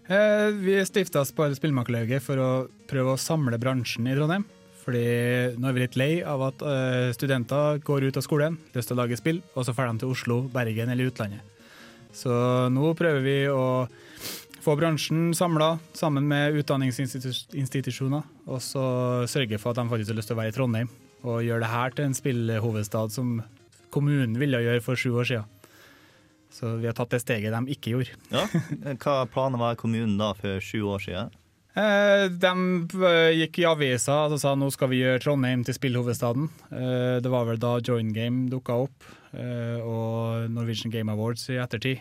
Eh, 0.09 0.49
Vi 0.51 0.75
stifta 0.89 1.23
Spillmakerlauget 1.29 2.25
for 2.27 2.43
å 2.43 2.51
prøve 2.91 3.15
å 3.15 3.23
samle 3.23 3.61
bransjen 3.61 4.11
i 4.11 4.17
Trondheim. 4.19 4.43
Fordi 4.85 5.05
nå 5.57 5.65
er 5.65 5.75
vi 5.75 5.81
litt 5.81 5.97
lei 5.97 6.11
av 6.21 6.43
at 6.45 6.61
uh, 6.61 7.09
studenter 7.15 7.79
går 7.85 8.05
ut 8.05 8.19
av 8.19 8.25
skolen, 8.25 8.59
lyst 8.75 8.91
til 8.91 8.97
å 8.97 9.01
lage 9.01 9.17
spill, 9.17 9.41
og 9.55 9.65
så 9.65 9.73
drar 9.73 9.89
de 9.89 10.03
til 10.03 10.13
Oslo, 10.13 10.43
Bergen 10.53 10.91
eller 10.93 11.09
utlandet. 11.09 11.41
Så 12.15 12.31
nå 12.71 12.93
prøver 12.95 13.23
vi 13.25 13.39
å 13.49 13.87
få 14.65 14.75
bransjen 14.77 15.33
samla 15.37 15.75
sammen 15.97 16.27
med 16.29 16.55
utdanningsinstitusjoner, 16.61 18.23
og 18.45 18.61
så 18.63 18.85
sørge 19.29 19.59
for 19.61 19.73
at 19.73 19.81
de 19.81 19.89
faktisk 19.89 20.13
har 20.13 20.19
lyst 20.21 20.31
til 20.31 20.37
å 20.37 20.39
være 20.39 20.53
i 20.53 20.55
Trondheim, 20.55 20.93
og 21.25 21.43
gjøre 21.45 21.65
det 21.65 21.73
her 21.73 21.97
til 21.97 22.07
en 22.07 22.17
spillhovedstad 22.17 23.13
som 23.17 23.39
kommunen 23.93 24.37
ville 24.37 24.61
gjøre 24.61 24.85
for 24.85 24.99
sju 24.99 25.11
år 25.17 25.29
siden. 25.31 25.51
Så 26.55 26.77
vi 26.79 26.87
har 26.87 26.95
tatt 26.95 27.11
det 27.11 27.19
steget 27.19 27.51
de 27.51 27.73
ikke 27.73 27.95
gjorde. 27.95 28.15
Ja, 28.31 28.45
Hva 29.03 29.25
planen 29.27 29.59
var 29.59 29.75
kommunen 29.79 30.15
da 30.21 30.31
for 30.37 30.61
sju 30.63 30.85
år 30.87 31.03
siden? 31.03 31.33
Eh, 31.75 32.25
de 32.31 32.51
eh, 33.03 33.33
gikk 33.41 33.59
i 33.59 33.65
avisa 33.67 34.21
og 34.29 34.37
sa 34.39 34.53
nå 34.55 34.69
skal 34.71 34.93
vi 34.93 35.01
gjøre 35.01 35.19
Trondheim 35.23 35.65
til 35.67 35.75
spillhovedstaden. 35.75 36.47
Eh, 36.71 37.17
det 37.23 37.31
var 37.31 37.49
vel 37.49 37.59
da 37.59 37.73
Join 37.83 38.13
Game 38.15 38.47
dukka 38.51 38.79
opp, 38.87 39.09
og 39.35 40.45
Norwegian 40.47 40.93
Game 40.93 41.11
Awards 41.11 41.49
i 41.51 41.57
ettertid. 41.59 41.99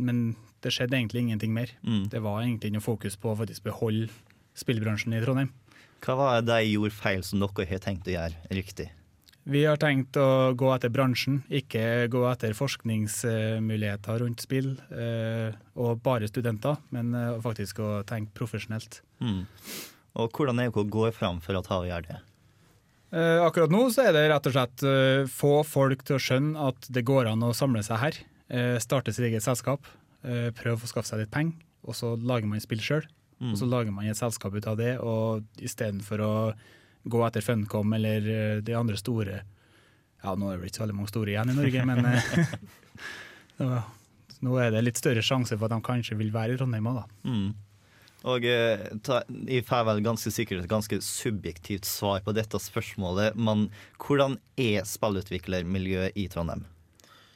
Men 0.00 0.22
det 0.64 0.72
skjedde 0.72 0.96
egentlig 0.96 1.26
ingenting 1.26 1.52
mer. 1.52 1.74
Mm. 1.84 2.06
Det 2.08 2.22
var 2.24 2.40
egentlig 2.40 2.70
noe 2.72 2.80
fokus 2.80 3.18
på 3.20 3.34
å 3.34 3.36
faktisk 3.36 3.66
beholde 3.66 4.08
spillbransjen 4.56 5.12
i 5.12 5.20
Trondheim. 5.20 5.50
Hva 6.00 6.16
var 6.16 6.40
det 6.40 6.48
de 6.48 6.72
gjorde 6.72 6.96
feil 6.96 7.20
som 7.26 7.44
dere 7.44 7.68
har 7.68 7.84
tenkt 7.84 8.08
å 8.08 8.14
gjøre 8.14 8.56
riktig? 8.56 8.88
Vi 9.42 9.64
har 9.66 9.78
tenkt 9.80 10.14
å 10.22 10.54
gå 10.54 10.68
etter 10.70 10.90
bransjen, 10.94 11.40
ikke 11.50 12.06
gå 12.12 12.20
etter 12.30 12.54
forskningsmuligheter 12.54 14.20
rundt 14.22 14.42
spill 14.44 14.76
eh, 14.94 15.54
og 15.74 16.02
bare 16.04 16.28
studenter, 16.30 16.76
men 16.94 17.10
eh, 17.18 17.40
faktisk 17.42 17.80
å 17.82 17.88
tenke 18.06 18.30
profesjonelt. 18.38 19.00
Mm. 19.18 19.42
Og 20.22 20.36
hvordan 20.36 20.60
er 20.62 20.70
dere 20.70 20.92
går 20.94 21.10
fram 21.16 21.40
for 21.42 21.58
å 21.58 21.62
ta 21.66 21.80
og 21.80 21.88
gjøre 21.90 22.06
det? 22.12 22.20
Eh, 23.18 23.40
akkurat 23.42 23.74
nå 23.74 23.80
så 23.90 24.06
er 24.06 24.14
det 24.14 24.28
rett 24.30 24.46
og 24.46 24.54
slett 24.54 24.84
få 25.32 25.54
folk 25.66 26.04
til 26.06 26.20
å 26.20 26.22
skjønne 26.22 26.68
at 26.70 26.86
det 26.94 27.02
går 27.08 27.32
an 27.32 27.42
å 27.42 27.54
samle 27.56 27.82
seg 27.86 27.98
her. 27.98 28.20
Starte 28.84 29.14
sitt 29.16 29.24
eget 29.24 29.42
selskap, 29.42 29.86
prøve 30.20 30.76
å 30.76 30.90
skaffe 30.90 31.08
seg 31.08 31.22
litt 31.22 31.32
penger, 31.32 31.56
og 31.88 31.96
så 31.96 32.12
lager 32.20 32.50
man 32.50 32.60
spill 32.62 32.82
sjøl. 32.84 33.06
Mm. 33.40 33.54
Og 33.54 33.58
så 33.58 33.66
lager 33.66 33.94
man 33.94 34.06
et 34.06 34.18
selskap 34.18 34.54
ut 34.54 34.68
av 34.68 34.76
det, 34.78 34.92
og 35.00 35.64
istedenfor 35.64 36.22
å 36.22 36.32
gå 37.04 37.24
etter 37.26 37.42
Funcom 37.44 37.92
eller 37.96 38.28
eh, 38.30 38.60
de 38.62 38.76
andre 38.78 38.96
store 39.00 39.40
Ja, 40.22 40.36
nå 40.38 40.52
er 40.52 40.60
det 40.62 40.70
ikke 40.70 40.78
så 40.78 40.84
veldig 40.84 40.96
mange 41.00 41.10
store 41.10 41.32
igjen 41.34 41.50
i 41.50 41.56
Norge, 41.58 41.84
men 41.88 42.06
eh, 42.12 42.54
nå- 43.62 43.82
nå 44.46 44.56
er 44.62 44.72
det 44.74 44.84
litt 44.86 44.98
større 45.00 45.22
sjanse 45.22 45.56
for 45.58 45.66
at 45.68 45.74
de 45.76 45.86
kanskje 45.86 46.18
vil 46.18 46.32
være 46.34 46.54
i 46.54 46.60
Trondheim 46.60 46.88
òg, 46.92 47.00
da. 47.02 47.30
Mm. 47.30 47.52
Og 48.32 48.44
eh, 48.46 48.84
ta, 49.02 49.20
jeg 49.50 49.64
får 49.66 49.86
vel 49.88 50.02
ganske 50.06 50.30
sikkert 50.30 50.62
et 50.62 50.70
ganske 50.70 51.00
subjektivt 51.02 51.86
svar 51.90 52.22
på 52.22 52.34
dette 52.36 52.58
spørsmålet, 52.62 53.34
men 53.34 53.66
hvordan 53.98 54.36
er 54.62 54.86
spillutviklermiljøet 54.86 56.14
i 56.22 56.28
Trondheim? 56.30 56.62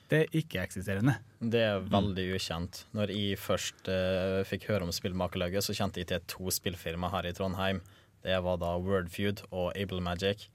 Det 0.06 0.20
er 0.22 0.36
ikke-eksisterende. 0.38 1.16
Det 1.42 1.58
er 1.66 1.80
veldig 1.90 2.28
ukjent. 2.36 2.84
Når 2.94 3.10
jeg 3.10 3.38
først 3.42 3.88
uh, 3.90 4.44
fikk 4.46 4.68
høre 4.70 4.86
om 4.86 4.92
Spillmakerlaget, 4.94 5.66
så 5.66 5.74
kjente 5.74 5.98
jeg 5.98 6.06
til 6.12 6.22
to 6.30 6.52
spillfirma 6.54 7.10
her 7.10 7.26
i 7.26 7.32
Trondheim. 7.34 7.80
Det 8.26 8.36
var 8.42 8.58
da 8.58 8.74
Wordfeud 8.82 9.44
og 9.52 9.70
Able 9.78 10.02
Magic. 10.02 10.48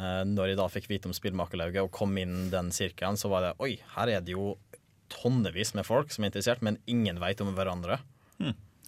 Eh, 0.00 0.22
når 0.24 0.52
jeg 0.52 0.60
da 0.62 0.68
fikk 0.72 0.88
vite 0.88 1.10
om 1.10 1.16
Spillmakerlauget 1.16 1.84
og 1.84 1.92
kom 1.92 2.16
inn 2.20 2.48
den 2.52 2.70
sirkelen, 2.72 3.18
så 3.20 3.28
var 3.32 3.44
det 3.44 3.56
oi, 3.60 3.74
her 3.96 4.08
er 4.14 4.24
det 4.24 4.32
jo 4.32 4.54
tonnevis 5.12 5.74
med 5.76 5.84
folk 5.84 6.12
som 6.14 6.24
er 6.24 6.32
interessert, 6.32 6.62
men 6.64 6.80
ingen 6.88 7.20
veit 7.20 7.42
om 7.44 7.52
hverandre. 7.52 8.00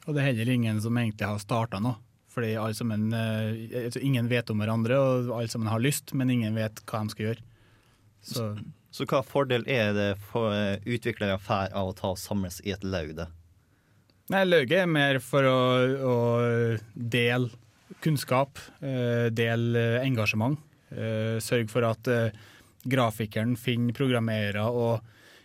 Og 0.04 0.12
det 0.12 0.20
er 0.20 0.30
heller 0.32 0.50
ingen 0.52 0.80
som 0.84 0.96
egentlig 1.00 1.28
har 1.28 1.40
starta 1.40 1.78
nå. 1.80 1.94
Fordi 2.34 2.54
alle 2.58 2.74
sammen, 2.76 3.12
eh, 3.14 3.84
altså 3.84 4.00
ingen 4.02 4.26
vet 4.28 4.50
om 4.50 4.58
hverandre, 4.60 4.96
og 4.98 5.30
alle 5.36 5.52
sammen 5.52 5.70
har 5.70 5.80
lyst, 5.84 6.12
men 6.16 6.32
ingen 6.32 6.56
vet 6.58 6.80
hva 6.88 7.04
de 7.04 7.14
skal 7.14 7.28
gjøre. 7.30 7.44
Så 8.24 8.48
Så 8.94 9.04
hva 9.10 9.24
fordel 9.26 9.64
er 9.66 9.92
det 9.92 10.10
for 10.30 10.54
eh, 10.54 10.78
utviklere 10.86 11.38
får 11.42 11.72
av 11.74 11.88
å 11.90 11.94
ta 11.98 12.12
og 12.14 12.18
samles 12.20 12.60
i 12.64 12.70
et 12.70 12.84
laug? 12.86 13.16
da? 13.18 13.26
Nei, 14.30 14.44
lauget 14.46 14.84
er 14.84 14.86
mer 14.86 15.18
for 15.20 15.42
å, 15.42 15.60
å 15.98 16.14
dele 16.94 17.50
kunnskap, 18.04 18.58
del 18.80 19.76
eh, 19.76 20.00
engasjement. 20.04 20.58
Sørg 21.42 21.70
for 21.72 21.86
at 21.88 22.08
eh, 22.12 22.36
grafikeren 22.86 23.56
finner 23.58 23.96
programmerere 23.96 24.62
og 24.68 25.00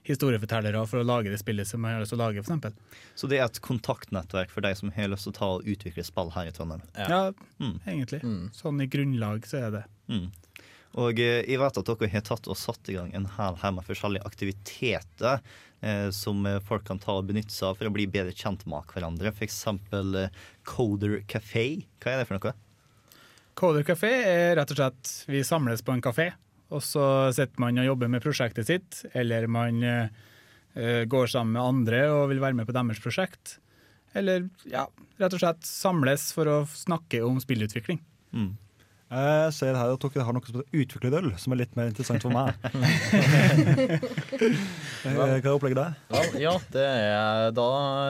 historiefortellere 0.09 0.81
for 0.89 1.01
å 1.01 1.07
lage 1.07 1.31
det 1.31 1.39
spillet 1.41 1.67
som 1.67 1.81
man 1.83 1.95
har 1.95 2.03
lyst 2.03 2.13
til 2.13 2.19
å 2.19 2.25
lage, 2.25 2.43
f.eks. 2.43 3.01
Så 3.19 3.29
det 3.29 3.39
er 3.39 3.45
et 3.45 3.61
kontaktnettverk 3.63 4.51
for 4.53 4.65
de 4.65 4.71
som 4.77 4.91
har 4.95 5.11
lyst 5.11 5.27
til 5.27 5.33
å 5.33 5.37
ta 5.37 5.49
og 5.57 5.69
utvikle 5.69 6.05
spill 6.07 6.31
her 6.33 6.49
i 6.49 6.53
Trondheim? 6.55 6.83
Ja, 6.97 7.29
egentlig. 7.85 8.21
Sånn 8.55 8.81
i 8.81 8.89
grunnlag 8.89 9.45
så 9.49 9.61
er 9.65 9.75
det. 9.75 9.83
Mm. 10.09 10.29
Og 10.97 11.19
eh, 11.21 11.43
jeg 11.45 11.59
vet 11.61 11.77
at 11.77 11.89
dere 11.89 12.11
har 12.13 12.23
tatt 12.25 12.47
og 12.49 12.57
satt 12.57 12.89
i 12.89 12.95
gang 12.97 13.11
en 13.13 13.27
hel 13.35 13.57
haug 13.61 13.75
med 13.77 13.85
forskjellige 13.85 14.25
aktiviteter 14.25 15.43
eh, 15.81 16.07
som 16.15 16.41
eh, 16.49 16.61
folk 16.65 16.87
kan 16.87 17.01
ta 17.01 17.19
og 17.19 17.27
benytte 17.29 17.53
seg 17.53 17.69
av 17.69 17.77
for 17.77 17.89
å 17.89 17.93
bli 17.93 18.07
bedre 18.09 18.33
kjent 18.33 18.65
med 18.69 18.89
hverandre. 18.89 19.33
F.eks. 19.35 19.59
Eh, 19.69 20.41
Coder 20.65 21.19
Café. 21.29 21.67
Hva 22.01 22.15
er 22.15 22.21
det 22.23 22.29
for 22.29 22.39
noe? 22.39 22.55
Coder 23.59 23.83
Café 23.83 24.11
er 24.23 24.53
rett 24.57 24.71
og 24.73 24.79
slett 24.79 25.13
vi 25.27 25.43
samles 25.43 25.83
på 25.83 25.91
en 25.91 26.03
kafé, 26.03 26.29
og 26.71 26.83
så 26.85 27.03
sitter 27.35 27.59
man 27.59 27.81
og 27.81 27.89
jobber 27.89 28.11
med 28.13 28.23
prosjektet 28.23 28.69
sitt, 28.69 29.01
eller 29.11 29.49
man 29.51 29.83
eh, 29.83 30.21
eh, 30.79 31.03
går 31.09 31.27
sammen 31.27 31.57
med 31.57 31.65
andre 31.65 32.05
og 32.13 32.29
vil 32.31 32.39
være 32.43 32.55
med 32.61 32.69
på 32.69 32.75
deres 32.77 33.03
prosjekt. 33.03 33.57
Eller 34.17 34.47
ja, 34.65 34.87
rett 35.19 35.35
og 35.35 35.43
slett 35.43 35.67
samles 35.67 36.31
for 36.33 36.49
å 36.49 36.57
snakke 36.71 37.21
om 37.25 37.37
spillutvikling. 37.43 37.99
Jeg 39.09 39.53
ser 39.57 39.73
her 39.73 39.89
at 39.95 40.03
dere 40.05 40.21
har 40.27 40.35
noe 40.37 40.45
som 40.45 40.59
heter 40.59 40.83
utviklerøl, 40.83 41.31
som 41.41 41.53
er 41.55 41.63
litt 41.63 41.71
mer 41.77 41.87
interessant 41.89 42.21
for 42.21 42.29
meg. 42.29 42.53
Eh, 44.99 45.13
Hva 45.15 45.25
er 45.37 45.45
opplegget 45.53 45.77
der? 45.79 45.93
Vel, 46.11 46.33
ja, 46.43 46.51
det 46.73 46.81
er, 46.83 47.51
da, 47.55 47.65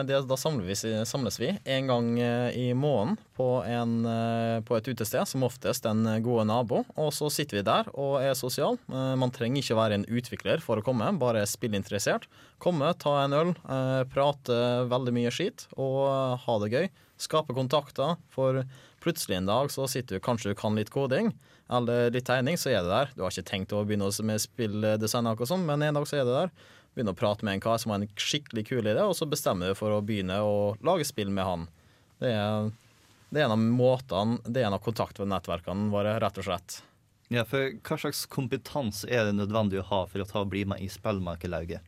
det, 0.06 0.16
da 0.26 0.36
samles, 0.38 0.82
vi, 0.82 0.90
samles 1.06 1.36
vi 1.38 1.52
en 1.70 1.86
gang 1.86 2.08
eh, 2.18 2.56
i 2.58 2.64
måneden 2.74 3.14
på, 3.38 3.46
en, 3.62 3.92
eh, 4.10 4.56
på 4.66 4.74
et 4.74 4.90
utested, 4.90 5.22
som 5.30 5.44
oftest 5.46 5.86
en 5.86 6.02
gode 6.24 6.48
nabo. 6.50 6.82
Og 6.98 7.12
så 7.14 7.30
sitter 7.32 7.60
vi 7.60 7.64
der 7.68 7.92
og 7.94 8.16
er 8.26 8.34
sosiale. 8.38 8.80
Eh, 8.90 9.14
Man 9.22 9.30
trenger 9.34 9.62
ikke 9.62 9.78
være 9.78 10.00
en 10.00 10.08
utvikler 10.10 10.58
for 10.64 10.82
å 10.82 10.84
komme, 10.86 11.12
bare 11.22 11.46
spillinteressert. 11.48 12.26
Komme, 12.60 12.90
ta 12.98 13.20
en 13.22 13.38
øl, 13.38 13.54
eh, 13.70 14.02
prate 14.10 14.58
veldig 14.90 15.14
mye 15.20 15.30
skit 15.34 15.68
og 15.78 16.42
ha 16.42 16.58
det 16.64 16.72
gøy. 16.74 16.90
Skape 17.20 17.54
kontakter. 17.54 18.16
For 18.34 18.64
Plutselig 19.00 19.38
en 19.38 19.48
dag 19.48 19.70
så 19.72 19.86
sitter 19.88 20.18
du 20.18 20.24
kanskje 20.24 20.52
du 20.52 20.58
kan 20.58 20.76
litt 20.76 20.92
koding 20.92 21.32
eller 21.70 22.10
litt 22.12 22.26
tegning, 22.26 22.58
så 22.58 22.72
er 22.72 22.82
det 22.82 22.90
der. 22.90 23.12
Du 23.14 23.22
har 23.24 23.32
ikke 23.32 23.48
tenkt 23.48 23.72
å 23.72 23.84
begynne 23.86 24.10
med 24.26 24.42
spilldesign, 24.42 25.30
og 25.30 25.46
sånt, 25.48 25.66
men 25.68 25.84
en 25.86 25.96
dag 25.96 26.06
så 26.08 26.18
er 26.18 26.26
det 26.26 26.34
der. 26.36 26.52
Begynner 26.96 27.14
å 27.14 27.20
prate 27.20 27.46
med 27.46 27.56
en 27.56 27.62
kar 27.62 27.78
som 27.78 27.94
har 27.94 28.00
en 28.00 28.10
skikkelig 28.18 28.66
kul 28.66 28.82
idé, 28.82 28.98
og 29.00 29.14
så 29.16 29.28
bestemmer 29.30 29.70
du 29.70 29.78
for 29.78 29.94
å 29.94 30.02
begynne 30.04 30.40
å 30.42 30.74
lage 30.84 31.06
spill 31.06 31.30
med 31.32 31.46
han. 31.46 31.68
Det 32.20 32.32
er, 32.34 32.72
det 33.30 33.40
er 33.40 33.46
en 33.46 33.54
av 33.54 33.62
måtene, 33.62 34.40
det 34.44 34.64
er 34.64 34.68
en 34.68 34.76
av 34.76 34.82
kontaktnettverkene 34.84 35.92
våre, 35.94 36.18
rett 36.20 36.42
og 36.42 36.48
slett. 36.50 36.80
Ja, 37.30 37.46
for 37.46 37.70
Hva 37.86 38.00
slags 38.02 38.24
kompetanse 38.26 39.06
er 39.06 39.28
det 39.28 39.38
nødvendig 39.38 39.78
å 39.84 39.86
ha 39.92 40.02
for 40.10 40.20
å 40.20 40.26
ta 40.26 40.42
og 40.42 40.50
bli 40.50 40.64
med 40.66 40.82
i 40.82 40.90
spillmarkedlauget? 40.90 41.86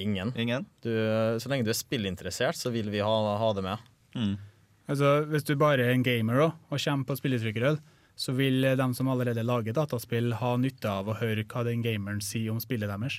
Ingen. 0.00 0.32
Ingen. 0.34 0.64
Du, 0.82 0.90
så 1.38 1.52
lenge 1.52 1.68
du 1.68 1.70
er 1.70 1.78
spillinteressert, 1.78 2.56
så 2.58 2.72
vil 2.74 2.88
vi 2.90 3.04
ha, 3.04 3.16
ha 3.36 3.50
det 3.54 3.62
med. 3.68 3.84
Altså, 4.86 5.24
hvis 5.26 5.46
du 5.46 5.56
bare 5.58 5.82
er 5.82 5.94
en 5.94 6.04
gamer 6.06 6.38
da, 6.38 6.48
og 6.70 6.82
kommer 6.82 7.08
på 7.08 7.16
spilletrykkerød, 7.18 7.80
så 8.16 8.32
vil 8.32 8.64
de 8.78 8.86
som 8.96 9.08
allerede 9.12 9.44
lager 9.44 9.74
dataspill, 9.76 10.32
ha 10.40 10.54
nytte 10.56 10.88
av 10.88 11.10
å 11.10 11.16
høre 11.18 11.44
hva 11.44 11.64
den 11.66 11.82
gameren 11.84 12.22
sier 12.24 12.54
om 12.54 12.62
spillet 12.62 12.88
deres. 12.88 13.18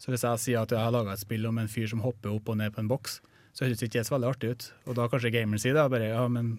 Så 0.00 0.10
hvis 0.10 0.24
jeg 0.26 0.42
sier 0.42 0.64
at 0.64 0.72
jeg 0.74 0.80
har 0.80 0.94
laga 0.94 1.14
et 1.14 1.22
spill 1.22 1.46
om 1.46 1.60
en 1.60 1.70
fyr 1.70 1.86
som 1.92 2.02
hopper 2.02 2.32
opp 2.32 2.48
og 2.50 2.58
ned 2.58 2.74
på 2.74 2.82
en 2.82 2.90
boks, 2.90 3.20
så 3.54 3.66
høres 3.66 3.84
ikke 3.84 4.00
det 4.00 4.08
så 4.08 4.16
veldig 4.16 4.30
artig 4.32 4.50
ut. 4.50 4.66
Og 4.88 4.96
da 4.98 5.06
kanskje 5.12 5.30
gameren 5.36 5.62
sier 5.62 5.76
det, 5.76 5.84
bare 5.92 6.10
ja, 6.10 6.24
men 6.26 6.56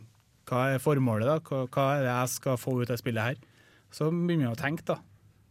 hva 0.48 0.62
er 0.76 0.84
formålet, 0.84 1.28
da? 1.28 1.66
Hva 1.68 1.88
er 1.98 2.06
det 2.06 2.14
jeg 2.14 2.34
skal 2.38 2.62
få 2.62 2.78
ut 2.80 2.93
av 2.93 3.02
spillet 3.02 3.32
her? 3.32 3.41
Så 3.91 4.08
begynner 4.14 4.48
jeg 4.48 4.56
å 4.56 4.62
tenke, 4.62 4.86
da. 4.88 5.00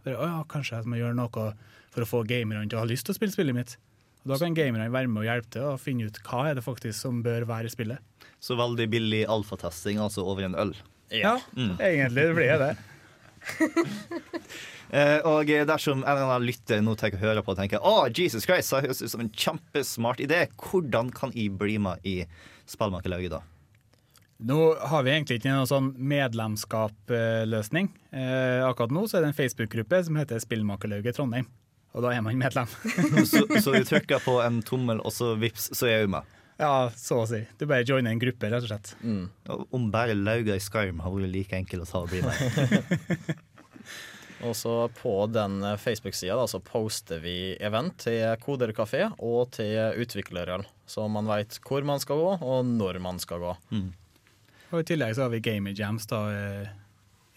Bare, 0.05 0.21
å 0.21 0.29
ja, 0.31 0.41
kanskje 0.49 0.79
jeg 0.79 0.89
må 0.89 1.01
gjøre 1.01 1.19
noe 1.19 1.51
for 1.93 2.05
å 2.05 2.09
få 2.09 2.23
gamerne 2.29 2.65
til 2.69 2.79
å 2.79 2.85
ha 2.85 2.89
lyst 2.89 3.09
til 3.09 3.15
å 3.15 3.19
spille 3.19 3.35
spillet 3.35 3.57
mitt. 3.57 3.77
Og 4.25 4.33
Da 4.33 4.41
kan 4.41 4.57
gamerne 4.57 4.89
være 4.93 5.11
med 5.13 5.21
og 5.21 5.29
hjelpe 5.29 5.53
til 5.53 5.69
å 5.69 5.77
finne 5.81 6.09
ut 6.09 6.21
hva 6.25 6.47
er 6.49 6.57
det 6.57 6.65
faktisk 6.65 6.97
som 6.97 7.21
bør 7.25 7.45
være 7.51 7.69
i 7.69 7.75
spillet. 7.75 8.01
Så 8.45 8.57
veldig 8.61 8.87
billig 8.93 9.23
alfatesting, 9.33 9.97
altså 10.05 10.25
over 10.29 10.45
en 10.45 10.57
øl. 10.61 10.75
Ja, 11.15 11.39
Mm. 11.57 11.79
egentlig 11.81 12.27
blir 12.37 12.59
det 12.59 12.59
det. 12.67 12.77
Eh, 14.95 15.19
og 15.27 15.49
dersom 15.49 16.05
en 16.05 16.07
eller 16.07 16.29
annen 16.29 16.45
lytter 16.47 16.83
nå 16.85 16.93
tenker 16.95 17.19
å 17.19 17.25
høre 17.25 17.43
på 17.43 17.51
og 17.55 17.57
tenker 17.59 17.81
Å, 17.83 18.05
Jesus 18.15 18.45
Christ, 18.47 18.71
det 18.71 18.85
høres 18.85 19.01
ut 19.03 19.11
som 19.11 19.23
en 19.25 19.31
kjempesmart 19.33 20.21
idé, 20.23 20.45
hvordan 20.61 21.09
kan 21.11 21.33
jeg 21.35 21.51
bli 21.59 21.79
med 21.83 22.05
i 22.07 22.13
spillmarkedlauget 22.71 23.33
da? 23.33 23.41
Nå 24.45 24.59
har 24.93 25.03
vi 25.07 25.11
egentlig 25.17 25.41
ikke 25.41 25.51
noen 25.55 25.67
sånn 25.71 25.89
medlemskap-løsning. 25.99 27.89
Eh, 28.13 28.61
akkurat 28.69 28.95
nå 28.95 29.07
så 29.09 29.19
er 29.19 29.25
det 29.25 29.33
en 29.33 29.39
Facebook-gruppe 29.41 30.03
som 30.07 30.21
heter 30.21 30.43
Spillmakerlauget 30.45 31.17
Trondheim. 31.19 31.49
Og 31.97 32.05
da 32.05 32.13
er 32.15 32.23
man 32.27 32.39
medlem. 32.39 32.71
så, 33.31 33.45
så 33.63 33.75
du 33.75 33.85
trykker 33.91 34.23
på 34.23 34.37
en 34.45 34.61
tommel, 34.67 35.01
og 35.03 35.15
så 35.17 35.33
vips, 35.41 35.71
så 35.75 35.89
er 35.89 36.05
jeg 36.05 36.13
med? 36.15 36.34
Ja, 36.57 36.91
så 36.97 37.23
å 37.23 37.27
si. 37.27 37.41
Du 37.59 37.67
bare 37.67 37.87
joiner 37.87 38.13
en 38.13 38.21
gruppe, 38.23 38.51
rett 38.51 38.63
og 38.63 38.71
slett. 38.71 38.93
Mm. 39.03 39.27
Om 39.75 39.89
bare 39.95 40.15
lauga 40.15 40.55
i 40.55 40.63
Skyrim 40.63 41.03
har 41.03 41.15
vært 41.15 41.33
like 41.33 41.59
enkel 41.59 41.83
å 41.83 41.89
ta 41.89 42.05
og 42.05 42.13
bli 42.13 42.23
med. 42.23 43.43
Og 44.45 44.53
så 44.57 44.73
på 44.99 45.13
den 45.33 45.63
eh, 45.65 45.77
Facebook-sida 45.81 46.47
så 46.51 46.61
poster 46.61 47.23
vi 47.25 47.55
event 47.65 47.97
til 48.05 48.27
Koderkafé 48.43 49.07
og 49.17 49.55
til 49.57 50.03
utviklerøl, 50.05 50.67
så 50.87 51.07
man 51.09 51.29
veit 51.31 51.57
hvor 51.65 51.87
man 51.87 52.03
skal 52.03 52.21
gå, 52.21 52.33
og 52.45 52.67
når 52.69 53.01
man 53.05 53.21
skal 53.23 53.41
gå. 53.41 53.55
Og 54.73 54.81
I 54.83 54.89
tillegg 54.89 55.15
så 55.17 55.27
har 55.27 55.33
vi 55.33 55.41
Gamer 55.45 55.73
Jams 55.79 56.05
da, 56.11 56.21
eh, 56.35 56.75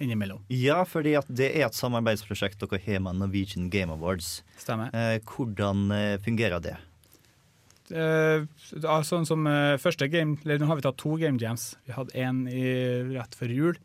innimellom. 0.03 0.43
Ja, 0.51 0.81
fordi 0.83 1.15
det 1.29 1.53
er 1.53 1.69
et 1.69 1.79
samarbeidsprosjekt 1.79 2.59
dere 2.65 2.81
har 2.83 2.99
med 3.05 3.21
Norwegian 3.21 3.71
Game 3.71 3.93
Awards. 3.93 4.41
Stemmer. 4.59 4.91
Eh, 4.91 5.21
hvordan 5.23 5.87
fungerer 6.25 6.59
det? 6.59 6.75
Eh, 7.87 8.43
sånn 9.07 9.27
som 9.27 9.45
eh, 9.47 9.77
første 9.79 10.09
game, 10.11 10.35
eller 10.43 10.59
Nå 10.59 10.67
har 10.67 10.79
vi 10.79 10.83
tatt 10.83 10.99
to 10.99 11.15
Game 11.21 11.39
Jams. 11.39 11.75
Vi 11.87 11.95
hadde 11.95 12.15
én 12.19 12.43
rett 13.13 13.37
før 13.37 13.53
jul, 13.53 13.77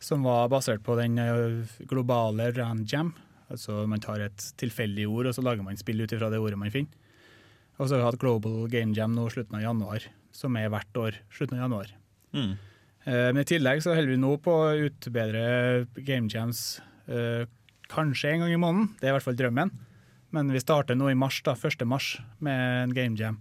som 0.00 0.24
var 0.24 0.48
basert 0.52 0.84
på 0.86 0.96
den 1.00 1.18
eh, 1.20 1.74
globale 1.90 2.50
ran 2.56 2.86
Jam. 2.88 3.12
Altså 3.52 3.84
Man 3.88 4.00
tar 4.04 4.24
et 4.24 4.46
tilfeldig 4.60 5.08
ord, 5.08 5.28
og 5.28 5.36
så 5.36 5.44
lager 5.44 5.64
man 5.64 5.76
spill 5.80 6.00
ut 6.00 6.12
ifra 6.12 6.30
det 6.32 6.40
ordet 6.40 6.60
man 6.60 6.72
finner. 6.72 7.04
Og 7.78 7.86
så 7.86 7.94
har 7.94 8.00
vi 8.00 8.08
hatt 8.08 8.22
Global 8.22 8.64
Game 8.72 8.96
Jam 8.96 9.12
nå 9.14 9.28
slutten 9.30 9.60
av 9.60 9.62
januar, 9.62 10.08
som 10.34 10.56
er 10.58 10.72
hvert 10.72 10.98
år 10.98 11.20
slutten 11.30 11.60
av 11.60 11.68
januar. 11.68 11.92
Mm. 12.34 12.56
Men 13.06 13.38
i 13.38 13.44
tillegg 13.46 13.84
så 13.84 13.94
holder 13.94 14.10
vi 14.10 14.18
nå 14.18 14.32
på 14.42 14.50
å 14.50 14.72
utbedre 14.88 15.44
Game 16.02 16.26
Jams 16.26 16.80
kanskje 17.88 18.32
en 18.32 18.42
gang 18.42 18.56
i 18.56 18.58
måneden. 18.58 18.90
Det 18.98 19.06
er 19.06 19.12
i 19.12 19.14
hvert 19.14 19.28
fall 19.28 19.38
drømmen. 19.38 19.70
Men 20.30 20.52
vi 20.52 20.60
starter 20.60 20.94
nå 20.98 21.08
i 21.10 21.14
mars, 21.16 21.40
da, 21.42 21.54
1. 21.56 21.84
mars 21.88 22.18
med 22.44 22.82
en 22.82 22.94
Game 22.94 23.16
Jam 23.16 23.38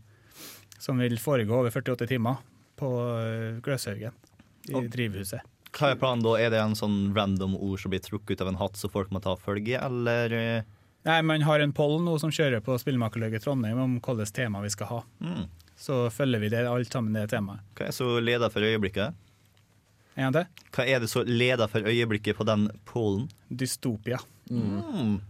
som 0.79 0.99
vil 1.01 1.17
foregå 1.19 1.57
over 1.57 1.73
48 1.73 2.05
timer 2.07 2.37
på 2.77 2.89
eh, 3.19 3.59
Gløshaugen 3.65 4.13
i 4.69 4.73
Og- 4.77 4.89
drivhuset. 4.93 5.41
Hva 5.77 5.91
er 5.91 5.97
planen 5.99 6.23
da? 6.23 6.35
Er 6.39 6.49
det 6.53 6.59
en 6.61 6.75
sånn 6.77 7.13
random 7.13 7.55
ord 7.57 7.79
som 7.81 7.91
blir 7.91 7.99
trukket 8.01 8.37
ut 8.37 8.41
av 8.41 8.47
en 8.53 8.55
hatt, 8.61 8.77
så 8.79 8.89
folk 8.89 9.09
må 9.13 9.19
ta 9.21 9.35
følge, 9.35 9.77
eller? 9.83 10.31
eh, 10.33 10.61
Nei, 11.05 11.21
Man 11.21 11.41
har 11.41 11.59
en 11.63 11.71
poll 11.73 11.99
nå 12.03 12.17
som 12.19 12.31
kjører 12.31 12.59
på 12.63 12.75
Spillmakerlauget 12.79 13.43
Trondheim 13.43 13.77
om 13.79 13.99
hvilket 13.99 14.33
tema 14.33 14.61
vi 14.63 14.69
skal 14.73 14.87
ha. 14.87 15.01
Mm. 15.21 15.45
Så 15.77 16.09
følger 16.11 16.39
vi 16.41 16.49
det 16.49 16.65
alt 16.67 16.91
sammen 16.91 17.13
det 17.13 17.29
temaet. 17.31 17.59
Hva 17.77 17.87
er 17.87 17.91
så 17.95 18.07
leder 18.19 18.49
for 18.51 18.61
øyeblikket? 18.65 19.13
En 20.17 20.31
gang 20.31 20.33
til. 20.33 20.65
Hva 20.73 20.87
er 20.87 20.99
det 21.03 21.09
så 21.11 21.23
leder 21.23 21.67
for 21.71 21.85
øyeblikket 21.85 22.35
på 22.39 22.45
den 22.49 22.67
pollen? 22.89 23.29
Dystopia. 23.53 24.17
Mm. 24.49 25.21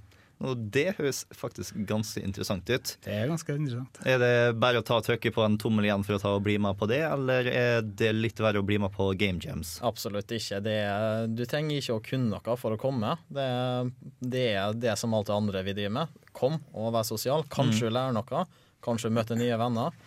Og 0.45 0.59
det 0.69 0.91
høres 0.99 1.23
faktisk 1.33 1.79
ganske 1.89 2.21
interessant 2.21 2.67
ut. 2.69 2.91
Det 3.01 3.13
er 3.15 3.29
ganske 3.31 3.55
interessant. 3.57 3.97
Er 4.05 4.19
det 4.21 4.33
bare 4.61 4.83
å 4.83 4.85
ta 4.85 4.99
og 4.99 5.05
trykke 5.07 5.31
på 5.33 5.41
en 5.41 5.55
tommel 5.57 5.87
igjen 5.87 6.03
for 6.05 6.17
å 6.17 6.21
ta 6.21 6.33
og 6.37 6.43
bli 6.45 6.59
med 6.61 6.77
på 6.77 6.85
det, 6.91 6.99
eller 7.07 7.49
er 7.49 7.81
det 7.81 8.11
litt 8.13 8.37
verre 8.43 8.61
å 8.61 8.65
bli 8.67 8.77
med 8.83 8.93
på 8.93 9.07
Game 9.17 9.41
Jams? 9.41 9.79
Absolutt 9.81 10.29
ikke. 10.37 10.59
Det 10.61 10.75
er, 10.83 11.25
du 11.33 11.41
trenger 11.49 11.81
ikke 11.81 11.97
å 11.97 12.03
kunne 12.05 12.29
noe 12.37 12.57
for 12.61 12.75
å 12.77 12.81
komme. 12.81 13.15
Det, 13.33 13.47
er- 13.49 13.89
det 14.21 14.45
er 14.61 14.77
det 14.77 14.93
som 15.01 15.15
alt 15.17 15.31
det 15.31 15.37
andre 15.39 15.65
vi 15.65 15.73
driver 15.79 15.95
med. 16.03 16.21
Kom 16.37 16.59
og 16.77 16.93
vær 16.93 17.07
sosial. 17.09 17.47
Kanskje 17.49 17.89
du 17.89 17.95
lærer 17.97 18.13
noe. 18.13 18.45
Kanskje 18.85 19.09
du 19.09 19.17
møter 19.17 19.41
nye 19.41 19.57
venner. 19.57 19.97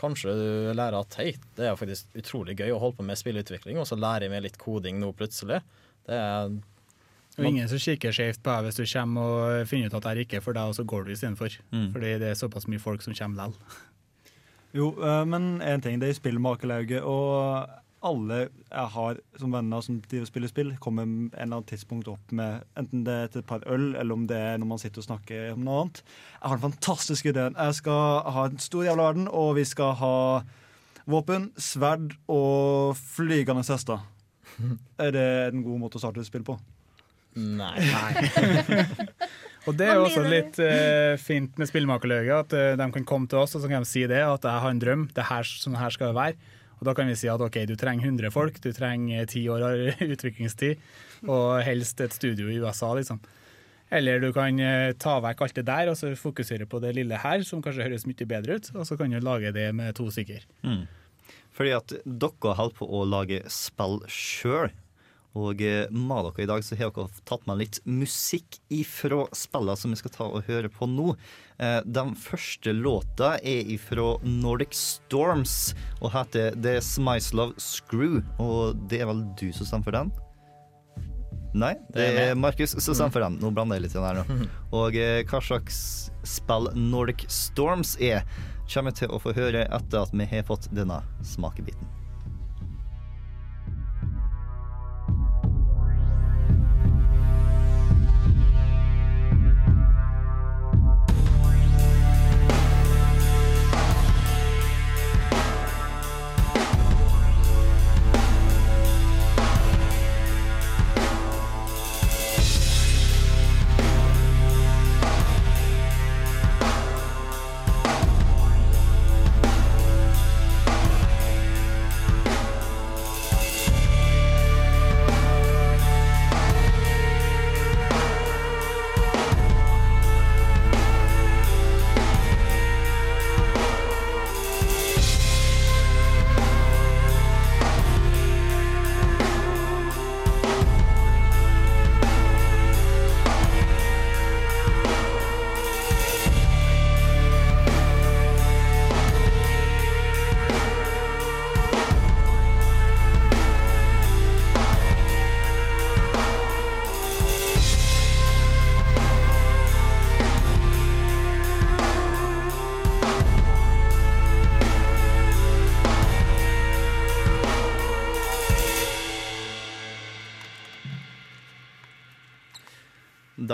Kanskje 0.00 0.32
du 0.38 0.70
lærer 0.78 1.00
at 1.02 1.18
hei, 1.18 1.32
det 1.58 1.66
er 1.66 1.74
faktisk 1.76 2.14
utrolig 2.16 2.54
gøy 2.62 2.70
å 2.72 2.78
holde 2.80 2.96
på 3.02 3.04
med 3.10 3.18
spillutvikling, 3.20 3.76
og 3.82 3.90
så 3.90 3.98
lærer 4.00 4.28
jeg 4.28 4.32
meg 4.32 4.46
litt 4.46 4.56
koding 4.62 5.02
nå 5.02 5.10
plutselig. 5.18 5.58
Det 6.06 6.16
er 6.16 6.54
Og 7.38 7.46
ingen 7.46 7.68
som 7.70 7.78
kikker 7.80 8.14
skjevt 8.14 8.42
på 8.42 8.52
deg 8.52 8.66
hvis 8.66 8.80
du 8.80 8.84
kommer 8.90 9.34
og 9.34 9.68
finner 9.70 9.90
ut 9.90 9.96
at 9.96 10.06
det 10.06 10.12
er 10.12 10.22
ikke 10.24 10.40
er 10.40 10.44
for 10.44 10.56
deg, 10.56 10.72
og 10.72 10.76
så 10.76 10.84
går 10.84 11.06
du 11.06 11.12
istedenfor. 11.14 11.60
Mm. 11.70 11.92
Fordi 11.94 12.16
det 12.22 12.32
er 12.32 12.38
såpass 12.38 12.66
mye 12.70 12.82
folk 12.82 13.04
som 13.06 13.16
kommer 13.16 13.44
likevel. 13.44 13.78
Jo, 14.76 14.90
eh, 15.02 15.22
men 15.26 15.60
en 15.66 15.82
ting, 15.82 15.98
det 16.02 16.10
er 16.10 16.18
spillmakerlauget, 16.18 17.02
og 17.02 17.66
alle 18.06 18.36
jeg 18.46 18.92
har 18.94 19.18
som 19.36 19.52
venner 19.52 19.82
som 19.84 19.98
spiller 20.00 20.48
spill, 20.48 20.70
kommer 20.80 21.04
en 21.04 21.28
eller 21.34 21.58
annen 21.58 21.68
tidspunkt 21.68 22.08
opp 22.08 22.32
med 22.32 22.64
enten 22.80 23.04
det 23.04 23.16
er 23.16 23.28
et 23.28 23.46
par 23.46 23.66
øl, 23.68 23.92
eller 23.94 24.16
om 24.16 24.26
det 24.30 24.38
er 24.38 24.56
når 24.60 24.70
man 24.72 24.80
sitter 24.80 25.02
og 25.02 25.08
snakker 25.10 25.52
om 25.52 25.66
noe 25.66 25.82
annet. 25.82 26.02
Jeg 26.38 26.48
har 26.48 26.60
den 26.60 26.66
fantastiske 26.70 27.34
ideen. 27.34 27.58
Jeg 27.58 27.78
skal 27.82 28.24
ha 28.36 28.46
en 28.48 28.62
stor 28.62 28.86
jævla 28.86 29.10
verden, 29.10 29.28
og 29.28 29.54
vi 29.58 29.66
skal 29.68 29.94
ha 30.00 30.16
våpen, 31.10 31.50
sverd 31.60 32.14
og 32.30 32.96
flygende 32.96 33.66
hester. 33.68 34.06
Er 35.00 35.14
det 35.14 35.28
en 35.50 35.64
god 35.64 35.80
måte 35.82 35.98
å 35.98 36.02
starte 36.02 36.22
et 36.22 36.28
spill 36.28 36.44
på? 36.46 36.56
Nei. 37.40 37.74
Nei. 37.88 38.84
Og 39.68 39.76
det 39.76 39.90
er 39.90 39.98
jo 39.98 40.06
også 40.06 40.22
litt 40.24 40.56
uh, 40.64 41.18
fint 41.20 41.58
med 41.60 41.68
spillmakerløyet, 41.68 42.32
at 42.32 42.54
uh, 42.56 42.78
de 42.80 42.86
kan 42.94 43.04
komme 43.06 43.28
til 43.28 43.42
oss 43.42 43.52
og 43.58 43.60
så 43.60 43.68
kan 43.68 43.84
de 43.84 43.90
si 43.90 44.06
det, 44.08 44.22
at 44.24 44.46
jeg 44.48 44.64
har 44.64 44.72
en 44.72 44.80
drøm, 44.80 45.02
det 45.16 45.26
her, 45.28 45.44
sånn 45.44 45.76
her 45.76 45.92
skal 45.92 46.14
det 46.14 46.16
være. 46.16 46.56
Og 46.80 46.86
da 46.88 46.94
kan 46.96 47.10
vi 47.10 47.16
si 47.20 47.28
at 47.28 47.42
ok, 47.44 47.58
du 47.68 47.74
trenger 47.76 48.08
100 48.08 48.32
folk, 48.32 48.56
du 48.64 48.70
trenger 48.72 49.28
ti 49.28 49.44
år 49.52 49.66
av 49.68 49.82
utviklingstid, 50.14 50.80
og 51.28 51.60
helst 51.66 52.00
et 52.00 52.16
studio 52.16 52.48
i 52.48 52.56
USA, 52.62 52.94
liksom. 52.96 53.20
Eller 53.90 54.22
du 54.22 54.30
kan 54.32 54.58
eh, 54.62 54.92
ta 55.02 55.16
vekk 55.20 55.40
alt 55.44 55.56
det 55.58 55.66
der 55.66 55.90
og 55.90 55.96
så 55.98 56.12
fokusere 56.16 56.68
på 56.70 56.78
det 56.82 56.94
lille 56.96 57.18
her, 57.18 57.42
som 57.46 57.62
kanskje 57.62 57.88
høres 57.88 58.06
mye 58.06 58.28
bedre 58.32 58.56
ut, 58.56 58.70
og 58.76 58.86
så 58.86 58.96
kan 58.96 59.10
du 59.10 59.18
lage 59.18 59.50
det 59.52 59.66
med 59.74 59.96
to 59.98 60.06
stykker. 60.14 60.46
Mm. 60.62 60.84
Fordi 61.58 61.72
at 61.74 61.96
dere 62.06 62.54
holder 62.56 62.76
på 62.78 62.86
å 62.86 63.02
lage 63.04 63.42
spill 63.50 63.98
sjøl. 64.06 64.70
Og 65.38 65.60
eh, 65.62 65.84
med 65.94 66.24
dere 66.26 66.42
i 66.42 66.48
dag 66.50 66.64
så 66.66 66.74
har 66.74 66.90
dere 66.90 67.22
tatt 67.28 67.44
med 67.46 67.60
litt 67.60 67.78
musikk 67.86 68.58
ifra 68.74 69.26
spillene 69.36 69.76
som 69.78 69.92
vi 69.94 69.98
skal 70.00 70.10
ta 70.14 70.26
og 70.26 70.48
høre 70.48 70.70
på 70.74 70.88
nå. 70.90 71.12
Eh, 71.62 71.80
Den 71.86 72.16
første 72.18 72.74
låta 72.74 73.36
er 73.38 73.70
ifra 73.70 74.16
Nordic 74.26 74.74
Storms 74.74 75.74
og 76.00 76.10
heter 76.16 76.56
The 76.58 76.80
Smice 76.82 77.36
Love 77.36 77.54
Screw. 77.62 78.18
Og 78.42 78.74
det 78.90 79.04
er 79.04 79.10
vel 79.12 79.22
du 79.38 79.52
som 79.54 79.68
stemmer 79.70 79.86
for 79.90 79.98
den? 80.00 80.10
Nei, 81.54 81.72
det 81.94 82.04
er. 82.14 82.34
Markus 82.38 82.76
som 82.78 82.94
stemmer 82.94 83.14
for 83.14 83.24
den. 83.26 83.38
Nå 83.42 83.50
blander 83.54 83.78
jeg 83.78 83.86
litt 83.88 83.94
igjen 83.96 84.06
her 84.06 84.20
nå. 84.22 84.50
Og 84.82 84.98
eh, 84.98 85.22
hva 85.30 85.40
slags 85.42 85.80
spill 86.26 86.70
Nordic 86.78 87.24
Storms 87.30 87.96
er, 88.02 88.26
kommer 88.70 88.90
vi 88.94 89.00
til 89.04 89.14
å 89.14 89.18
få 89.22 89.32
høre 89.34 89.64
etter 89.66 90.04
at 90.04 90.12
vi 90.14 90.26
har 90.30 90.46
fått 90.46 90.68
denne 90.74 91.00
smakebiten. 91.26 91.86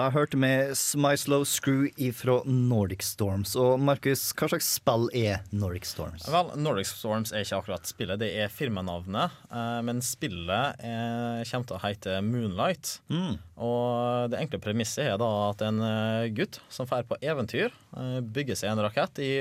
Da 0.07 0.27
med 0.39 0.69
My 0.95 1.17
Slow 1.17 1.45
Screw 1.45 1.89
fra 2.15 2.37
Nordic 2.45 3.03
Storms. 3.03 3.57
Og 3.59 3.81
Markus, 3.83 4.21
hva 4.39 4.47
slags 4.53 4.69
spill 4.77 5.09
er 5.11 5.41
Nordic 5.51 5.89
Storms? 5.89 6.29
Vel, 6.31 6.53
Nordic 6.63 6.87
Storms 6.87 7.33
er 7.35 7.43
ikke 7.43 7.59
akkurat 7.59 7.89
spillet, 7.91 8.21
det 8.21 8.29
er 8.39 8.53
firmanavnet. 8.53 9.35
eh, 9.51 9.81
Men 9.83 9.99
spillet 9.99 10.79
er, 10.79 11.43
kommer 11.51 11.67
til 11.67 11.75
å 11.75 11.83
hete 11.83 12.21
Moonlight. 12.23 13.01
Mm. 13.11 13.41
Og 13.59 14.31
det 14.31 14.39
enkle 14.45 14.61
premisset 14.63 15.09
er 15.09 15.19
da 15.19 15.31
at 15.49 15.65
en 15.67 15.83
eh, 15.83 16.29
gutt 16.37 16.61
som 16.71 16.87
drar 16.87 17.03
på 17.03 17.19
eventyr, 17.19 17.75
eh, 17.97 18.21
bygger 18.21 18.55
seg 18.55 18.71
en 18.71 18.85
rakett 18.87 19.19
i 19.19 19.33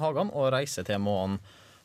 hagen 0.00 0.32
og 0.32 0.54
reiser 0.56 0.88
til 0.88 1.04
månen. 1.04 1.36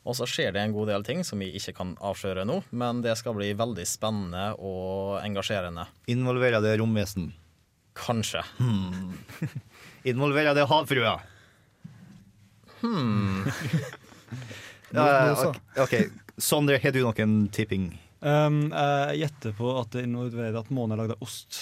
Og 0.08 0.16
så 0.16 0.24
skjer 0.24 0.54
det 0.56 0.64
en 0.64 0.72
god 0.72 0.88
del 0.88 1.04
ting 1.04 1.20
som 1.28 1.44
vi 1.44 1.50
ikke 1.52 1.76
kan 1.76 1.92
avsløre 2.00 2.46
nå, 2.48 2.62
men 2.72 3.04
det 3.04 3.18
skal 3.20 3.36
bli 3.36 3.52
veldig 3.52 3.84
spennende 3.84 4.54
og 4.56 5.20
engasjerende. 5.20 5.84
Involverer 6.08 6.64
det 6.64 6.78
romvesen? 6.80 7.34
Kanskje. 7.98 8.42
Hmm. 8.58 9.14
Involverer 10.08 10.54
det 10.56 10.66
havfrua? 10.70 11.18
Hmm. 12.80 13.44
Ja, 14.90 15.04
Nå- 15.34 15.34
nå 15.44 15.82
ok. 15.84 15.92
Sondre, 16.42 16.78
har 16.82 16.90
du 16.90 16.98
noen 17.04 17.34
tipping? 17.54 17.84
Um, 18.26 18.72
jeg 18.74 19.20
gjetter 19.20 19.52
på 19.54 19.70
at 19.78 19.92
det 19.94 20.02
involverer 20.02 20.56
at 20.58 20.70
månen 20.74 20.96
er 20.96 20.98
lagd 21.04 21.12
av 21.14 21.22
ost. 21.22 21.60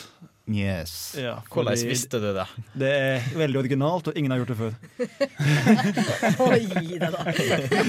Yes. 0.49 0.95
Ja, 1.21 1.35
Hvordan 1.53 1.77
visste 1.91 2.17
du 2.23 2.31
det? 2.33 2.47
Det 2.73 2.89
er 2.89 3.27
veldig 3.37 3.61
originalt, 3.61 4.09
og 4.09 4.17
ingen 4.17 4.33
har 4.33 4.41
gjort 4.41 4.55
det 4.55 4.59
før. 4.63 4.75
Oi, 6.49 6.63
deg 6.73 7.05
da. 7.05 7.21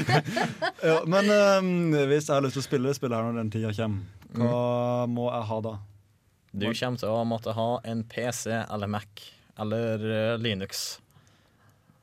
ja, 0.89 0.97
men 1.07 1.31
um, 1.31 1.71
hvis 2.11 2.27
jeg 2.27 2.35
har 2.35 2.43
lyst 2.43 2.57
til 2.59 2.65
å 2.65 2.67
spille 2.67 2.95
spillet 2.99 3.15
her 3.15 3.29
når 3.29 3.39
den 3.45 3.53
tida 3.55 3.71
kommer, 3.79 4.03
hva 4.35 4.49
Mm. 5.07 5.15
må 5.15 5.29
jeg 5.31 5.47
ha 5.49 5.61
da? 5.65 5.71
Du 6.51 6.65
kommer 6.71 7.01
til 7.01 7.11
å 7.11 7.25
måtte 7.27 7.53
ha 7.57 7.69
en 7.85 8.05
PC 8.09 8.49
eller 8.61 8.89
Mac 8.89 9.27
eller 9.59 10.05
eh, 10.09 10.37
Linux. 10.39 10.99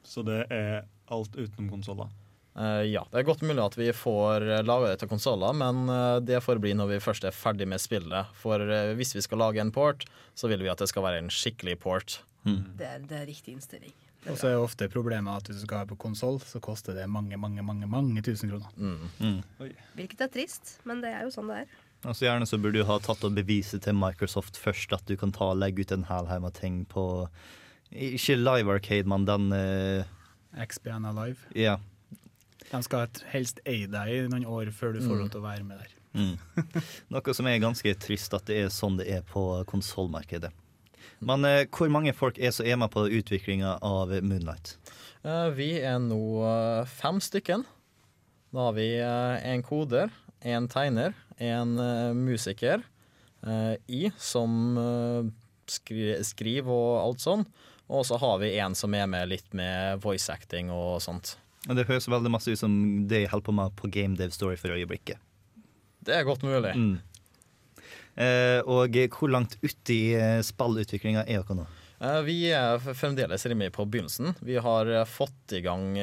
Så 0.06 0.22
det 0.26 0.44
er 0.54 0.84
alt 1.12 1.34
utenom 1.34 1.70
konsoller? 1.72 2.12
Uh, 2.56 2.80
ja, 2.88 3.02
det 3.12 3.20
er 3.20 3.26
godt 3.28 3.42
mulig 3.44 3.60
at 3.60 3.74
vi 3.76 3.90
får 3.92 4.46
laga 4.64 4.88
det 4.88 5.02
til 5.02 5.10
konsoller, 5.10 5.52
men 5.52 5.90
eh, 5.92 6.22
det 6.24 6.40
får 6.40 6.60
bli 6.62 6.72
når 6.78 6.94
vi 6.94 7.02
først 7.04 7.26
er 7.28 7.36
ferdig 7.36 7.66
med 7.68 7.82
spillet. 7.82 8.32
For 8.40 8.62
eh, 8.64 8.94
hvis 8.96 9.12
vi 9.12 9.24
skal 9.24 9.42
lage 9.44 9.60
en 9.60 9.74
port, 9.74 10.06
så 10.32 10.48
vil 10.48 10.64
vi 10.64 10.70
at 10.72 10.80
det 10.80 10.88
skal 10.88 11.04
være 11.04 11.20
en 11.20 11.28
skikkelig 11.32 11.76
port. 11.84 12.22
Det 12.46 12.86
er, 12.86 13.04
det 13.04 13.18
er 13.18 13.28
riktig 13.28 13.56
innstilling. 13.56 13.92
Og 14.30 14.38
så 14.40 14.48
er 14.48 14.56
ofte 14.58 14.88
problemet 14.90 15.42
at 15.42 15.50
hvis 15.50 15.60
du 15.60 15.66
skal 15.66 15.82
ha 15.82 15.88
på 15.90 15.98
konsoll, 16.00 16.40
så 16.42 16.60
koster 16.62 16.96
det 16.96 17.04
mange, 17.10 17.36
mange, 17.38 17.62
mange 17.62 17.86
mange 17.90 18.22
tusen 18.24 18.50
kroner. 18.50 18.72
Mm. 19.20 19.42
Hvilket 19.98 20.24
er 20.24 20.32
trist, 20.32 20.78
men 20.88 21.02
det 21.04 21.12
er 21.12 21.26
jo 21.26 21.34
sånn 21.34 21.52
det 21.52 21.60
er. 21.62 21.76
Altså 22.06 22.26
Gjerne 22.28 22.46
så 22.46 22.58
burde 22.62 22.78
du 22.78 22.86
ha 22.86 22.96
tatt 23.02 23.24
og 23.26 23.34
beviset 23.34 23.82
til 23.82 23.96
Microsoft 23.98 24.58
først 24.62 24.92
at 24.94 25.04
du 25.10 25.16
kan 25.18 25.32
ta 25.34 25.48
og 25.52 25.58
legge 25.58 25.82
ut 25.82 25.92
en 25.96 26.04
hel 26.06 26.28
haug 26.30 26.44
med 26.44 26.54
ting 26.54 26.84
på 26.86 27.02
Ikke 27.90 28.36
Live 28.38 28.70
Arcade, 28.72 29.08
men 29.10 29.24
den 29.26 29.48
uh, 29.52 30.06
XBN 30.62 31.04
Alive. 31.10 31.38
Ja. 31.58 31.76
De 32.70 32.80
skal 32.82 33.08
helst 33.30 33.60
eie 33.66 33.86
deg 33.90 34.10
i 34.10 34.20
noen 34.30 34.46
år 34.50 34.70
før 34.74 34.94
du 34.96 35.00
får 35.02 35.12
Mm. 35.16 35.20
lov 35.20 35.28
til 35.34 35.40
å 35.40 35.46
være 35.46 35.64
med 35.66 35.78
der. 35.82 35.92
Mm. 36.16 36.36
Noe 37.12 37.34
som 37.36 37.46
er 37.50 37.58
ganske 37.62 37.92
trist 38.00 38.34
at 38.34 38.46
det 38.48 38.56
er 38.64 38.70
sånn 38.74 38.96
det 38.98 39.06
er 39.12 39.22
på 39.28 39.42
konsollmarkedet. 39.70 40.50
Men 41.20 41.44
eh, 41.48 41.66
hvor 41.72 41.88
mange 41.92 42.12
folk 42.16 42.38
er 42.38 42.50
så 42.52 42.64
er 42.66 42.76
med 42.80 42.90
på 42.92 43.04
utviklinga 43.06 43.76
av 43.86 44.10
Moonlight? 44.22 44.76
Eh, 45.24 45.48
vi 45.56 45.68
er 45.80 45.98
nå 46.02 46.18
eh, 46.46 46.88
fem 46.90 47.20
stykken. 47.22 47.62
Da 48.52 48.66
har 48.70 48.74
vi 48.76 48.88
eh, 48.98 49.46
en 49.52 49.62
koder, 49.64 50.10
en 50.42 50.66
tegner, 50.72 51.14
en 51.38 51.78
eh, 51.78 52.12
musiker, 52.16 52.82
eh, 53.46 53.74
I 53.86 54.10
som 54.18 54.76
eh, 54.80 55.32
skri 55.70 56.14
skriver 56.24 56.72
og 56.72 57.00
alt 57.02 57.24
sånn. 57.24 57.44
Og 57.86 58.02
så 58.08 58.18
har 58.18 58.38
vi 58.42 58.56
en 58.58 58.74
som 58.74 58.94
er 58.98 59.06
med 59.06 59.28
litt 59.30 59.52
med 59.54 60.00
voice 60.02 60.30
acting 60.32 60.72
og 60.74 60.98
sånt. 61.04 61.36
Det 61.66 61.86
høres 61.86 62.08
veldig 62.10 62.30
masse 62.30 62.50
ut 62.50 62.58
som 62.58 62.72
det 63.10 63.24
jeg 63.24 63.30
holder 63.30 63.46
på 63.46 63.54
med 63.54 63.76
på 63.78 63.90
Game 63.94 64.18
Dev 64.18 64.34
Story 64.34 64.58
for 64.58 64.74
øyeblikket. 64.74 65.18
Det 66.06 66.14
er 66.14 66.26
godt 66.26 66.44
mulig. 66.46 66.74
Mm. 66.78 66.98
Eh, 68.16 68.60
og 68.66 68.94
hvor 69.14 69.30
langt 69.30 69.58
ut 69.62 69.90
i 69.92 70.14
spillutviklinga 70.46 71.26
er 71.26 71.42
dere 71.42 71.58
nå? 71.58 71.66
Eh, 72.00 72.20
Vi 72.26 72.36
er 72.54 72.78
fremdeles 72.82 73.46
rimelig 73.46 73.74
på 73.74 73.86
begynnelsen. 73.86 74.34
Vi 74.46 74.58
har 74.62 74.90
fått 75.10 75.54
i 75.58 75.62
gang 75.66 75.94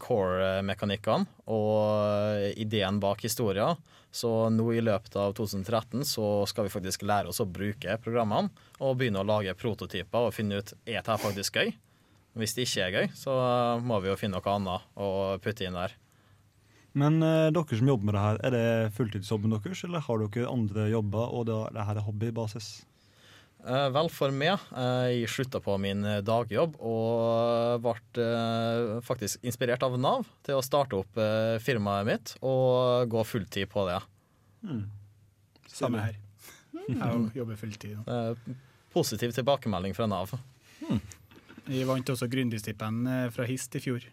core-mekanikkene 0.00 1.28
og 1.52 2.60
ideen 2.60 3.00
bak 3.00 3.24
historien. 3.24 3.80
Så 4.14 4.30
nå 4.54 4.68
i 4.70 4.82
løpet 4.84 5.16
av 5.18 5.32
2013 5.34 6.04
så 6.06 6.26
skal 6.46 6.68
vi 6.68 6.74
faktisk 6.74 7.02
lære 7.02 7.32
oss 7.32 7.42
å 7.42 7.48
bruke 7.50 7.96
programmene 8.04 8.52
og 8.78 9.00
begynne 9.00 9.24
å 9.24 9.26
lage 9.26 9.56
prototyper 9.58 10.28
og 10.28 10.36
finne 10.36 10.60
ut 10.62 10.70
er 10.84 11.00
dette 11.00 11.18
faktisk 11.18 11.58
gøy. 11.58 11.74
Hvis 12.38 12.54
det 12.54 12.66
ikke 12.66 12.86
er 12.86 12.94
gøy, 12.94 13.10
så 13.18 13.34
må 13.82 13.98
vi 14.02 14.10
jo 14.10 14.16
finne 14.18 14.38
noe 14.38 14.54
annet 14.54 14.88
å 14.98 15.10
putte 15.42 15.66
inn 15.66 15.78
der. 15.78 15.94
Men 16.94 17.18
eh, 17.26 17.50
dere 17.54 17.78
som 17.78 17.90
jobber 17.90 18.06
med 18.06 18.14
det 18.14 18.22
her, 18.22 18.40
er 18.46 18.54
det 18.54 18.94
fulltidsjobben 18.94 19.54
deres, 19.54 19.82
eller 19.86 20.02
har 20.06 20.22
dere 20.22 20.50
andre 20.50 20.88
jobber, 20.92 21.34
og 21.34 21.48
det, 21.50 21.58
er 21.82 22.02
hobbybasis? 22.06 22.68
Eh, 23.64 23.86
vel, 23.94 24.10
for 24.12 24.34
meg. 24.34 24.60
eh, 24.76 25.20
jeg 25.20 25.30
slutta 25.32 25.60
på 25.64 25.76
min 25.80 26.04
eh, 26.04 26.20
dagjobb 26.24 26.76
og 26.84 27.84
ble 27.84 28.26
faktisk 29.04 29.44
inspirert 29.46 29.82
av 29.86 29.96
Nav 30.00 30.26
til 30.44 30.58
å 30.58 30.64
starte 30.64 30.98
opp 31.00 31.20
firmaet 31.64 32.08
mitt 32.08 32.34
og 32.42 33.08
gå 33.12 33.24
fulltid 33.24 33.70
på 33.72 33.86
det. 33.88 34.00
Samme 35.68 36.04
her. 36.04 36.18
Jeg 36.84 37.30
jobber 37.38 37.56
fulltid. 37.56 37.96
Eh, 38.04 38.58
positiv 38.92 39.32
tilbakemelding 39.36 39.96
fra 39.96 40.06
Nav. 40.10 40.36
Vi 41.64 41.80
vant 41.88 42.12
også 42.12 42.28
gründerstipend 42.28 43.08
fra 43.32 43.48
HIST 43.48 43.80
i 43.80 43.84
fjor, 43.86 44.04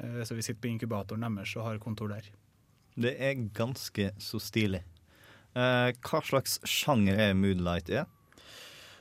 Eh, 0.00 0.22
så 0.24 0.34
vi 0.34 0.42
sitter 0.42 0.60
på 0.60 0.70
inkubatoren 0.70 1.26
deres 1.36 1.56
og 1.58 1.66
har 1.66 1.80
kontor 1.82 2.12
der. 2.14 2.30
Det 3.00 3.14
er 3.18 3.42
ganske 3.56 4.10
så 4.22 4.40
stilig. 4.42 4.82
Eh, 5.54 5.90
hva 5.92 6.20
slags 6.24 6.58
sjanger 6.68 7.18
er 7.18 7.34
Moonlight 7.34 7.90
er? 7.90 8.06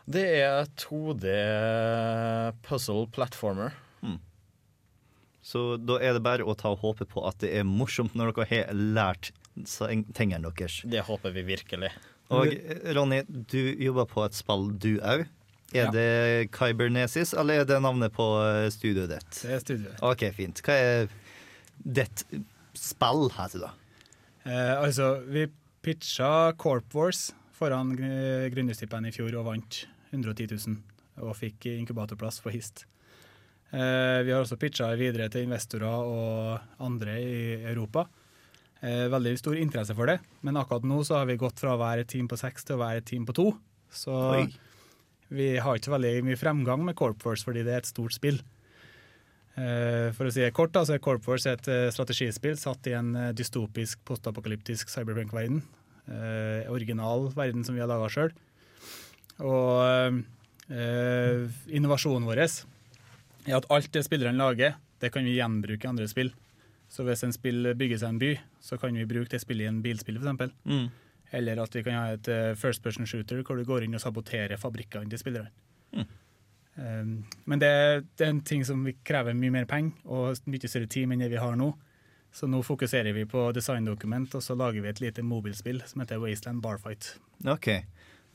Det 0.10 0.24
er 0.42 0.66
2D 0.82 1.26
puzzle 2.66 3.06
platformer. 3.14 3.76
Så 5.50 5.78
da 5.82 5.96
er 6.04 6.14
det 6.14 6.22
bare 6.22 6.46
å 6.46 6.54
ta 6.58 6.70
og 6.76 6.82
håpe 6.84 7.08
på 7.10 7.24
at 7.26 7.40
det 7.42 7.50
er 7.58 7.64
morsomt 7.66 8.14
når 8.18 8.34
dere 8.36 8.48
har 8.52 8.74
lært 8.76 9.32
tingene 10.14 10.52
deres. 10.54 10.82
Det 10.86 11.02
håper 11.08 11.34
vi 11.34 11.42
virkelig. 11.48 11.90
Og 12.30 12.52
eh, 12.54 12.84
Ronny, 12.94 13.24
du 13.26 13.58
jobber 13.82 14.06
på 14.12 14.26
et 14.28 14.38
spill 14.38 14.68
du 14.78 14.92
òg. 15.00 15.24
Er 15.74 15.86
Ja. 15.88 15.90
det 15.94 16.50
Kybernesis, 16.54 17.34
eller 17.38 17.62
er 17.62 17.66
det 17.70 17.80
navnet 17.82 18.14
på 18.14 18.26
eh, 18.44 18.68
studioet 18.74 19.10
ditt? 19.16 19.42
Det 19.42 19.56
er 19.56 19.64
studioet. 19.64 20.00
OK, 20.06 20.24
fint. 20.38 20.62
Hva 20.66 20.76
er 20.78 21.10
ditt 21.82 22.24
spill 22.78 23.30
heter 23.38 23.66
det? 23.66 23.72
Eh, 24.46 24.76
altså, 24.84 25.12
vi 25.30 25.48
pitcha 25.86 26.52
Corp 26.62 26.94
Wars 26.98 27.30
foran 27.58 27.96
gr- 27.98 28.50
gründerstipend 28.54 29.10
i 29.10 29.16
fjor 29.16 29.34
og 29.42 29.50
vant 29.50 29.84
110 30.12 30.48
000, 30.56 30.78
og 31.26 31.36
fikk 31.38 31.68
inkubatorplass 31.74 32.40
for 32.44 32.54
HIST. 32.56 32.86
Eh, 33.70 34.20
vi 34.26 34.34
har 34.34 34.42
også 34.42 34.58
pitcha 34.58 34.88
videre 34.98 35.30
til 35.30 35.46
investorer 35.46 35.86
og 35.90 36.82
andre 36.82 37.18
i 37.22 37.40
Europa. 37.70 38.08
Eh, 38.82 39.06
veldig 39.12 39.36
stor 39.38 39.60
interesse 39.60 39.94
for 39.98 40.10
det, 40.10 40.20
men 40.42 40.58
akkurat 40.58 40.88
nå 40.88 41.02
så 41.06 41.20
har 41.20 41.30
vi 41.30 41.38
gått 41.38 41.60
fra 41.62 41.76
å 41.76 41.82
være 41.82 42.06
et 42.06 42.12
team 42.12 42.30
på 42.32 42.40
seks 42.40 42.66
til 42.66 42.78
å 42.78 42.84
være 42.84 43.04
et 43.04 43.10
team 43.10 43.28
på 43.28 43.36
to. 43.38 43.52
Så 43.94 44.16
Oi. 44.16 44.46
vi 45.30 45.52
har 45.58 45.78
ikke 45.78 45.92
så 45.92 45.98
veldig 45.98 46.14
mye 46.26 46.40
fremgang 46.40 46.86
med 46.88 46.98
Corp 46.98 47.26
Wars 47.26 47.44
fordi 47.46 47.66
det 47.68 47.76
er 47.76 47.84
et 47.84 47.92
stort 47.92 48.16
spill. 48.16 48.40
Eh, 49.60 50.10
For 50.16 50.26
å 50.26 50.32
si 50.34 50.42
det 50.42 50.54
kort, 50.56 50.72
da, 50.74 50.86
så 50.88 50.96
er 50.96 51.04
Corpforce 51.04 51.52
et 51.52 51.68
strategispill 51.94 52.56
satt 52.58 52.88
i 52.88 52.96
en 52.98 53.12
dystopisk, 53.36 54.00
postapokalyptisk 54.08 54.90
cyberprank-verden. 54.90 55.62
Eh, 56.10 56.66
original 56.72 57.28
verden 57.36 57.66
som 57.66 57.76
vi 57.76 57.82
har 57.84 57.90
laga 57.90 58.08
sjøl. 58.10 58.32
Og 59.46 60.24
eh, 60.70 61.60
innovasjonen 61.72 62.28
vår 62.28 62.44
er 62.44 63.58
at 63.58 63.68
alt 63.72 63.92
det 63.96 64.04
spillerne 64.06 64.38
lager, 64.38 64.78
det 65.00 65.12
kan 65.14 65.26
vi 65.26 65.38
gjenbruke 65.38 65.88
i 65.88 65.90
andre 65.90 66.08
spill. 66.12 66.34
Så 66.90 67.06
hvis 67.06 67.24
en 67.24 67.34
spill 67.34 67.72
bygger 67.78 68.02
seg 68.02 68.16
en 68.16 68.22
by, 68.22 68.34
så 68.62 68.78
kan 68.82 68.96
vi 68.98 69.08
bruke 69.10 69.32
det 69.32 69.42
spillet 69.44 69.68
i 69.68 69.70
en 69.70 69.84
bilspill, 69.86 70.18
f.eks. 70.20 70.54
Mm. 70.66 70.88
Eller 71.40 71.62
at 71.62 71.76
vi 71.76 71.84
kan 71.86 71.98
ha 72.00 72.06
et 72.16 72.28
eh, 72.34 72.56
first 72.58 72.84
person 72.84 73.08
shooter 73.08 73.44
hvor 73.46 73.60
du 73.60 73.68
går 73.68 73.86
inn 73.86 73.94
og 73.98 74.02
saboterer 74.02 74.58
fabrikkene 74.58 75.10
til 75.12 75.22
spillerne. 75.22 75.54
Um, 76.80 77.26
men 77.44 77.60
det, 77.60 77.70
det 78.16 78.24
er 78.24 78.30
en 78.32 78.42
ting 78.46 78.62
som 78.64 78.86
vi 78.88 78.94
krever 79.04 79.36
mye 79.36 79.52
mer 79.52 79.66
penger 79.68 79.98
og 80.08 80.38
mye 80.48 80.70
større 80.70 80.88
team 80.88 81.12
enn 81.12 81.24
det 81.26 81.32
vi 81.34 81.42
har 81.42 81.58
nå. 81.60 81.74
Så 82.32 82.48
nå 82.48 82.62
fokuserer 82.64 83.14
vi 83.14 83.26
på 83.26 83.48
designdokument, 83.52 84.36
og 84.38 84.44
så 84.46 84.56
lager 84.56 84.86
vi 84.86 84.92
et 84.92 85.02
lite 85.02 85.26
mobilspill 85.26 85.82
som 85.90 86.04
heter 86.04 86.22
Wasteland 86.22 86.62
Barfight. 86.62 87.16
OK. 87.50 87.72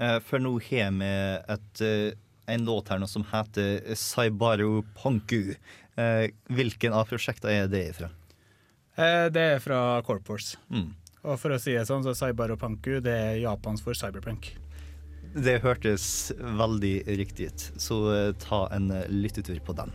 Eh, 0.00 0.18
For 0.26 0.42
nå 0.42 0.56
har 0.70 0.90
vi 0.98 1.12
et, 1.54 1.80
eh, 1.80 2.12
en 2.54 2.64
låt 2.66 2.88
her 2.88 2.98
nå 2.98 3.06
som 3.08 3.24
heter 3.30 3.94
Saibaru 3.94 4.82
Ponku. 4.96 5.54
Eh, 5.96 6.28
Hvilken 6.50 6.92
av 6.92 7.06
prosjektene 7.08 7.64
er 7.64 7.68
det 7.68 7.84
ifra? 7.94 8.10
Eh, 8.96 9.28
Det 9.30 9.40
er 9.54 9.58
fra 9.60 10.02
Corp 10.02 10.28
Wars. 10.28 10.56
Mm. 10.70 10.92
Og 11.24 11.38
for 11.40 11.50
å 11.50 11.60
si 11.60 11.72
det 11.72 11.86
sånn, 11.88 12.02
så 12.04 12.12
Saibaru 12.14 12.56
Panku 12.60 13.00
det 13.00 13.14
er 13.14 13.40
Japans 13.40 13.80
for 13.80 13.94
cyberpunk. 13.94 14.52
Det 15.34 15.62
hørtes 15.62 16.30
veldig 16.38 17.06
riktig 17.18 17.46
ut, 17.48 17.70
så 17.80 17.96
eh, 18.28 18.32
ta 18.38 18.68
en 18.70 18.90
eh, 18.90 19.06
lyttetur 19.08 19.58
på 19.64 19.74
den. 19.74 19.90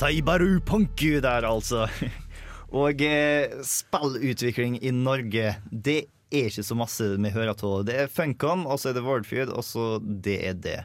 Saibaru 0.00 0.62
Panku 0.64 1.18
der, 1.20 1.44
altså. 1.44 1.82
Og 2.80 3.02
eh, 3.04 3.52
spillutvikling 3.68 4.78
i 4.80 4.94
Norge, 4.96 5.50
det 5.68 5.96
er 6.32 6.48
ikke 6.48 6.64
så 6.64 6.76
masse 6.78 7.08
vi 7.20 7.32
hører 7.34 7.52
av. 7.52 7.82
Det 7.84 7.98
er 8.00 8.08
Funcom, 8.08 8.62
og 8.64 8.80
så 8.80 8.88
er 8.88 8.96
det 8.96 9.02
Wordfeud, 9.04 9.52
og 9.52 9.60
så 9.66 9.84
det 10.00 10.38
er 10.48 10.56
det. 10.56 10.78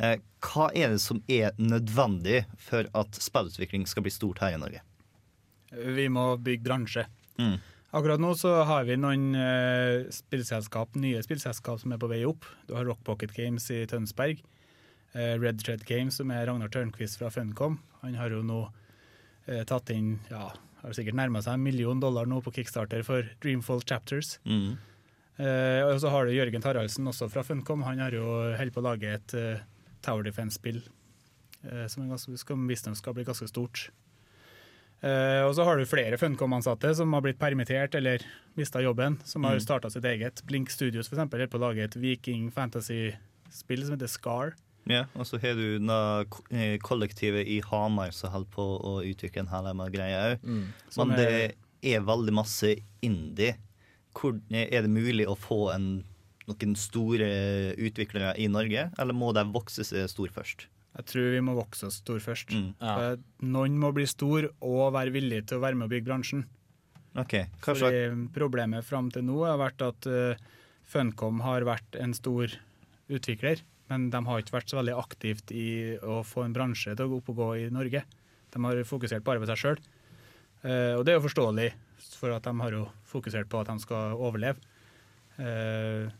Eh, 0.00 0.14
hva 0.46 0.70
er 0.72 0.94
det 0.94 1.02
som 1.04 1.20
er 1.28 1.52
nødvendig 1.60 2.46
for 2.56 2.88
at 2.96 3.20
spillutvikling 3.20 3.84
skal 3.90 4.06
bli 4.06 4.14
stort 4.14 4.40
her 4.40 4.56
i 4.56 4.62
Norge? 4.62 4.80
Vi 5.74 6.08
må 6.08 6.30
bygge 6.40 6.64
bransje. 6.64 7.04
Mm. 7.36 7.58
Akkurat 7.92 8.24
nå 8.24 8.32
så 8.32 8.62
har 8.64 8.88
vi 8.88 8.96
noen 8.96 9.34
eh, 9.36 10.08
spillselskap, 10.08 10.96
nye 11.04 11.20
spillselskap 11.26 11.84
som 11.84 11.92
er 11.92 12.00
på 12.00 12.08
vei 12.08 12.24
opp. 12.24 12.48
Du 12.64 12.78
har 12.78 12.88
Rock 12.88 13.04
Pocket 13.04 13.36
Games 13.36 13.68
i 13.76 13.84
Tønsberg. 13.92 14.40
Eh, 15.14 15.34
Red 15.40 15.60
Thread 15.64 15.84
Games, 15.88 16.16
som 16.20 16.30
er 16.34 16.46
Ragnar 16.46 16.68
Tørnquist 16.74 17.18
fra 17.18 17.30
Funcom. 17.30 17.78
Han 18.02 18.14
har 18.20 18.30
jo 18.34 18.42
nå 18.42 18.60
eh, 19.46 19.64
tatt 19.64 19.90
inn 19.94 20.18
ja, 20.30 20.50
har 20.82 20.92
sikkert 20.96 21.16
nærma 21.16 21.40
seg 21.42 21.54
en 21.56 21.62
million 21.64 22.00
dollar 22.00 22.26
nå 22.28 22.42
på 22.44 22.52
Kickstarter 22.58 23.02
for 23.06 23.24
Dreamfall 23.40 23.80
Chapters. 23.88 24.38
Mm. 24.44 24.74
Eh, 25.36 25.80
og 25.88 25.96
så 26.02 26.10
har 26.12 26.26
du 26.28 26.34
Jørgen 26.36 26.62
Taraldsen 26.62 27.08
også 27.10 27.30
fra 27.32 27.42
Funcom. 27.42 27.82
Han 27.88 27.98
har 28.04 28.12
jo 28.14 28.26
holdt 28.58 28.74
på 28.76 28.82
å 28.84 28.88
lage 28.92 29.14
et 29.16 29.34
uh, 29.34 29.58
Tower 30.04 30.22
Defense-spill 30.22 30.82
eh, 31.64 31.86
som, 31.90 32.04
ganske- 32.10 32.36
som 32.38 32.66
visstnok 32.68 32.96
skal 33.00 33.16
bli 33.16 33.24
ganske 33.26 33.48
stort. 33.50 33.88
Eh, 35.04 35.42
og 35.44 35.52
så 35.56 35.64
har 35.66 35.76
du 35.76 35.84
flere 35.88 36.16
Funcom-ansatte 36.20 36.94
som 36.96 37.12
har 37.12 37.24
blitt 37.24 37.40
permittert 37.40 37.96
eller 37.98 38.22
mista 38.56 38.80
jobben, 38.80 39.18
som 39.24 39.44
har 39.44 39.56
Mm. 39.58 39.60
starta 39.66 39.90
sitt 39.90 40.04
eget. 40.04 40.40
Blink 40.46 40.70
Studios 40.70 41.08
eksempel, 41.10 41.40
holder 41.40 41.50
på 41.52 41.58
å 41.58 41.64
lage 41.66 41.84
et 41.84 41.96
viking 41.96 42.50
fantasy-spill 42.50 43.84
som 43.84 43.96
heter 43.98 44.08
Scar. 44.08 44.54
Ja, 44.90 45.04
og 45.16 45.24
så 45.28 45.38
har 45.40 45.56
du 45.56 45.78
da 45.80 45.98
eh, 46.52 46.76
kollektivet 46.84 47.48
i 47.48 47.60
Hamar 47.64 48.12
som 48.12 48.32
holder 48.34 48.50
på 48.52 48.64
å 48.84 48.96
utvikle 49.06 49.44
en 49.44 49.52
hel 49.52 49.70
del 49.70 49.92
greier 49.94 50.34
òg. 50.34 50.44
Mm. 50.44 50.64
Men 50.98 51.14
det 51.16 51.28
er- 51.84 52.02
veldig 52.04 52.32
masse 52.32 52.74
indie. 53.04 53.56
Hvor, 54.14 54.36
er 54.50 54.84
det 54.84 54.90
mulig 54.90 55.26
å 55.28 55.34
få 55.36 55.74
en, 55.74 56.04
noen 56.46 56.76
store 56.76 57.74
utviklere 57.76 58.36
i 58.38 58.46
Norge, 58.48 58.90
eller 58.98 59.16
må 59.16 59.32
de 59.34 59.44
vokse 59.52 59.84
seg 59.84 60.08
stor 60.08 60.28
først? 60.28 60.68
Jeg 60.94 61.08
tror 61.10 61.32
vi 61.34 61.40
må 61.42 61.56
vokse 61.56 61.88
oss 61.88 61.98
stor 61.98 62.20
først. 62.22 62.52
Mm. 62.54 62.68
Ja. 62.78 63.16
Noen 63.42 63.78
må 63.82 63.90
bli 63.96 64.06
stor 64.06 64.46
og 64.62 64.92
være 64.94 65.14
villig 65.16 65.46
til 65.48 65.58
å 65.58 65.64
være 65.64 65.74
med 65.80 65.88
å 65.88 65.90
bygge 65.90 66.06
bransjen. 66.06 66.44
Ok, 67.18 67.34
hva 67.62 67.74
Fordi 67.78 68.28
Problemet 68.34 68.86
fram 68.86 69.10
til 69.14 69.26
nå 69.26 69.42
har 69.46 69.58
vært 69.60 69.82
at 69.86 70.06
uh, 70.10 70.38
Funcom 70.90 71.42
har 71.44 71.66
vært 71.66 71.98
en 71.98 72.14
stor 72.14 72.50
utvikler, 73.10 73.62
men 73.90 74.08
de 74.12 74.20
har 74.26 74.40
ikke 74.40 74.56
vært 74.56 74.72
så 74.72 74.78
veldig 74.80 74.96
aktivt 74.96 75.52
i 75.54 75.96
å 76.00 76.22
få 76.24 76.44
en 76.44 76.54
bransje 76.56 76.94
til 76.94 77.06
å 77.06 77.10
gå 77.12 77.18
opp 77.20 77.32
og 77.34 77.40
gå 77.40 77.48
i 77.62 77.70
Norge. 77.74 78.04
De 78.54 78.62
har 78.64 78.84
fokusert 78.88 79.24
bare 79.26 79.42
på 79.42 79.48
seg 79.50 79.60
sjøl. 79.60 79.80
og 80.64 81.02
det 81.04 81.12
er 81.12 81.18
jo 81.18 81.26
forståelig, 81.26 81.68
for 82.16 82.32
at 82.32 82.46
de 82.46 82.54
har 82.60 82.76
jo 82.76 82.84
fokusert 83.10 83.50
på 83.52 83.60
at 83.60 83.68
de 83.68 83.76
skal 83.82 84.16
overleve. 84.16 84.62
Eh, 85.36 86.10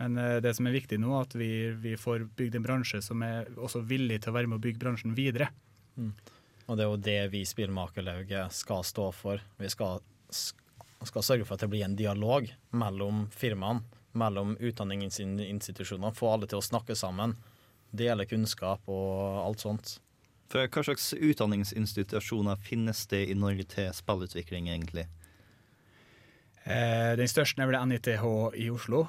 men 0.00 0.18
eh, 0.18 0.38
det 0.44 0.54
som 0.56 0.68
er 0.68 0.76
viktig 0.76 0.98
nå, 1.00 1.12
er 1.16 1.26
at 1.26 1.36
vi, 1.36 1.52
vi 1.82 1.96
får 2.00 2.26
bygd 2.38 2.58
en 2.58 2.66
bransje 2.66 3.02
som 3.04 3.22
er 3.26 3.50
også 3.58 3.84
villig 3.88 4.22
til 4.22 4.32
å 4.32 4.38
være 4.38 4.50
med 4.50 4.60
å 4.60 4.64
bygge 4.64 4.80
bransjen 4.82 5.16
videre. 5.16 5.50
Og 6.66 6.78
det 6.78 6.84
er 6.84 6.90
jo 6.90 7.00
det 7.08 7.20
vi 7.34 7.44
Spillmakerlauget 7.48 8.54
skal 8.56 8.84
stå 8.86 9.10
for. 9.16 9.42
Vi 9.60 9.68
skal, 9.72 10.00
skal 10.30 11.26
sørge 11.26 11.44
for 11.44 11.58
at 11.58 11.64
det 11.64 11.72
blir 11.72 11.84
en 11.84 11.98
dialog 11.98 12.48
mellom 12.70 13.26
firmaene, 13.34 13.84
mellom 14.18 14.56
utdanningsinstitusjonene. 14.60 16.14
Få 16.16 16.32
alle 16.34 16.48
til 16.50 16.60
å 16.60 16.64
snakke 16.64 16.96
sammen, 16.98 17.36
dele 17.90 18.26
kunnskap 18.28 18.88
og 18.90 19.42
alt 19.42 19.64
sånt. 19.64 19.96
For 20.52 20.68
Hva 20.68 20.84
slags 20.84 21.12
utdanningsinstitusjoner 21.16 22.60
finnes 22.60 23.06
det 23.08 23.24
i 23.32 23.36
Norge 23.38 23.64
til 23.72 23.88
spillutvikling, 23.96 24.68
egentlig? 24.68 25.06
Eh, 26.64 27.14
den 27.18 27.30
største 27.30 27.64
er 27.64 27.70
vel 27.70 27.80
NITH 27.88 28.26
i 28.60 28.68
Oslo. 28.70 29.06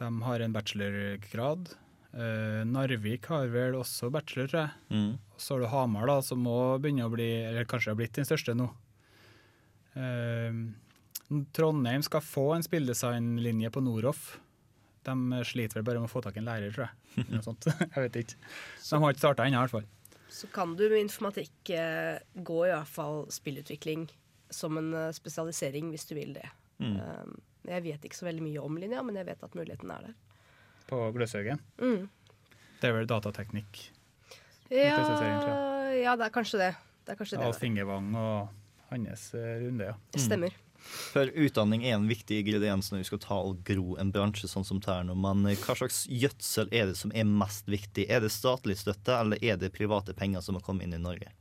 De 0.00 0.10
har 0.26 0.42
en 0.42 0.54
bachelorgrad. 0.54 1.70
Eh, 2.14 2.62
Narvik 2.66 3.26
har 3.30 3.46
vel 3.54 3.78
også 3.78 4.10
bachelor, 4.14 4.50
tror 4.50 4.60
jeg. 4.64 4.72
Mm. 4.90 5.12
Så 5.38 5.54
har 5.54 5.62
du 5.62 5.70
Hamar, 5.70 6.06
da, 6.10 6.18
som 6.22 6.42
må 6.42 6.58
begynne 6.82 7.06
å 7.06 7.12
bli, 7.12 7.30
eller 7.46 7.70
kanskje 7.70 7.94
har 7.94 7.98
blitt 7.98 8.18
den 8.18 8.26
største 8.28 8.56
nå. 8.58 8.68
Eh, 9.94 10.50
Trondheim 11.56 12.02
skal 12.06 12.24
få 12.24 12.48
en 12.56 12.64
spilldesignlinje 12.66 13.70
på 13.74 13.82
Noroff. 13.84 14.36
De 15.04 15.44
sliter 15.44 15.80
vel 15.80 15.86
bare 15.86 16.00
med 16.00 16.08
å 16.08 16.12
få 16.12 16.22
tak 16.24 16.38
i 16.38 16.40
en 16.40 16.48
lærer, 16.48 16.72
tror 16.72 16.86
jeg. 16.88 17.26
Noe 17.28 17.44
sånt. 17.44 17.68
jeg 17.94 18.06
vet 18.06 18.20
ikke. 18.22 18.38
De 18.88 19.00
har 19.02 19.14
ikke 19.14 19.24
starta 19.24 19.46
ennå, 19.46 19.60
i 19.60 19.66
hvert 19.66 19.76
fall. 19.76 19.88
Så 20.34 20.48
kan 20.50 20.72
du 20.78 20.86
med 20.88 21.04
informatikk 21.04 21.70
eh, 21.76 22.16
gå 22.34 22.60
i 22.66 22.72
hvert 22.72 22.90
fall 22.90 23.24
spillutvikling 23.30 24.08
som 24.50 24.78
en 24.80 24.90
eh, 24.98 25.12
spesialisering, 25.14 25.92
hvis 25.92 26.08
du 26.08 26.14
vil 26.16 26.32
det. 26.34 26.48
Mm. 26.82 26.96
Um, 26.98 27.36
jeg 27.68 27.84
vet 27.84 28.08
ikke 28.08 28.18
så 28.18 28.26
veldig 28.26 28.42
mye 28.44 28.64
om 28.64 28.80
linja, 28.80 29.02
men 29.06 29.20
jeg 29.20 29.28
vet 29.28 29.44
at 29.46 29.54
muligheten 29.56 29.92
er 29.94 30.08
der. 30.08 30.16
På 30.88 31.04
Gløshaugen. 31.14 31.62
Mm. 31.78 32.08
Det 32.80 32.90
er 32.90 32.96
vel 32.96 33.08
datateknikk. 33.08 33.86
Ja, 34.72 34.98
ja, 35.94 36.16
det 36.18 36.26
er 36.26 36.32
kanskje 36.34 36.60
det. 36.60 36.72
Det 37.04 37.14
er 37.14 37.18
kanskje 37.20 37.38
det 37.38 37.46
det. 37.46 37.56
Fingervang 37.60 38.10
og 38.18 38.90
hans 38.90 39.30
eh, 39.38 39.58
runde, 39.62 39.92
ja. 39.92 39.96
Det 40.12 40.22
stemmer. 40.24 40.56
For 40.84 41.30
utdanning 41.34 41.84
er 41.86 41.96
en 41.96 42.08
viktig 42.10 42.40
ingrediens 42.42 42.90
når 42.92 43.02
vi 43.02 43.08
skal 43.08 43.22
ta 43.22 43.38
og 43.40 43.62
gro 43.66 43.96
en 44.00 44.12
bransje 44.14 44.50
sånn 44.50 44.66
som 44.66 44.82
Terno. 44.84 45.16
Men 45.18 45.46
hva 45.46 45.78
slags 45.78 46.04
gjødsel 46.10 46.70
er 46.74 46.90
det 46.90 46.98
som 47.00 47.14
er 47.14 47.28
mest 47.28 47.70
viktig? 47.70 48.08
Er 48.10 48.24
det 48.24 48.34
statlig 48.34 48.78
støtte, 48.82 49.16
eller 49.16 49.40
er 49.42 49.58
det 49.60 49.74
private 49.74 50.16
penger 50.16 50.44
som 50.44 50.58
har 50.58 50.66
kommet 50.66 50.88
inn 50.88 50.96
i 50.98 51.02
Norge? 51.02 51.32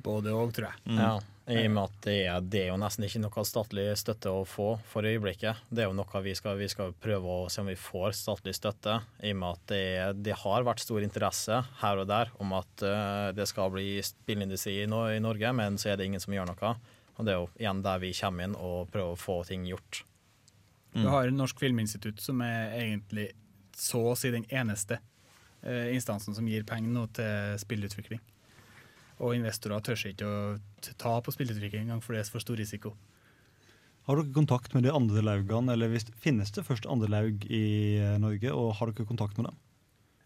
Både 0.00 0.32
og, 0.32 0.54
tror 0.56 0.70
jeg. 0.70 0.80
Mm. 0.88 1.00
Ja, 1.00 1.10
I 1.50 1.64
og 1.66 1.72
med 1.74 1.82
at 1.82 1.96
det 2.06 2.14
er, 2.24 2.44
det 2.52 2.60
er 2.62 2.68
jo 2.70 2.78
nesten 2.80 3.04
ikke 3.04 3.20
noe 3.20 3.44
statlig 3.44 3.86
støtte 4.00 4.32
å 4.32 4.44
få 4.48 4.68
for 4.88 5.08
øyeblikket. 5.08 5.64
Det 5.68 5.84
er 5.84 5.90
jo 5.90 5.96
noe 5.98 6.22
vi 6.24 6.34
skal, 6.38 6.56
vi 6.60 6.68
skal 6.72 6.94
prøve 6.96 7.34
å 7.42 7.48
se 7.52 7.60
om 7.60 7.68
vi 7.68 7.76
får 7.76 8.14
statlig 8.16 8.54
støtte, 8.56 9.00
i 9.20 9.34
og 9.34 9.40
med 9.42 9.58
at 9.58 9.66
det, 9.72 9.82
det 10.24 10.38
har 10.40 10.64
vært 10.66 10.84
stor 10.84 11.04
interesse 11.04 11.60
her 11.82 12.00
og 12.00 12.08
der 12.08 12.32
om 12.40 12.54
at 12.56 12.86
eh, 12.86 13.28
det 13.36 13.48
skal 13.50 13.72
bli 13.74 13.98
spillindustri 14.04 14.78
i 14.84 14.88
Norge, 14.88 15.52
men 15.56 15.76
så 15.80 15.92
er 15.92 16.00
det 16.00 16.08
ingen 16.08 16.22
som 16.22 16.36
gjør 16.36 16.48
noe. 16.54 16.74
Og 17.20 17.26
det 17.26 17.34
er 17.34 17.42
jo 17.42 17.50
igjen 17.60 17.82
der 17.84 18.00
vi 18.00 18.14
kommer 18.16 18.48
inn 18.48 18.56
og 18.56 18.88
prøver 18.94 19.12
å 19.12 19.20
få 19.20 19.42
ting 19.44 19.66
gjort. 19.68 20.02
Du 20.96 21.06
har 21.06 21.28
Norsk 21.30 21.60
Filminstitutt, 21.60 22.18
som 22.24 22.40
er 22.42 22.72
egentlig 22.80 23.28
så 23.76 24.00
å 24.10 24.16
si 24.18 24.32
den 24.32 24.46
eneste 24.50 24.98
eh, 25.62 25.92
instansen 25.94 26.34
som 26.34 26.48
gir 26.50 26.64
penger 26.66 26.90
nå 26.94 27.04
til 27.14 27.60
spillutvikling. 27.62 28.22
Og 29.20 29.36
investorer 29.36 29.84
tør 29.84 30.02
ikke 30.10 30.26
å 30.26 30.90
ta 30.98 31.14
på 31.22 31.34
spillutvikling 31.36 31.86
engang, 31.86 32.02
for 32.02 32.16
det 32.16 32.24
er 32.24 32.32
for 32.32 32.42
stor 32.42 32.58
risiko. 32.58 32.94
Har 34.08 34.18
dere 34.18 34.34
kontakt 34.34 34.74
med 34.74 34.86
de 34.88 34.94
andre 34.96 35.22
laugene, 35.22 35.76
eller 35.76 35.92
hvis, 35.92 36.08
finnes 36.24 36.50
det 36.56 36.64
først 36.66 36.88
andre 36.90 37.10
laug 37.12 37.44
i 37.46 37.64
eh, 38.00 38.16
Norge, 38.22 38.50
og 38.50 38.74
har 38.80 38.90
dere 38.90 39.08
kontakt 39.08 39.38
med 39.38 39.50
dem? 39.50 39.60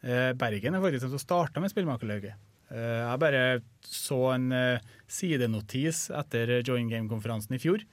Eh, 0.05 0.30
Bergen 0.38 0.78
er 0.78 0.84
faktisk 0.84 1.09
den 1.09 1.16
som 1.16 1.22
starta 1.26 1.61
med 1.61 1.74
spillmakerlauget. 1.74 2.38
Eh, 2.73 3.01
jeg 3.03 3.21
bare 3.21 3.43
så 3.85 4.21
en 4.35 4.49
eh, 4.55 4.95
sidenotis 5.11 6.07
etter 6.15 6.57
Join 6.65 6.89
Game-konferansen 6.89 7.57
i 7.57 7.61
fjor 7.61 7.85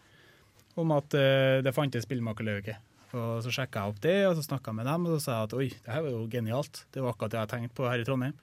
om 0.79 0.93
at 0.95 1.17
eh, 1.17 1.59
det 1.65 1.75
fantes 1.75 2.07
spillmakerlauget. 2.07 2.79
Og 3.11 3.41
Så 3.43 3.51
sjekka 3.51 3.83
jeg 3.83 3.91
opp 3.91 3.99
det, 4.05 4.15
og 4.29 4.37
så 4.37 4.45
snakka 4.45 4.71
med 4.75 4.87
dem, 4.87 5.07
og 5.07 5.17
så 5.17 5.19
sa 5.19 5.33
jeg 5.35 5.49
at 5.49 5.57
oi, 5.57 5.67
det 5.83 5.91
her 5.91 6.05
var 6.05 6.13
jo 6.13 6.21
genialt. 6.31 6.85
Det 6.95 7.03
var 7.03 7.11
akkurat 7.11 7.33
det 7.33 7.41
jeg 7.41 7.51
tenkte 7.53 7.77
på 7.81 7.89
her 7.89 7.99
i 7.99 8.05
Trondheim. 8.07 8.37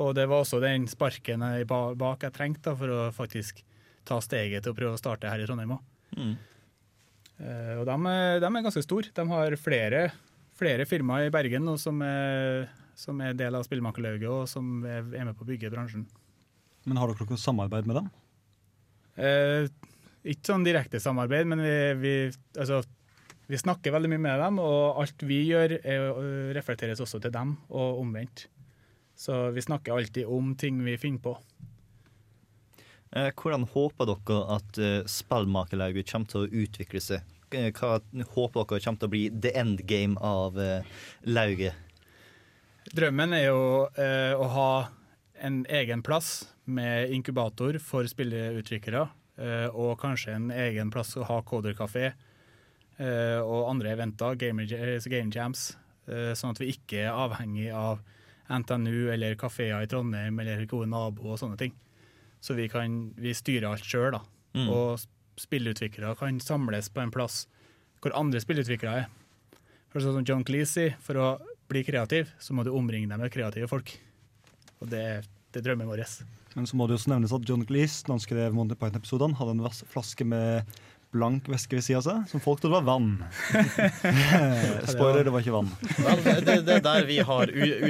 Og 0.00 0.12
det 0.16 0.28
var 0.30 0.44
også 0.44 0.60
den 0.62 0.86
sparken 0.88 1.42
jeg 1.42 1.66
bak 1.68 2.22
jeg 2.22 2.36
trengte 2.36 2.70
da, 2.70 2.76
for 2.78 2.94
å 2.94 3.00
faktisk 3.12 3.64
ta 4.06 4.20
steget 4.22 4.62
til 4.64 4.72
å 4.72 4.78
prøve 4.78 4.94
å 4.94 5.00
starte 5.00 5.28
her 5.28 5.42
i 5.42 5.48
Trondheim 5.48 5.74
òg. 5.74 5.82
Mm. 6.14 6.36
Og 7.80 7.82
de, 7.88 7.96
de 8.40 8.46
er 8.46 8.64
ganske 8.64 8.84
store. 8.84 9.10
De 9.16 9.24
har 9.32 9.56
flere, 9.58 10.00
flere 10.60 10.86
firmaer 10.88 11.28
i 11.28 11.34
Bergen 11.34 11.66
nå 11.66 11.74
som 11.80 11.98
er, 12.06 12.68
som 13.00 13.20
er 13.24 13.36
del 13.38 13.56
av 13.56 13.64
Spillmakerlauget, 13.66 14.28
og 14.28 14.48
som 14.50 14.82
er 14.84 15.06
med 15.08 15.32
på 15.38 15.46
å 15.46 15.50
bygge 15.50 15.72
bransjen. 15.72 16.04
Men 16.88 17.00
har 17.00 17.10
dere 17.12 17.28
noe 17.28 17.40
samarbeid 17.40 17.88
med 17.88 18.00
dem? 18.00 18.10
Eh, 19.20 19.68
ikke 20.30 20.52
sånn 20.52 20.64
direkte 20.66 21.00
samarbeid, 21.00 21.48
men 21.48 21.62
vi, 21.64 21.74
vi, 22.00 22.14
altså, 22.60 22.82
vi 23.48 23.60
snakker 23.60 23.94
veldig 23.94 24.12
mye 24.12 24.24
med 24.28 24.40
dem, 24.44 24.60
og 24.62 25.00
alt 25.02 25.24
vi 25.26 25.42
gjør, 25.48 25.78
er, 25.80 26.06
øh, 26.12 26.50
reflekteres 26.56 27.00
også 27.04 27.22
til 27.24 27.32
dem, 27.34 27.56
og 27.72 28.02
omvendt. 28.04 28.46
Så 29.20 29.50
vi 29.52 29.64
snakker 29.64 29.96
alltid 29.96 30.28
om 30.28 30.54
ting 30.56 30.80
vi 30.84 30.96
finner 31.00 31.24
på. 31.24 31.34
Eh, 33.16 33.32
hvordan 33.34 33.66
håper 33.72 34.06
dere 34.06 34.40
at 34.56 34.78
eh, 34.78 35.02
spillmakerlauget 35.10 36.08
kommer 36.12 36.30
til 36.30 36.44
å 36.44 36.64
utvikle 36.64 37.02
seg? 37.02 37.36
Eh, 37.50 37.72
Hva 37.74 37.98
håper 38.36 38.68
dere 38.70 38.84
kommer 38.84 39.02
til 39.02 39.08
å 39.08 39.14
bli 39.16 39.24
the 39.34 39.52
end 39.58 39.82
game 39.90 40.20
av 40.22 40.60
eh, 40.62 40.86
lauget? 41.26 41.74
Drømmen 42.90 43.34
er 43.36 43.44
jo 43.46 43.60
eh, 43.94 44.32
å 44.34 44.46
ha 44.50 44.70
en 45.40 45.62
egen 45.70 46.02
plass 46.02 46.50
med 46.66 47.12
inkubator 47.14 47.78
for 47.82 48.08
spilleutviklere, 48.10 49.04
eh, 49.38 49.68
og 49.70 49.94
kanskje 50.02 50.34
en 50.34 50.48
egen 50.50 50.90
plass 50.90 51.14
å 51.14 51.26
ha 51.28 51.38
coderkafé 51.46 52.08
eh, 52.10 53.38
og 53.38 53.68
andre 53.70 53.94
eventer, 53.94 54.34
gamer, 54.40 54.66
eh, 54.74 54.98
game 55.12 55.30
jams, 55.34 55.70
eh, 56.10 56.32
sånn 56.34 56.56
at 56.56 56.62
vi 56.62 56.72
ikke 56.74 57.04
er 57.04 57.14
avhengig 57.14 57.70
av 57.70 58.02
NTNU 58.50 59.12
eller 59.14 59.38
kafeer 59.38 59.84
i 59.84 59.90
Trondheim 59.90 60.42
eller 60.42 60.66
gode 60.66 60.90
naboer 60.90 61.36
og 61.36 61.40
sånne 61.44 61.60
ting. 61.60 61.76
Så 62.42 62.56
vi, 62.58 62.66
kan, 62.72 63.12
vi 63.20 63.36
styrer 63.36 63.68
alt 63.70 63.86
sjøl, 63.86 64.16
da. 64.16 64.24
Mm. 64.58 64.66
Og 64.66 65.38
spillutviklere 65.38 66.16
kan 66.18 66.42
samles 66.42 66.90
på 66.90 67.04
en 67.04 67.14
plass 67.14 67.44
hvor 68.02 68.16
andre 68.18 68.42
spillutviklere 68.42 69.04
er. 69.04 69.60
For 69.92 70.02
sånn 70.02 70.18
som 70.18 70.26
John 70.26 70.44
Cleese 70.46 70.72
sier, 70.72 70.98
for 71.04 71.20
å 71.20 71.28
bli 71.70 71.84
kreativ, 71.86 72.28
så 72.42 72.52
må 72.56 72.64
du 72.66 72.72
omringe 72.74 73.08
deg 73.10 73.18
med 73.22 73.32
kreative 73.34 73.68
folk. 73.70 73.94
Og 74.82 74.90
det, 74.92 75.00
er- 75.14 75.26
det 75.54 75.62
er 75.62 75.66
drømmen 75.70 75.88
vår. 75.90 76.04
Men 76.56 76.66
så 76.66 76.74
må 76.78 76.86
det 76.90 76.96
også 76.98 77.12
nevnes 77.12 77.32
at 77.36 77.44
John 77.46 77.62
Cleese, 77.66 78.02
da 78.06 78.14
han 78.16 78.22
skrev 78.22 78.54
Monty 78.56 78.74
Python-episodene, 78.74 79.36
hadde 79.38 79.52
en 79.54 79.62
flaske 79.92 80.26
med 80.26 80.66
blank 81.14 81.46
væske 81.50 81.74
ved 81.74 81.82
sida 81.82 81.98
av 81.98 82.04
seg, 82.06 82.18
som 82.30 82.42
folk 82.42 82.60
trodde 82.62 82.76
var 82.76 82.84
vann. 82.86 83.16
Spoiler, 84.92 85.24
det 85.26 85.32
var 85.34 85.42
ikke 85.42 85.54
vann. 85.56 85.70
Vel, 85.98 86.44
det, 86.46 86.74
er 86.76 86.84
der 86.86 87.06
vi 87.08 87.16
har 87.26 87.50
u- 87.50 87.80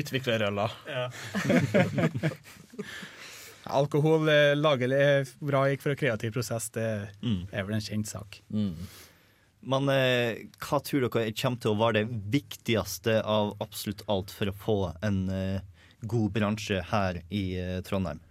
Ja. 0.88 1.08
Alkohol 3.70 4.28
eh, 4.32 4.54
lager 4.56 4.92
eh, 4.96 5.28
bra 5.44 5.66
gikk 5.70 5.82
for 5.84 5.92
en 5.94 6.00
kreativ 6.00 6.32
prosess, 6.34 6.70
det 6.74 6.86
Mm. 7.22 7.42
er 7.52 7.62
vel 7.68 7.76
en 7.76 7.84
kjent 7.84 8.08
sak. 8.08 8.40
Men 9.60 9.90
eh, 9.92 10.46
hva 10.56 10.80
tror 10.80 11.04
dere 11.04 11.34
kommer 11.36 11.60
til 11.60 11.74
å 11.74 11.78
være 11.80 12.00
det 12.00 12.20
viktigste 12.32 13.18
av 13.20 13.54
absolutt 13.60 14.02
alt 14.08 14.32
for 14.32 14.48
å 14.48 14.56
få 14.56 14.78
en 15.04 15.22
eh, 15.34 15.60
god 16.08 16.32
bransje 16.32 16.80
her 16.90 17.20
i 17.28 17.44
eh, 17.60 17.78
Trondheim? 17.84 18.22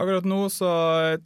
Akkurat 0.00 0.24
nå 0.24 0.44
så 0.54 0.68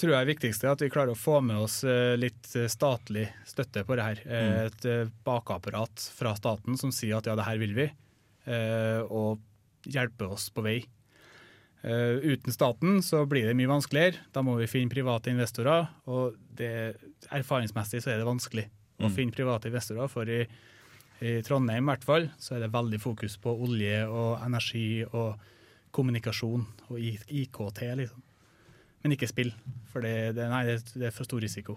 tror 0.00 0.14
jeg 0.14 0.24
det 0.24 0.32
viktigste 0.32 0.66
er 0.66 0.72
at 0.72 0.82
vi 0.82 0.90
klarer 0.92 1.12
å 1.12 1.18
få 1.18 1.38
med 1.44 1.60
oss 1.62 1.82
eh, 1.86 2.16
litt 2.20 2.48
eh, 2.56 2.68
statlig 2.72 3.26
støtte 3.48 3.84
på 3.86 3.96
det 3.98 4.08
her. 4.10 4.22
Eh, 4.24 4.42
Mm. 4.44 4.66
Et 4.68 5.14
bakapparat 5.24 6.08
fra 6.16 6.34
staten 6.36 6.76
som 6.80 6.92
sier 6.92 7.16
at 7.18 7.28
ja, 7.28 7.36
det 7.38 7.46
her 7.46 7.60
vil 7.60 7.72
vi, 7.76 7.86
og 9.08 9.40
hjelpe 9.88 10.26
oss 10.34 10.50
på 10.52 10.64
vei. 10.64 10.76
Uten 11.84 12.52
staten 12.52 12.98
så 13.04 13.22
blir 13.28 13.48
det 13.48 13.56
mye 13.56 13.70
vanskeligere. 13.70 14.20
Da 14.36 14.42
må 14.44 14.56
vi 14.58 14.68
finne 14.68 14.92
private 14.92 15.32
investorer, 15.32 15.88
og 16.08 16.36
det, 16.56 16.96
erfaringsmessig 17.32 18.02
så 18.04 18.12
er 18.12 18.20
det 18.20 18.28
vanskelig 18.28 18.66
å 19.00 19.08
Mm. 19.08 19.14
finne 19.14 19.32
private 19.34 19.68
investorer. 19.70 20.08
For 20.08 20.24
i, 20.30 20.46
i 21.20 21.40
Trondheim 21.42 21.84
i 21.84 21.92
hvert 21.92 22.04
fall 22.04 22.28
så 22.38 22.54
er 22.56 22.60
det 22.64 22.72
veldig 22.72 23.00
fokus 23.00 23.36
på 23.36 23.50
olje 23.66 24.04
og 24.06 24.38
energi 24.46 25.04
og 25.12 25.38
kommunikasjon 25.94 26.66
og 26.90 26.98
IKT, 26.98 27.80
liksom. 27.96 28.22
Men 29.04 29.12
ikke 29.12 29.28
spill, 29.28 29.52
for 29.92 30.00
det, 30.00 30.34
det, 30.34 30.46
nei, 30.48 30.64
det, 30.64 30.78
det 30.94 31.06
er 31.10 31.12
for 31.12 31.24
stor 31.28 31.40
risiko. 31.44 31.76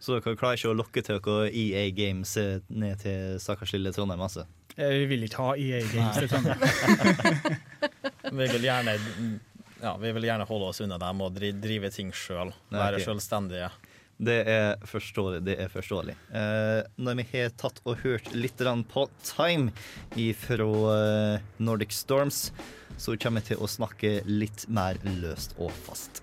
Så 0.00 0.18
dere 0.20 0.34
klarer 0.36 0.58
ikke 0.58 0.72
å 0.72 0.76
lokke 0.76 1.02
til 1.06 1.20
dere 1.22 1.46
EA 1.54 1.84
Games 1.94 2.36
eh, 2.36 2.58
ned 2.68 2.98
til 3.00 3.38
stakkars 3.40 3.72
lille 3.72 3.92
Trondheim, 3.94 4.20
altså? 4.20 4.44
Eh, 4.76 4.90
Vi 5.00 5.06
vil 5.06 5.22
ikke 5.28 5.38
ha 5.40 5.54
EA 5.56 5.80
Games 5.92 6.18
til 6.18 6.28
Trondheim. 6.28 6.60
Vi 8.34 8.48
vil 8.50 8.66
gjerne 8.66 8.96
ja, 9.84 9.92
vi 10.00 10.10
vil 10.16 10.24
gjerne 10.24 10.46
holde 10.48 10.68
oss 10.70 10.80
unna 10.80 10.96
dem 10.98 11.20
og 11.20 11.34
drive 11.36 11.90
ting 11.92 12.10
sjøl. 12.16 12.52
Være 12.72 12.96
Ok. 12.98 13.04
selvstendige. 13.04 13.66
Det 14.16 14.36
er 14.46 14.76
forståelig. 14.86 15.40
det 15.46 15.56
er 15.60 15.70
forståelig. 15.72 16.14
Eh, 16.30 16.80
når 16.96 17.18
vi 17.18 17.26
har 17.32 17.54
tatt 17.58 17.80
og 17.84 17.98
hørt 18.04 18.30
litt 18.34 18.62
på 18.90 19.08
Time 19.26 19.72
fra 20.38 20.68
eh, 20.94 21.40
Nordic 21.58 21.92
Storms, 21.92 22.52
så 22.96 23.16
kommer 23.16 23.42
vi 23.42 23.54
til 23.54 23.62
å 23.62 23.70
snakke 23.70 24.20
litt 24.26 24.68
mer 24.68 25.00
løst 25.02 25.56
og 25.58 25.72
fast. 25.84 26.22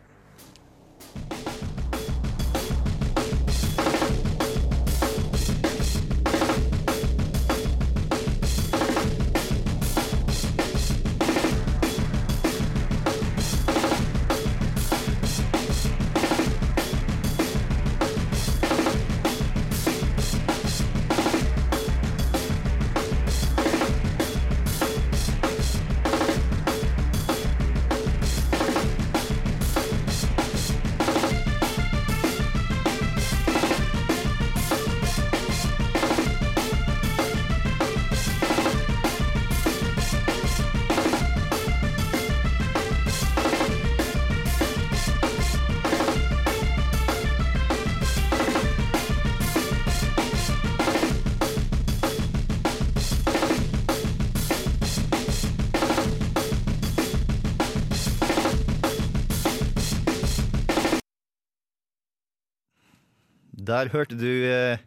Der 63.82 63.90
hørte 63.90 64.14
du 64.14 64.30
eh, 64.46 64.78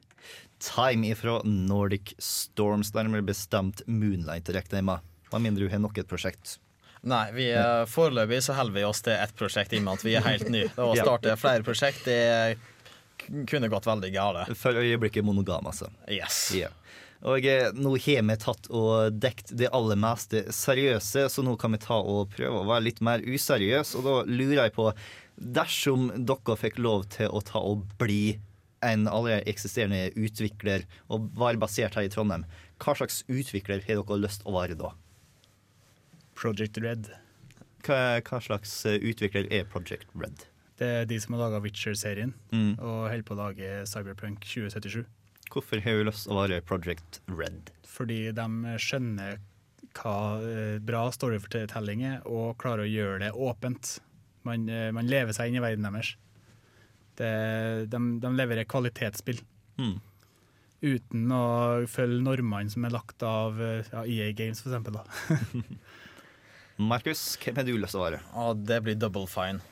Time 0.62 1.08
ifra 1.10 1.40
Nordic 1.42 2.12
Storms, 2.22 2.92
nærmere 2.94 3.24
bestemt 3.26 3.80
Moonlight, 3.90 4.46
regner 4.54 4.78
jeg 4.78 4.86
med. 4.86 5.08
Hva 5.32 5.40
mindre 5.42 5.66
du 5.66 5.72
har 5.72 5.82
nok 5.82 5.98
et 5.98 6.06
prosjekt? 6.06 6.60
Nei, 7.02 7.24
vi 7.34 7.48
er, 7.50 7.88
foreløpig 7.90 8.38
så 8.46 8.54
holder 8.54 8.76
vi 8.76 8.84
oss 8.86 9.02
til 9.02 9.16
ett 9.18 9.34
prosjekt 9.34 9.74
i 9.74 9.80
og 9.82 9.88
med 9.88 9.98
at 9.98 10.06
vi 10.06 10.14
er 10.14 10.24
helt 10.28 10.52
nye. 10.54 10.70
Å 10.78 10.92
starte 11.00 11.34
flere 11.40 11.66
prosjekt 11.66 12.06
det 12.06 12.20
kunne 13.50 13.72
gått 13.72 13.90
veldig 13.90 14.12
galt. 14.14 14.54
For 14.60 14.78
øyeblikket 14.78 15.26
monogam, 15.26 15.66
altså. 15.72 15.90
Yes. 16.06 16.46
Yeah. 16.54 16.78
Og 17.26 17.50
eh, 17.50 17.74
nå 17.74 17.96
har 18.06 18.22
vi 18.30 18.38
tatt 18.46 18.70
og 18.70 19.18
dekt 19.18 19.50
det 19.58 19.74
aller 19.74 19.98
meste 19.98 20.46
seriøse, 20.54 21.26
så 21.34 21.42
nå 21.42 21.58
kan 21.58 21.74
vi 21.74 21.82
ta 21.82 21.98
og 21.98 22.30
prøve 22.38 22.62
å 22.62 22.70
være 22.70 22.86
litt 22.92 23.02
mer 23.02 23.26
useriøse. 23.26 23.98
Og 23.98 24.06
da 24.06 24.16
lurer 24.30 24.66
jeg 24.68 24.78
på, 24.78 24.90
dersom 25.34 26.12
dere 26.14 26.60
fikk 26.62 26.78
lov 26.78 27.08
til 27.18 27.32
å 27.34 27.42
ta 27.42 27.58
og 27.58 27.88
bli 27.98 28.36
en 28.90 29.06
allerede 29.10 29.46
eksisterende 29.50 30.10
utvikler 30.16 30.84
og 31.08 31.30
var 31.38 31.56
basert 31.60 31.94
her 31.98 32.06
i 32.06 32.12
Trondheim, 32.12 32.44
hva 32.82 32.94
slags 32.98 33.22
utvikler 33.30 33.82
har 33.86 34.00
dere 34.02 34.20
lyst 34.22 34.42
til 34.42 34.50
å 34.52 34.56
være 34.58 34.76
da? 34.80 34.92
Project 36.34 36.78
Red. 36.82 37.08
Hva, 37.84 38.20
hva 38.24 38.40
slags 38.42 38.72
utvikler 38.88 39.48
er 39.52 39.66
Project 39.70 40.08
Red? 40.18 40.46
Det 40.80 40.88
er 41.00 41.04
de 41.06 41.18
som 41.22 41.36
har 41.36 41.44
laga 41.46 41.60
Witcher-serien 41.62 42.32
Mm. 42.50 42.78
og 42.80 43.08
holder 43.10 43.22
på 43.28 43.34
å 43.36 43.40
lage 43.44 43.68
Cyberpunk 43.86 44.40
2077. 44.42 45.04
Hvorfor 45.52 45.80
har 45.84 45.98
vi 46.00 46.06
lyst 46.08 46.24
til 46.26 46.32
å 46.34 46.40
være 46.40 46.62
Project 46.66 47.20
Red? 47.28 47.70
Fordi 47.86 48.32
de 48.34 48.46
skjønner 48.82 49.38
hva 49.94 50.14
eh, 50.42 50.78
bra 50.82 51.04
storyfortelling 51.14 52.02
er, 52.02 52.22
og 52.26 52.56
klarer 52.58 52.82
å 52.82 52.90
gjøre 52.90 53.20
det 53.22 53.30
åpent. 53.38 54.00
Man, 54.42 54.64
eh, 54.68 54.90
man 54.90 55.06
lever 55.06 55.32
seg 55.36 55.52
inn 55.52 55.60
i 55.60 55.62
verden 55.62 55.86
deres. 55.86 56.16
Det, 57.18 57.30
de, 57.92 58.00
de 58.22 58.32
leverer 58.34 58.66
kvalitetsspill. 58.68 59.40
Mm. 59.78 59.98
Uten 60.84 61.30
å 61.32 61.44
følge 61.88 62.22
normene 62.24 62.72
som 62.72 62.84
er 62.84 62.92
lagt 62.92 63.22
av 63.24 63.60
eh, 63.62 63.86
ja, 63.92 64.02
EA 64.04 64.32
Games, 64.36 64.60
for 64.60 64.72
eksempel. 64.72 64.98
Markus, 66.92 67.22
hvem 67.40 67.60
har 67.60 67.66
du 67.66 67.76
lyst 67.78 67.94
til 67.94 68.02
å 68.02 68.08
være? 68.08 68.20
Og 68.42 68.66
det 68.68 68.80
blir 68.84 68.98
double 68.98 69.28
fine. 69.30 69.62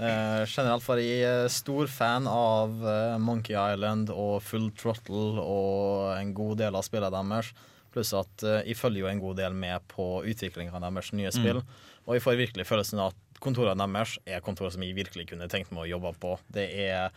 Uh, 0.00 0.46
generelt 0.48 0.80
for 0.80 0.96
jeg 0.96 1.26
er 1.28 1.50
stor 1.52 1.88
fan 1.92 2.24
av 2.28 2.72
uh, 2.80 3.18
Monkey 3.20 3.52
Island 3.52 4.08
og 4.14 4.38
Full 4.46 4.70
Throttle 4.72 5.42
og 5.42 6.14
en 6.14 6.30
god 6.36 6.62
del 6.62 6.78
av 6.78 6.86
spillene 6.86 7.20
deres. 7.34 7.50
Pluss 7.92 8.14
at 8.16 8.46
uh, 8.46 8.62
jeg 8.64 8.78
følger 8.80 9.04
jo 9.04 9.10
en 9.10 9.20
god 9.20 9.40
del 9.42 9.56
med 9.56 9.84
på 9.92 10.22
utviklingen 10.24 10.72
av 10.72 10.86
deres 10.86 11.12
nye 11.12 11.32
spill. 11.34 11.60
Og 12.06 12.16
jeg 12.16 12.24
får 12.24 12.40
virkelig 12.40 12.68
følelsen 12.68 13.02
av 13.04 13.12
at 13.12 13.29
kontorene 13.42 13.86
deres 13.94 14.18
er 14.28 14.42
kontorer 14.44 14.74
som 14.74 14.84
jeg 14.84 14.96
virkelig 14.98 15.28
kunne 15.32 15.48
tenkt 15.50 15.72
meg 15.74 15.86
å 15.86 15.90
jobbe 15.94 16.12
på. 16.22 16.36
Det 16.52 16.66
er, 16.88 17.16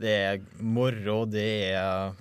det 0.00 0.14
er 0.28 0.40
moro, 0.60 1.24
det 1.30 1.48
er 1.74 2.14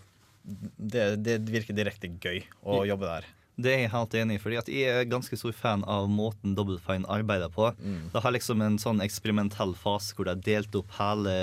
det, 0.43 1.05
det 1.23 1.37
virker 1.47 1.75
direkte 1.77 2.11
gøy 2.19 2.43
å 2.67 2.83
jobbe 2.87 3.07
der. 3.07 3.29
Det 3.53 3.69
er 3.69 3.83
jeg 3.83 3.93
helt 3.93 4.15
enig 4.17 4.35
i, 4.35 4.41
fordi 4.41 4.57
jeg 4.57 4.89
er 4.89 5.05
ganske 5.07 5.37
stor 5.37 5.53
fan 5.53 5.83
av 5.85 6.07
måten 6.09 6.55
Double 6.57 6.79
Fine 6.81 7.05
arbeider 7.05 7.51
på. 7.53 7.69
Det 8.11 8.23
har 8.25 8.33
liksom 8.33 8.63
en 8.65 8.79
sånn 8.81 9.01
eksperimentell 9.05 9.75
fase 9.77 10.15
hvor 10.17 10.25
de 10.25 10.33
har 10.33 10.41
delt 10.47 10.75
opp 10.79 10.89
hele 10.97 11.35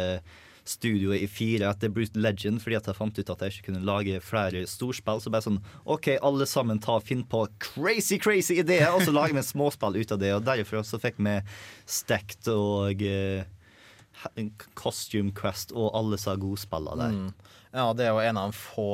studioet 0.70 1.24
i 1.24 1.28
fire 1.30 1.70
etter 1.70 1.92
Brute 1.92 2.18
Legend, 2.20 2.62
fordi 2.62 2.78
at 2.78 2.88
jeg 2.90 2.98
fant 2.98 3.20
ut 3.20 3.32
at 3.34 3.44
jeg 3.44 3.54
ikke 3.54 3.68
kunne 3.70 3.84
lage 3.86 4.22
flere 4.24 4.64
storspill. 4.70 5.22
Så 5.22 5.32
bare 5.34 5.46
sånn 5.46 5.60
OK, 5.84 6.12
alle 6.16 6.48
sammen 6.48 6.82
ta 6.82 6.98
og 7.00 7.06
finn 7.08 7.24
på 7.26 7.44
crazy, 7.62 8.20
crazy 8.22 8.60
ideer, 8.62 8.90
og 8.94 9.04
så 9.06 9.14
lager 9.14 9.36
vi 9.36 9.42
en 9.42 9.50
småspill 9.50 10.00
ut 10.00 10.16
av 10.16 10.22
det. 10.22 10.34
Og 10.36 10.44
derifra 10.46 10.84
så 10.86 11.00
fikk 11.02 11.20
vi 11.20 11.38
Stacked 11.90 12.50
og 12.54 13.02
eh, 13.04 13.48
Costume 14.78 15.34
Quest 15.36 15.74
og 15.74 15.90
alle 15.96 16.18
sa 16.20 16.36
godspillene 16.38 17.00
der. 17.00 17.16
Mm. 17.16 17.56
Ja, 17.70 17.84
det 17.94 18.06
er 18.08 18.16
jo 18.16 18.22
en 18.22 18.38
av 18.40 18.50
de 18.50 18.58
få, 18.58 18.86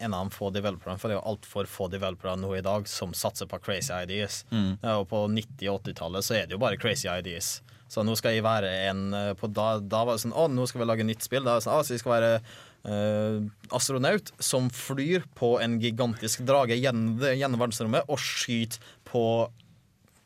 en 0.00 0.14
av 0.14 0.26
de 0.26 0.34
få 0.34 0.50
developerne, 0.50 0.98
for 0.98 1.08
det 1.08 1.14
er 1.14 1.20
jo 1.20 1.34
altfor 1.34 1.68
få 1.70 1.86
developere 1.92 2.34
nå 2.40 2.50
i 2.58 2.64
dag 2.64 2.88
som 2.90 3.14
satser 3.14 3.46
på 3.46 3.60
crazy 3.62 3.94
ideas. 3.94 4.42
Mm. 4.50 4.72
Er 4.82 5.04
på 5.06 5.20
90- 5.30 5.68
og 5.70 5.84
80-tallet 5.84 6.26
så 6.26 6.34
er 6.40 6.48
det 6.48 6.56
jo 6.56 6.62
bare 6.62 6.80
crazy 6.82 7.06
ideas. 7.06 7.60
Så 7.92 8.00
nå 8.08 8.14
skal 8.16 8.38
jeg 8.38 8.44
være 8.46 8.70
en 8.88 9.00
eh, 9.12 9.32
på 9.36 9.50
da, 9.52 9.74
da 9.78 10.02
var 10.08 10.16
det 10.16 10.24
sånn 10.24 10.32
Å, 10.32 10.46
nå 10.48 10.64
skal 10.70 10.80
vi 10.80 10.88
lage 10.88 11.04
nytt 11.04 11.24
spill. 11.26 11.44
Da 11.44 11.58
var 11.58 11.60
det 11.60 11.66
sånn, 11.66 11.76
å, 11.76 11.86
så 11.86 11.96
jeg 11.96 12.04
skal 12.04 12.16
være 12.18 12.36
Uh, 12.82 13.44
astronaut 13.70 14.32
som 14.42 14.64
flyr 14.74 15.22
på 15.38 15.52
en 15.62 15.76
gigantisk 15.78 16.40
drage 16.42 16.74
gjennom, 16.74 17.12
gjennom 17.22 17.60
verdensrommet 17.60 18.08
og 18.10 18.18
skyter 18.18 18.82
på 19.06 19.22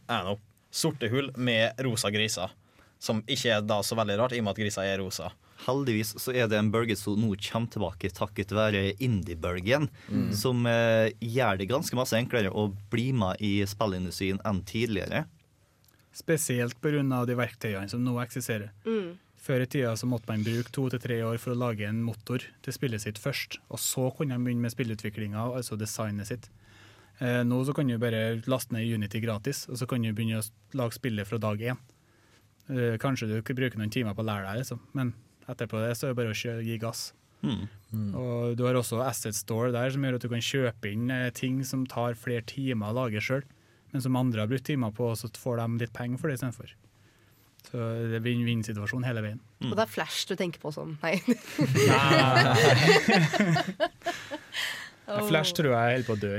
know, 0.08 0.38
sorte 0.72 1.10
hull 1.12 1.28
med 1.36 1.76
rosa 1.84 2.08
griser. 2.14 2.54
Som 2.96 3.20
ikke 3.28 3.58
er 3.58 3.66
da 3.68 3.82
så 3.84 3.98
veldig 3.98 4.16
rart, 4.22 4.32
i 4.32 4.40
og 4.40 4.46
med 4.46 4.54
at 4.56 4.62
griser 4.62 4.88
er 4.88 5.02
rosa. 5.04 5.34
Heldigvis 5.66 6.14
så 6.20 6.32
er 6.32 6.48
det 6.48 6.56
en 6.56 6.72
bølge 6.72 6.96
som 6.96 7.20
nå 7.20 7.34
kommer 7.44 7.68
tilbake 7.72 8.08
takket 8.16 8.56
være 8.56 8.94
indie-bølgen, 9.04 9.90
Mm. 10.08 10.32
som 10.32 10.64
eh, 10.64 11.12
gjør 11.20 11.58
det 11.60 11.68
ganske 11.68 11.96
masse 11.96 12.16
enklere 12.16 12.48
å 12.52 12.70
bli 12.92 13.10
med 13.12 13.36
i 13.44 13.58
spillindustrien 13.68 14.40
enn 14.48 14.64
tidligere. 14.64 15.26
Spesielt 16.16 16.78
pga. 16.80 17.24
de 17.28 17.36
verktøyene 17.36 17.88
som 17.92 18.04
nå 18.04 18.16
eksisterer. 18.22 18.72
Mm. 18.86 19.16
Før 19.46 19.62
i 19.62 19.66
tida 19.70 19.92
så 19.94 20.08
måtte 20.08 20.30
man 20.30 20.42
bruke 20.42 20.72
to 20.74 20.88
til 20.90 21.02
tre 21.02 21.20
år 21.22 21.36
for 21.38 21.52
å 21.52 21.58
lage 21.60 21.86
en 21.86 22.02
motor 22.02 22.42
til 22.64 22.74
spillet 22.74 23.04
sitt 23.04 23.18
først. 23.20 23.60
Og 23.70 23.78
så 23.78 24.08
kunne 24.16 24.34
man 24.34 24.46
begynne 24.48 24.64
med 24.64 24.74
spillutviklinga, 24.74 25.44
altså 25.54 25.78
designet 25.78 26.26
sitt. 26.30 26.48
Eh, 27.20 27.42
nå 27.46 27.60
så 27.64 27.74
kan 27.76 27.86
du 27.88 27.96
bare 28.00 28.40
laste 28.50 28.74
ned 28.74 28.88
Unity 28.88 29.20
gratis, 29.22 29.66
og 29.70 29.78
så 29.78 29.86
kan 29.88 30.02
du 30.02 30.10
begynne 30.12 30.40
å 30.40 30.48
lage 30.76 30.98
spillet 30.98 31.28
fra 31.28 31.38
dag 31.38 31.62
én. 31.62 31.78
Eh, 32.68 32.96
kanskje 32.98 33.28
du 33.28 33.36
bruker 33.36 33.60
bruke 33.60 33.78
noen 33.78 33.92
timer 33.92 34.16
på 34.16 34.24
å 34.24 34.26
lære 34.26 34.48
deg, 34.48 34.64
liksom. 34.64 34.82
men 34.98 35.14
etterpå 35.46 35.84
det 35.84 35.94
så 35.94 36.08
er 36.08 36.14
det 36.14 36.18
bare 36.18 36.34
å 36.34 36.58
gi 36.66 36.80
gass. 36.82 37.12
Og 38.18 38.56
Du 38.58 38.64
har 38.66 38.74
også 38.74 38.98
Asset 39.04 39.36
Store 39.38 39.70
der, 39.70 39.92
som 39.94 40.02
gjør 40.02 40.16
at 40.18 40.24
du 40.24 40.28
kan 40.32 40.42
kjøpe 40.42 40.90
inn 40.90 41.10
eh, 41.12 41.30
ting 41.30 41.62
som 41.64 41.86
tar 41.86 42.18
flere 42.18 42.42
timer 42.42 42.90
å 42.90 43.04
lage 43.04 43.22
sjøl, 43.22 43.44
men 43.96 44.04
som 44.04 44.16
andre 44.20 44.44
har 44.44 44.50
brukt 44.50 44.66
timer 44.68 44.92
på, 44.92 45.06
og 45.08 45.16
så 45.16 45.30
får 45.32 45.62
de 45.62 45.80
litt 45.80 45.94
penger 45.96 46.20
for 46.20 46.28
det 46.28 46.36
istedenfor. 46.36 46.74
Så 47.66 47.80
det 48.12 48.18
er 48.18 48.22
vinn-vinn-situasjon 48.22 49.06
hele 49.08 49.22
veien. 49.24 49.40
Og 49.64 49.72
det 49.72 49.86
er 49.86 49.88
Flash 49.90 50.28
du 50.28 50.36
tenker 50.38 50.60
på 50.62 50.70
sånn. 50.74 50.98
Nei. 51.00 51.16
Ja, 55.06 55.20
Flash 55.22 55.54
tror 55.54 55.70
jeg 55.70 56.00
holder 56.00 56.06
på 56.08 56.14
å 56.16 56.18
dø. 56.18 56.38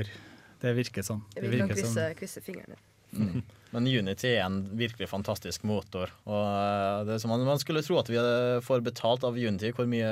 Det 0.59 0.71
virker 0.75 1.05
sånn. 1.05 1.21
Det 1.31 1.39
Jeg 1.39 1.51
vil 1.53 1.61
nok 1.61 1.69
virker 1.71 1.85
krysse, 1.85 1.93
sånn. 1.95 2.17
krysse 2.19 2.41
fingrene. 2.43 2.75
Mm. 3.15 3.37
Men 3.71 3.87
Unity 3.87 4.33
er 4.33 4.41
en 4.43 4.57
virkelig 4.75 5.07
fantastisk 5.07 5.63
motor. 5.67 6.11
Og 6.27 6.41
eh, 6.43 7.05
det 7.07 7.15
som 7.23 7.31
man, 7.31 7.45
man 7.47 7.61
skulle 7.63 7.79
tro 7.85 7.95
at 8.01 8.11
vi 8.11 8.19
får 8.67 8.83
betalt 8.83 9.23
av 9.27 9.39
Unity, 9.39 9.71
hvor 9.75 9.87
mye, 9.87 10.09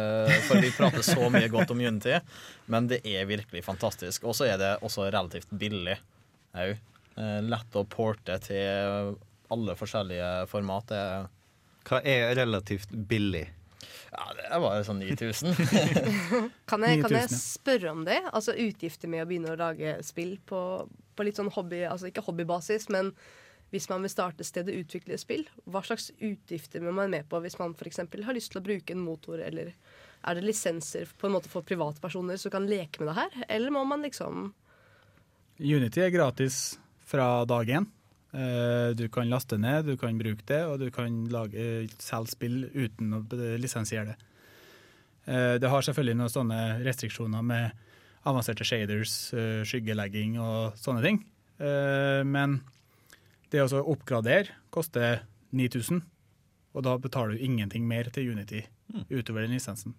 for 0.47 0.63
vi 0.63 0.71
prater 0.75 1.03
så 1.03 1.27
mye 1.33 1.51
godt 1.51 1.75
om 1.75 1.83
Unity. 1.83 2.15
Men 2.71 2.87
det 2.91 3.01
er 3.03 3.27
virkelig 3.27 3.65
fantastisk. 3.67 4.23
Og 4.23 4.39
så 4.39 4.47
er 4.53 4.59
det 4.61 4.71
også 4.87 5.09
relativt 5.11 5.51
billig 5.51 5.97
òg. 6.55 6.77
Lett 7.15 7.77
å 7.79 7.85
porte 7.87 8.35
til 8.43 9.15
alle 9.53 9.75
forskjellige 9.79 10.31
format. 10.51 10.89
Det 10.89 10.97
er 10.99 11.29
Hva 11.85 12.01
er 12.01 12.33
relativt 12.35 12.91
billig? 12.91 13.45
Ja, 14.15 14.25
det 14.35 14.45
er 14.47 14.61
bare 14.63 14.83
sånn 14.87 15.01
9000. 15.03 15.55
Kan 16.69 16.85
jeg, 16.87 17.01
kan 17.03 17.11
9000, 17.11 17.17
jeg 17.19 17.31
spørre 17.35 17.91
om 17.91 18.05
det? 18.07 18.21
Altså 18.31 18.55
utgifter 18.57 19.11
med 19.11 19.25
å 19.25 19.29
begynne 19.29 19.53
å 19.53 19.59
lage 19.59 19.97
spill 20.07 20.37
på, 20.47 20.59
på 20.87 21.25
litt 21.27 21.39
sånn 21.39 21.51
hobby, 21.55 21.83
altså 21.87 22.09
ikke 22.09 22.23
hobbybasis, 22.25 22.87
men 22.95 23.11
hvis 23.73 23.89
man 23.91 24.05
vil 24.05 24.13
starte 24.13 24.45
stedet 24.45 24.69
sted 24.69 24.71
og 24.71 24.85
utvikle 24.85 25.19
spill, 25.19 25.43
hva 25.67 25.81
slags 25.83 26.11
utgifter 26.15 26.83
må 26.85 26.93
man 26.95 27.11
med 27.11 27.27
på 27.27 27.41
hvis 27.43 27.57
man 27.59 27.75
f.eks. 27.75 28.05
har 28.05 28.37
lyst 28.37 28.53
til 28.53 28.61
å 28.61 28.65
bruke 28.65 28.95
en 28.95 29.03
motor, 29.03 29.41
eller 29.43 29.73
er 30.25 30.37
det 30.37 30.45
lisenser 30.45 31.11
på 31.19 31.27
en 31.27 31.35
måte 31.35 31.51
for 31.51 31.65
privatpersoner 31.67 32.39
som 32.41 32.53
kan 32.53 32.69
leke 32.69 33.01
med 33.01 33.11
det 33.11 33.17
her, 33.19 33.35
eller 33.57 33.75
må 33.75 33.83
man 33.89 34.05
liksom 34.05 34.53
Unity 35.55 36.01
er 36.03 36.11
gratis 36.11 36.77
fra 37.05 37.45
dag 37.45 37.69
én. 37.69 37.85
Eh, 38.33 38.93
Du 38.97 39.07
kan 39.09 39.29
laste 39.29 39.57
ned, 39.57 39.85
du 39.85 39.95
kan 39.97 40.17
bruke 40.17 40.45
det, 40.45 40.61
og 40.65 40.79
du 40.79 40.89
kan 40.91 41.25
lage, 41.31 41.87
selge 42.01 42.33
spill 42.33 42.65
uten 42.73 43.13
å 43.13 43.23
lisensiere 43.61 44.05
det. 44.13 44.17
Eh, 45.27 45.57
Det 45.59 45.69
har 45.69 45.81
selvfølgelig 45.81 46.17
noen 46.17 46.33
sånne 46.33 46.59
restriksjoner 46.85 47.43
med 47.43 47.71
avanserte 48.25 48.65
shaders, 48.65 49.33
eh, 49.33 49.63
skyggelegging 49.63 50.39
og 50.39 50.73
sånne 50.75 51.01
ting. 51.03 51.23
Eh, 51.59 52.23
Men 52.23 52.61
det 53.51 53.61
å 53.61 53.85
oppgradere 53.85 54.49
koster 54.71 55.21
9000, 55.53 56.01
og 56.73 56.83
da 56.83 56.97
betaler 56.97 57.37
du 57.37 57.45
ingenting 57.45 57.87
mer 57.87 58.03
til 58.11 58.31
Unity 58.31 58.65
utover 59.09 59.41
den 59.45 59.51
lisensen. 59.55 59.93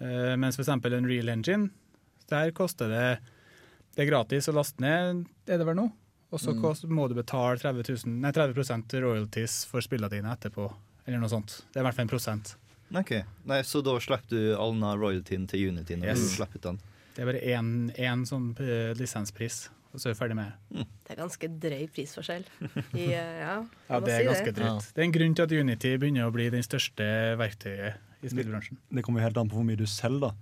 Eh, 0.00 0.36
Mens 0.36 0.56
f.eks. 0.58 0.68
en 0.68 1.06
Real 1.08 1.28
Engine, 1.28 1.70
der 2.28 2.50
koster 2.52 2.88
det 2.88 3.18
Det 3.96 4.04
er 4.04 4.10
gratis 4.10 4.48
å 4.50 4.54
laste 4.56 4.82
ned, 4.84 5.24
er 5.48 5.58
det 5.58 5.66
vel 5.66 5.78
nå? 5.78 5.86
Og 6.34 6.40
så 6.42 6.52
Mm. 6.52 6.90
må 6.90 7.08
du 7.08 7.14
betale 7.14 7.56
30, 7.56 8.04
000, 8.04 8.20
nei, 8.20 8.30
30 8.32 9.00
royalties 9.00 9.64
for 9.64 9.80
spillene 9.80 10.10
dine 10.10 10.28
etterpå. 10.34 10.68
Eller 11.06 11.18
noe 11.22 11.28
sånt. 11.30 11.62
Det 11.72 11.78
er 11.80 11.84
i 11.84 11.86
hvert 11.86 11.94
fall 11.94 12.02
en 12.08 12.08
prosent. 12.12 12.56
Ok, 12.94 13.12
Nei, 13.46 13.62
Så 13.62 13.82
da 13.82 13.96
slipper 13.98 14.28
du 14.28 14.56
Alna 14.56 14.94
royaltyen 14.96 15.46
til 15.48 15.68
Unity 15.70 15.96
når 15.96 16.06
Yes. 16.12 16.20
du 16.20 16.36
slipper 16.42 16.56
ut 16.56 16.62
den? 16.62 16.78
Det 17.14 17.22
er 17.22 17.32
bare 17.32 17.40
én, 17.96 18.26
sånn 18.26 18.50
eh, 18.60 18.92
lisenspris, 18.94 19.68
og 19.94 20.00
så 20.00 20.10
er 20.10 20.14
vi 20.14 20.18
ferdig 20.20 20.36
med 20.36 20.52
det. 20.70 20.86
Det 21.06 21.16
er 21.16 21.22
ganske 21.22 21.48
drøy 21.60 21.88
prisforskjell. 21.94 22.44
I, 22.94 23.06
eh, 23.14 23.40
ja, 23.40 23.64
Ja, 23.88 24.00
det 24.00 24.12
er 24.12 24.18
si 24.20 24.28
ganske 24.28 24.52
drøyt. 24.54 24.92
Det 24.92 24.98
er 24.98 25.04
en 25.06 25.12
grunn 25.12 25.34
til 25.34 25.42
at 25.42 25.52
Unity 25.52 25.96
begynner 25.96 26.28
å 26.28 26.32
bli 26.34 26.50
den 26.50 26.62
største 26.62 27.06
verktøyet 27.38 27.94
i 28.22 28.28
spillbransjen. 28.28 28.76
Det 28.92 29.02
kommer 29.04 29.20
jo 29.20 29.26
helt 29.30 29.38
an 29.38 29.48
på 29.48 29.54
hvor 29.56 29.64
mye 29.64 29.76
du 29.78 29.86
selger, 29.86 30.20
da. 30.20 30.32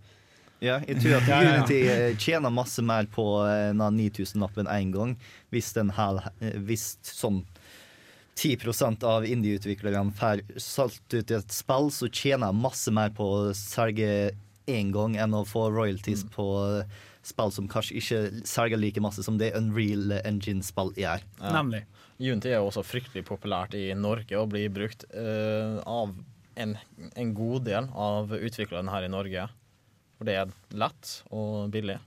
Ja, 0.65 0.79
jeg 0.89 1.03
tror 1.03 1.19
at. 1.19 1.29
Unity 1.29 1.81
eh, 1.91 2.17
tjener 2.21 2.53
masse 2.55 2.83
mer 2.85 3.09
på 3.13 3.27
eh, 3.45 3.73
9000-lappen 3.75 4.71
én 4.73 4.95
gang, 4.95 5.17
hvis, 5.53 5.73
den 5.77 5.93
her, 5.99 6.23
eh, 6.41 6.57
hvis 6.65 6.95
sånn 7.05 7.43
10% 8.35 9.05
av 9.07 9.27
indie-utviklerne 9.29 10.15
får 10.19 10.43
solgt 10.59 11.15
ut 11.15 11.31
et 11.31 11.55
spill, 11.55 11.91
så 11.95 12.09
tjener 12.11 12.51
jeg 12.51 12.63
masse 12.65 12.95
mer 12.95 13.13
på 13.15 13.29
å 13.37 13.43
selge 13.57 14.33
én 14.71 14.93
gang 14.95 15.19
enn 15.21 15.37
å 15.37 15.45
få 15.47 15.69
royalties 15.73 16.25
på 16.35 16.49
eh, 16.81 17.03
spill 17.25 17.53
som 17.55 17.69
kanskje 17.71 17.99
ikke 18.01 18.21
selger 18.49 18.81
like 18.81 19.03
masse 19.05 19.25
som 19.25 19.39
det 19.41 19.55
Unreal 19.57 20.19
Engine-spill 20.25 20.93
gjør. 21.01 21.25
Ja. 21.41 21.65
Unity 22.15 22.53
er 22.53 22.61
jo 22.61 22.69
også 22.69 22.85
fryktelig 22.87 23.25
populært 23.27 23.75
i 23.75 23.89
Norge 23.99 24.39
og 24.39 24.53
blir 24.53 24.69
brukt 24.71 25.03
uh, 25.11 25.81
av 25.83 26.13
en, 26.55 26.77
en 27.19 27.33
god 27.35 27.65
del 27.67 27.89
av 27.91 28.31
utviklerne 28.37 28.93
her 28.93 29.09
i 29.09 29.11
Norge. 29.11 29.49
For 30.25 30.31
det 30.31 30.37
er 30.41 30.53
lett 30.81 31.09
og 31.37 31.73
billig. 31.75 31.99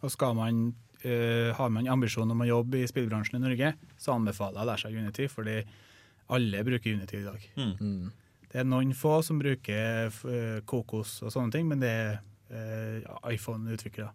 Og 0.00 0.12
skal 0.12 0.36
man, 0.38 0.60
uh, 1.04 1.52
har 1.56 1.72
man 1.72 1.88
ambisjon 1.92 2.30
om 2.32 2.40
å 2.40 2.48
jobbe 2.48 2.80
i 2.80 2.88
spillbransjen 2.88 3.36
i 3.36 3.42
Norge, 3.42 3.74
så 4.00 4.14
anbefaler 4.16 4.56
jeg 4.56 4.64
å 4.64 4.68
lære 4.70 4.82
seg 4.82 4.96
Unity, 4.96 5.26
fordi 5.28 5.56
alle 6.32 6.62
bruker 6.64 6.96
Unity 6.96 7.20
i 7.20 7.26
dag. 7.26 7.44
Mm. 7.60 8.06
Det 8.48 8.62
er 8.62 8.68
noen 8.68 8.94
få 8.96 9.18
som 9.26 9.40
bruker 9.42 10.08
uh, 10.08 10.62
Kokos 10.64 11.18
og 11.20 11.34
sånne 11.34 11.52
ting, 11.52 11.68
men 11.68 11.84
det 11.84 11.92
er 11.92 12.16
uh, 12.48 13.18
iPhone-utviklere. 13.28 14.08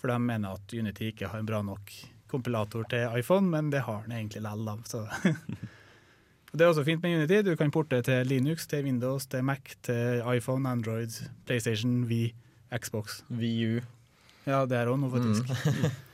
For 0.00 0.10
de 0.10 0.18
mener 0.18 0.58
at 0.58 0.74
Unity 0.74 1.12
ikke 1.12 1.30
har 1.30 1.38
en 1.38 1.46
bra 1.46 1.60
nok 1.62 1.94
kompilator 2.30 2.90
til 2.90 3.20
iPhone, 3.20 3.46
men 3.52 3.70
det 3.70 3.84
har 3.86 4.02
den 4.06 4.16
egentlig 4.16 4.42
likevel, 4.42 4.66
da. 4.90 5.70
Det 6.50 6.64
er 6.64 6.72
også 6.72 6.84
fint 6.84 7.02
med 7.02 7.16
Unity. 7.20 7.40
Du 7.46 7.54
kan 7.56 7.70
porte 7.70 8.00
til 8.02 8.26
Linux, 8.26 8.66
til 8.66 8.84
Windows, 8.84 9.26
til 9.30 9.44
Mac, 9.46 9.76
til 9.86 10.22
iPhone, 10.34 10.68
Android, 10.68 11.22
PlayStation, 11.46 12.04
Wii, 12.10 12.32
Xbox. 12.74 13.20
VU. 13.28 13.80
Ja, 14.46 14.64
det 14.66 14.80
er 14.80 14.90
òg 14.90 14.98
noe, 14.98 15.12
faktisk. 15.12 15.52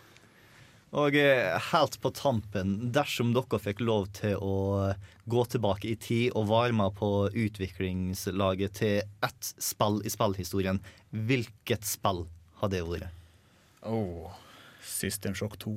Og 0.97 1.17
eh, 1.19 1.57
helt 1.73 1.97
på 2.01 2.13
tampen, 2.15 2.77
dersom 2.95 3.33
dere 3.37 3.59
fikk 3.61 3.83
lov 3.85 4.07
til 4.17 4.37
å 4.41 4.93
gå 5.29 5.43
tilbake 5.53 5.91
i 5.91 5.97
tid 6.01 6.37
og 6.39 6.49
være 6.53 6.77
med 6.79 6.95
på 6.97 7.11
utviklingslaget 7.33 8.77
til 8.79 9.01
ett 9.27 9.51
spill 9.61 9.99
i 10.07 10.13
spillhistorien, 10.13 10.81
hvilket 11.11 11.85
spill 11.85 12.25
hadde 12.63 12.79
det 12.79 12.87
vært? 12.87 13.25
Oh. 13.85 14.31
System 14.87 15.35
Shock 15.37 15.59
2. 15.67 15.75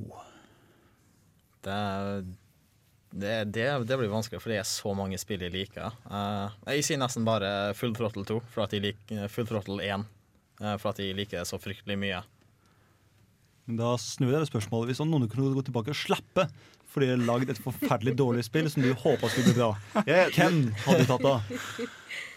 Det, 1.66 1.80
det, 3.12 3.36
det, 3.56 3.68
det 3.90 3.98
blir 3.98 4.12
vanskelig, 4.12 4.42
for 4.44 4.54
det 4.54 4.60
er 4.62 4.68
så 4.70 4.94
mange 4.98 5.18
spill 5.22 5.42
jeg 5.42 5.54
liker. 5.54 5.96
Uh, 6.06 6.50
jeg 6.76 6.86
sier 6.86 7.00
nesten 7.02 7.26
bare 7.26 7.74
Full 7.78 7.96
Throttle 7.98 8.26
2, 8.28 8.42
for 8.54 8.66
at 8.66 8.76
jeg 8.76 8.86
liker 8.86 9.32
Full 9.34 9.48
Throttle 9.50 9.80
1. 9.86 10.06
uh, 10.62 10.76
for 10.78 10.92
at 10.92 11.02
jeg 11.02 11.18
liker 11.18 11.42
det 11.42 11.48
så 11.50 11.58
fryktelig 11.62 11.98
mye. 12.00 12.22
Da 13.80 13.94
snur 14.02 14.34
jeg 14.34 14.44
det 14.44 14.50
spørsmålet. 14.50 14.92
Hvis 14.92 15.02
noen 15.06 15.30
kunne 15.30 15.54
gå 15.58 15.66
tilbake 15.66 15.94
og 15.94 15.98
slappe 15.98 16.50
fordi 16.90 17.06
de 17.06 17.14
har 17.14 17.22
lagd 17.22 17.52
et 17.54 17.60
forferdelig 17.62 18.16
dårlig 18.18 18.44
spill 18.48 18.66
som 18.74 18.82
du 18.82 18.90
håpa 18.98 19.30
skulle 19.30 19.52
bli 19.52 19.60
bra, 19.60 19.68
hvem 20.34 20.56
hadde 20.88 21.04
du 21.04 21.12
tatt 21.12 21.26
da? 21.28 21.36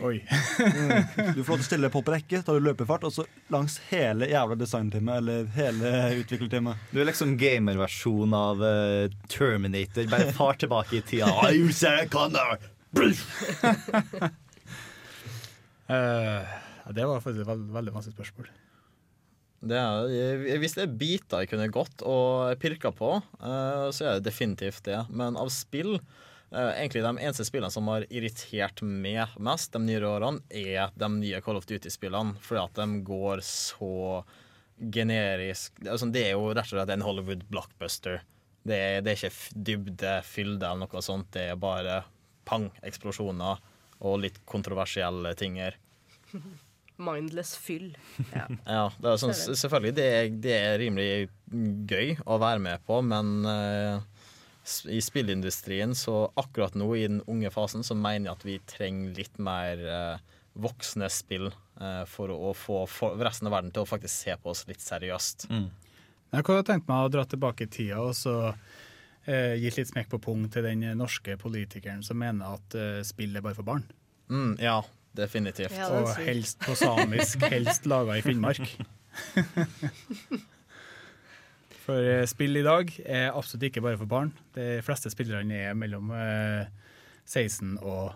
Oi. 0.02 0.18
Du 0.26 1.40
får 1.44 1.52
lov 1.52 1.58
til 1.58 1.64
å 1.64 1.66
stille 1.66 1.86
deg 1.88 1.92
på 1.94 2.02
på 2.04 2.12
rekke, 2.14 2.40
tar 2.44 2.58
du 2.58 2.64
løpefart, 2.66 3.04
og 3.08 3.14
så 3.14 3.24
langs 3.54 3.78
hele 3.90 4.28
jævla 4.30 4.56
designteamet 4.60 5.20
eller 5.22 5.46
hele 5.56 5.92
utviklerteamet. 6.22 6.82
Du 6.92 7.00
er 7.02 7.08
liksom 7.08 7.36
gamerversjon 7.40 8.34
av 8.36 8.60
uh, 8.64 9.06
Terminator. 9.32 10.08
Bare 10.12 10.32
far 10.36 10.58
tilbake 10.60 10.98
i 10.98 11.02
tida. 11.12 11.30
I 11.56 11.64
Sarah 11.72 12.08
Connor! 12.12 12.58
Eh, 15.92 16.52
det 16.94 17.04
var 17.04 17.20
faktisk 17.20 17.44
veld, 17.44 17.66
veldig 17.74 17.92
masse 17.92 18.12
spørsmål. 18.14 18.46
Det 19.68 19.76
er, 19.76 20.06
jeg- 20.10 20.58
hvis 20.62 20.74
det 20.78 20.82
er 20.86 20.94
biter 20.98 21.42
jeg 21.44 21.50
kunne 21.52 21.66
gått 21.74 22.02
og 22.08 22.54
pirka 22.62 22.90
på, 22.96 23.10
uh, 23.42 23.90
så 23.94 24.06
er 24.06 24.14
det 24.18 24.24
definitivt 24.30 24.82
det. 24.88 25.02
Men 25.10 25.36
av 25.36 25.50
spill 25.54 25.98
Egentlig 26.52 27.02
De 27.04 27.10
eneste 27.18 27.44
spillene 27.48 27.72
som 27.72 27.86
har 27.88 28.04
irritert 28.12 28.82
meg 28.84 29.32
mest 29.40 29.72
de 29.72 29.80
nyere 29.86 30.08
årene, 30.10 30.42
er 30.52 30.90
de 31.00 31.08
nye 31.16 31.40
Call 31.44 31.56
of 31.60 31.66
Duty-spillene. 31.70 32.36
Fordi 32.44 32.62
at 32.64 32.80
de 32.80 33.00
går 33.08 33.40
så 33.46 33.92
generisk 34.92 35.76
er, 35.84 35.96
sånn, 36.00 36.12
det 36.14 36.24
er 36.26 36.34
jo 36.34 36.48
rett 36.50 36.66
og 36.66 36.74
slett 36.76 36.90
en 36.94 37.04
Hollywood 37.06 37.44
blockbuster. 37.52 38.22
Det 38.66 38.78
er, 38.78 39.00
det 39.02 39.12
er 39.12 39.20
ikke 39.20 39.62
dybde, 39.68 40.16
fylde 40.26 40.66
eller 40.68 40.86
noe 40.90 41.02
sånt. 41.04 41.30
Det 41.34 41.48
er 41.52 41.58
bare 41.60 42.00
pang, 42.48 42.68
eksplosjoner 42.86 43.60
og 44.02 44.20
litt 44.24 44.40
kontroversielle 44.50 45.34
tinger. 45.38 45.76
Mindless 47.02 47.56
fyll. 47.58 47.92
Ja. 48.34 48.46
Ja, 48.68 48.82
det 49.00 49.10
er 49.14 49.20
sånn, 49.22 49.32
selvfølgelig. 49.34 49.94
Det 49.96 50.04
er, 50.14 50.28
det 50.44 50.52
er 50.58 50.76
rimelig 50.82 51.08
gøy 51.90 52.12
å 52.30 52.36
være 52.42 52.62
med 52.62 52.82
på, 52.86 52.98
men 53.06 53.32
eh, 53.48 53.96
s- 53.98 54.11
i 54.88 55.00
spillindustrien, 55.02 55.94
så 55.98 56.28
akkurat 56.38 56.76
nå 56.78 56.86
i 56.96 57.06
den 57.08 57.22
unge 57.26 57.50
fasen, 57.50 57.82
så 57.82 57.96
mener 57.98 58.30
jeg 58.30 58.36
at 58.36 58.44
vi 58.46 58.58
trenger 58.70 59.16
litt 59.16 59.40
mer 59.42 59.82
eh, 59.82 60.36
voksne 60.54 61.08
spill 61.10 61.48
eh, 61.48 62.04
for 62.08 62.32
å 62.32 62.52
få 62.56 62.84
for 62.90 63.18
resten 63.22 63.50
av 63.50 63.56
verden 63.56 63.72
til 63.74 63.84
å 63.84 63.88
faktisk 63.88 64.14
se 64.14 64.36
på 64.38 64.52
oss 64.52 64.64
litt 64.68 64.84
seriøst. 64.84 65.48
Jeg 66.32 66.46
kunne 66.46 66.64
tenkt 66.64 66.88
meg 66.88 67.06
å 67.06 67.12
dra 67.12 67.26
tilbake 67.28 67.66
i 67.66 67.72
tida 67.72 68.00
og 68.00 68.14
så 68.16 68.36
eh, 69.26 69.58
gitt 69.60 69.80
litt 69.80 69.90
smekk 69.90 70.14
på 70.14 70.22
pung 70.30 70.46
til 70.52 70.68
den 70.68 70.86
norske 70.98 71.36
politikeren 71.40 72.04
som 72.06 72.20
mener 72.22 72.58
at 72.58 72.78
eh, 72.78 73.02
spill 73.06 73.36
er 73.36 73.44
bare 73.44 73.58
for 73.58 73.68
barn. 73.68 73.84
Mm, 74.32 74.54
ja, 74.62 74.78
definitivt. 75.18 75.76
og 75.90 76.14
helst 76.22 76.62
på 76.64 76.76
samisk, 76.78 77.42
helst 77.52 77.88
laga 77.90 78.20
i 78.20 78.24
Finnmark. 78.24 78.62
For 81.82 81.98
eh, 81.98 82.24
spill 82.30 82.60
i 82.60 82.66
dag 82.66 82.92
er 83.02 83.32
absolutt 83.32 83.68
ikke 83.70 83.82
bare 83.84 83.98
for 84.00 84.10
barn. 84.10 84.30
De 84.56 84.76
fleste 84.86 85.10
spillerne 85.12 85.64
er 85.70 85.78
mellom 85.78 86.12
eh, 86.14 86.68
16 87.26 87.78
og 87.80 88.12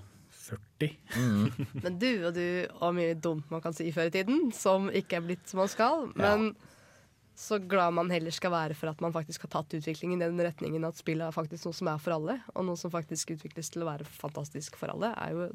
40. 0.46 0.94
Men 1.84 1.98
du 1.98 2.10
og 2.28 2.32
du 2.36 2.46
og 2.78 2.94
mye 2.96 3.16
dumt 3.18 3.50
man 3.50 3.64
kan 3.64 3.74
si 3.74 3.88
før 3.94 4.10
i 4.10 4.14
tiden, 4.14 4.50
som 4.54 4.90
ikke 4.90 5.18
er 5.18 5.26
blitt 5.26 5.50
som 5.50 5.62
man 5.64 5.72
skal. 5.72 6.08
Men 6.14 6.52
så 7.36 7.58
glad 7.60 7.92
man 7.92 8.10
heller 8.10 8.32
skal 8.32 8.54
være 8.54 8.76
for 8.78 8.88
at 8.88 9.02
man 9.04 9.12
faktisk 9.12 9.44
har 9.44 9.52
tatt 9.58 9.74
utviklingen 9.76 10.22
i 10.22 10.28
den 10.28 10.40
retningen 10.40 10.86
at 10.88 10.96
spillet 10.96 11.26
er 11.26 11.34
faktisk 11.34 11.66
noe 11.66 11.76
som 11.76 11.90
er 11.92 11.98
for 12.00 12.16
alle, 12.16 12.38
og 12.54 12.64
noe 12.64 12.80
som 12.80 12.92
faktisk 12.92 13.34
utvikles 13.34 13.68
til 13.74 13.84
å 13.84 13.90
være 13.90 14.06
fantastisk 14.08 14.78
for 14.80 14.94
alle, 14.94 15.12
er 15.20 15.34
jo 15.34 15.50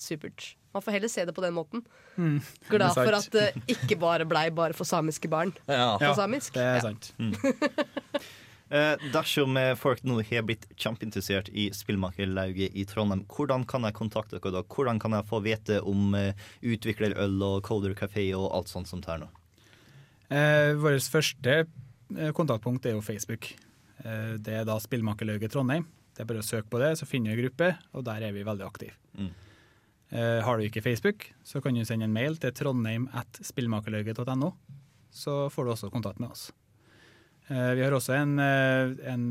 supert. 0.00 0.54
Man 0.76 0.82
får 0.84 0.92
heller 0.98 1.08
se 1.08 1.24
det 1.24 1.32
på 1.36 1.40
den 1.44 1.54
måten. 1.56 1.82
Mm, 2.16 2.40
Glad 2.68 2.94
for 2.94 3.14
at 3.16 3.30
det 3.32 3.46
ikke 3.72 3.96
bare 4.00 4.26
blei 4.28 4.50
bare 4.52 4.76
for 4.76 4.84
samiske 4.88 5.28
barn. 5.32 5.54
Ja. 5.68 5.94
På 6.00 6.14
samisk. 6.18 6.52
det 6.54 6.62
er 6.62 6.74
Ja. 6.76 6.80
sant. 6.90 7.12
Eh, 8.68 8.96
dersom 9.14 9.54
eh, 9.60 9.76
folk 9.78 10.00
nå 10.02 10.16
har 10.26 10.42
blitt 10.42 10.64
kjempeinteressert 10.74 11.52
i 11.54 11.68
spillmakerlauget 11.70 12.74
i 12.74 12.82
Trondheim, 12.90 13.20
hvordan 13.30 13.62
kan 13.70 13.86
jeg 13.86 13.94
kontakte 13.94 14.40
dere 14.42 14.56
da? 14.56 14.62
Hvordan 14.66 14.98
kan 14.98 15.14
jeg 15.14 15.22
få 15.28 15.38
vite 15.44 15.76
om 15.86 16.16
eh, 16.18 16.32
utviklerøl 16.66 17.36
og 17.46 17.60
Coder 17.62 17.94
Café 17.94 18.24
og 18.34 18.48
alt 18.58 18.66
sånt 18.72 18.90
som 18.90 19.04
er 19.06 19.22
nå? 19.22 19.28
Eh, 20.34 20.72
Vårt 20.82 21.06
første 21.14 21.54
eh, 21.62 22.32
kontaktpunkt 22.34 22.90
er 22.90 22.96
jo 22.98 23.04
Facebook. 23.06 23.52
Eh, 24.02 24.34
det 24.42 24.58
er 24.58 24.66
da 24.66 24.80
Spillmakerlauget 24.82 25.54
Trondheim. 25.54 25.86
Det 26.16 26.24
er 26.24 26.30
bare 26.32 26.42
å 26.42 26.48
søke 26.50 26.66
på 26.72 26.82
det, 26.82 26.96
så 26.98 27.06
finner 27.06 27.30
du 27.30 27.36
en 27.38 27.44
gruppe, 27.46 27.70
og 27.94 28.02
der 28.10 28.26
er 28.26 28.34
vi 28.34 28.42
veldig 28.50 28.66
aktive. 28.66 28.98
Mm. 29.14 29.30
Eh, 30.14 30.38
har 30.46 30.58
du 30.58 30.66
ikke 30.66 30.84
Facebook, 30.84 31.30
så 31.42 31.60
kan 31.62 31.74
du 31.74 31.84
sende 31.84 32.06
en 32.06 32.14
mail 32.14 32.38
til 32.38 32.54
trondheim 32.54 33.08
at 33.16 33.40
spillmakerlauget.no. 33.42 34.52
Så 35.10 35.46
får 35.50 35.64
du 35.64 35.72
også 35.72 35.90
kontakt 35.90 36.20
med 36.22 36.30
oss. 36.30 36.50
Eh, 37.48 37.72
vi 37.78 37.82
har 37.82 37.94
også 37.94 38.14
en, 38.18 38.38
eh, 38.42 39.12
en 39.12 39.28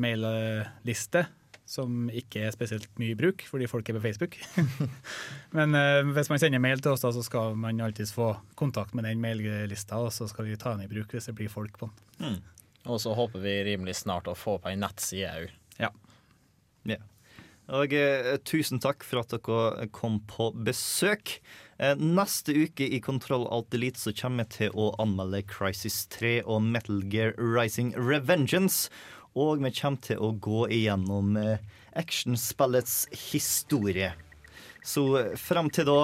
mailliste 0.00 1.26
som 1.68 2.06
ikke 2.08 2.46
er 2.46 2.54
spesielt 2.54 2.88
mye 3.00 3.12
i 3.12 3.18
bruk, 3.18 3.42
fordi 3.44 3.66
folk 3.68 3.88
er 3.90 3.98
på 3.98 4.04
Facebook. 4.06 4.38
Men 5.56 5.76
eh, 5.76 6.00
hvis 6.16 6.30
man 6.32 6.40
sender 6.40 6.62
mail 6.64 6.80
til 6.80 6.94
oss, 6.94 7.04
da, 7.04 7.12
så 7.12 7.24
skal 7.24 7.58
man 7.60 7.82
alltids 7.84 8.14
få 8.16 8.30
kontakt 8.56 8.96
med 8.96 9.04
den 9.04 9.20
maillista, 9.20 10.00
og 10.00 10.14
så 10.16 10.28
skal 10.30 10.48
vi 10.48 10.56
ta 10.56 10.72
den 10.72 10.86
i 10.86 10.90
bruk 10.90 11.12
hvis 11.12 11.28
det 11.28 11.36
blir 11.36 11.52
folk 11.52 11.76
på 11.80 11.90
den. 11.90 12.40
Og 12.88 13.02
så 13.02 13.12
håper 13.12 13.44
vi 13.44 13.58
rimelig 13.66 13.98
snart 14.00 14.30
å 14.30 14.36
få 14.38 14.56
på 14.62 14.70
ei 14.70 14.78
nettside 14.80 15.34
òg. 15.42 15.52
Ja. 15.76 15.92
Ja. 16.88 17.00
Og 17.68 17.92
eh, 17.92 18.36
tusen 18.48 18.80
takk 18.80 19.04
for 19.04 19.20
at 19.20 19.34
dere 19.34 19.88
kom 19.92 20.22
på 20.28 20.50
besøk. 20.64 21.36
Eh, 21.76 21.98
neste 22.00 22.54
uke 22.56 22.86
i 22.88 23.00
Kontroll 23.04 23.44
Alt 23.52 23.74
Elite 23.76 24.00
så 24.00 24.14
kommer 24.16 24.46
jeg 24.46 24.54
til 24.54 24.78
å 24.78 24.88
anmelde 25.02 25.42
Crisis 25.44 26.06
3 26.14 26.38
og 26.46 26.64
Metal 26.64 27.02
Gear 27.12 27.34
Rising 27.36 27.92
Revengeance. 27.96 28.88
Og 29.36 29.60
vi 29.60 29.72
kommer 29.76 30.00
til 30.02 30.22
å 30.24 30.32
gå 30.32 30.64
igjennom 30.78 31.36
eh, 31.36 31.60
actionspillets 32.00 33.02
historie. 33.28 34.14
Så 34.80 35.04
fram 35.36 35.68
til 35.68 35.90
da, 35.90 36.00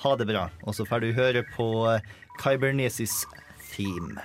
ha 0.00 0.14
det 0.16 0.30
bra. 0.30 0.46
Og 0.64 0.78
så 0.78 0.88
får 0.88 1.04
du 1.04 1.12
høre 1.18 1.44
på 1.52 1.68
Kybernesis 2.40 3.26
Theme. 3.74 4.24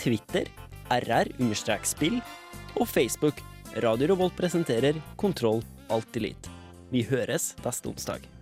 Twitter 0.00 0.48
rr-spill 0.92 2.20
og 2.76 2.86
Facebook 2.88 3.40
Radio 3.82 4.12
Revolt 4.12 4.36
presenterer 4.38 4.98
Kontroll 5.18 5.62
Alt 5.92 6.16
Elite. 6.16 6.52
Vi 6.92 7.02
høres 7.08 7.54
neste 7.64 7.90
onsdag. 7.90 8.35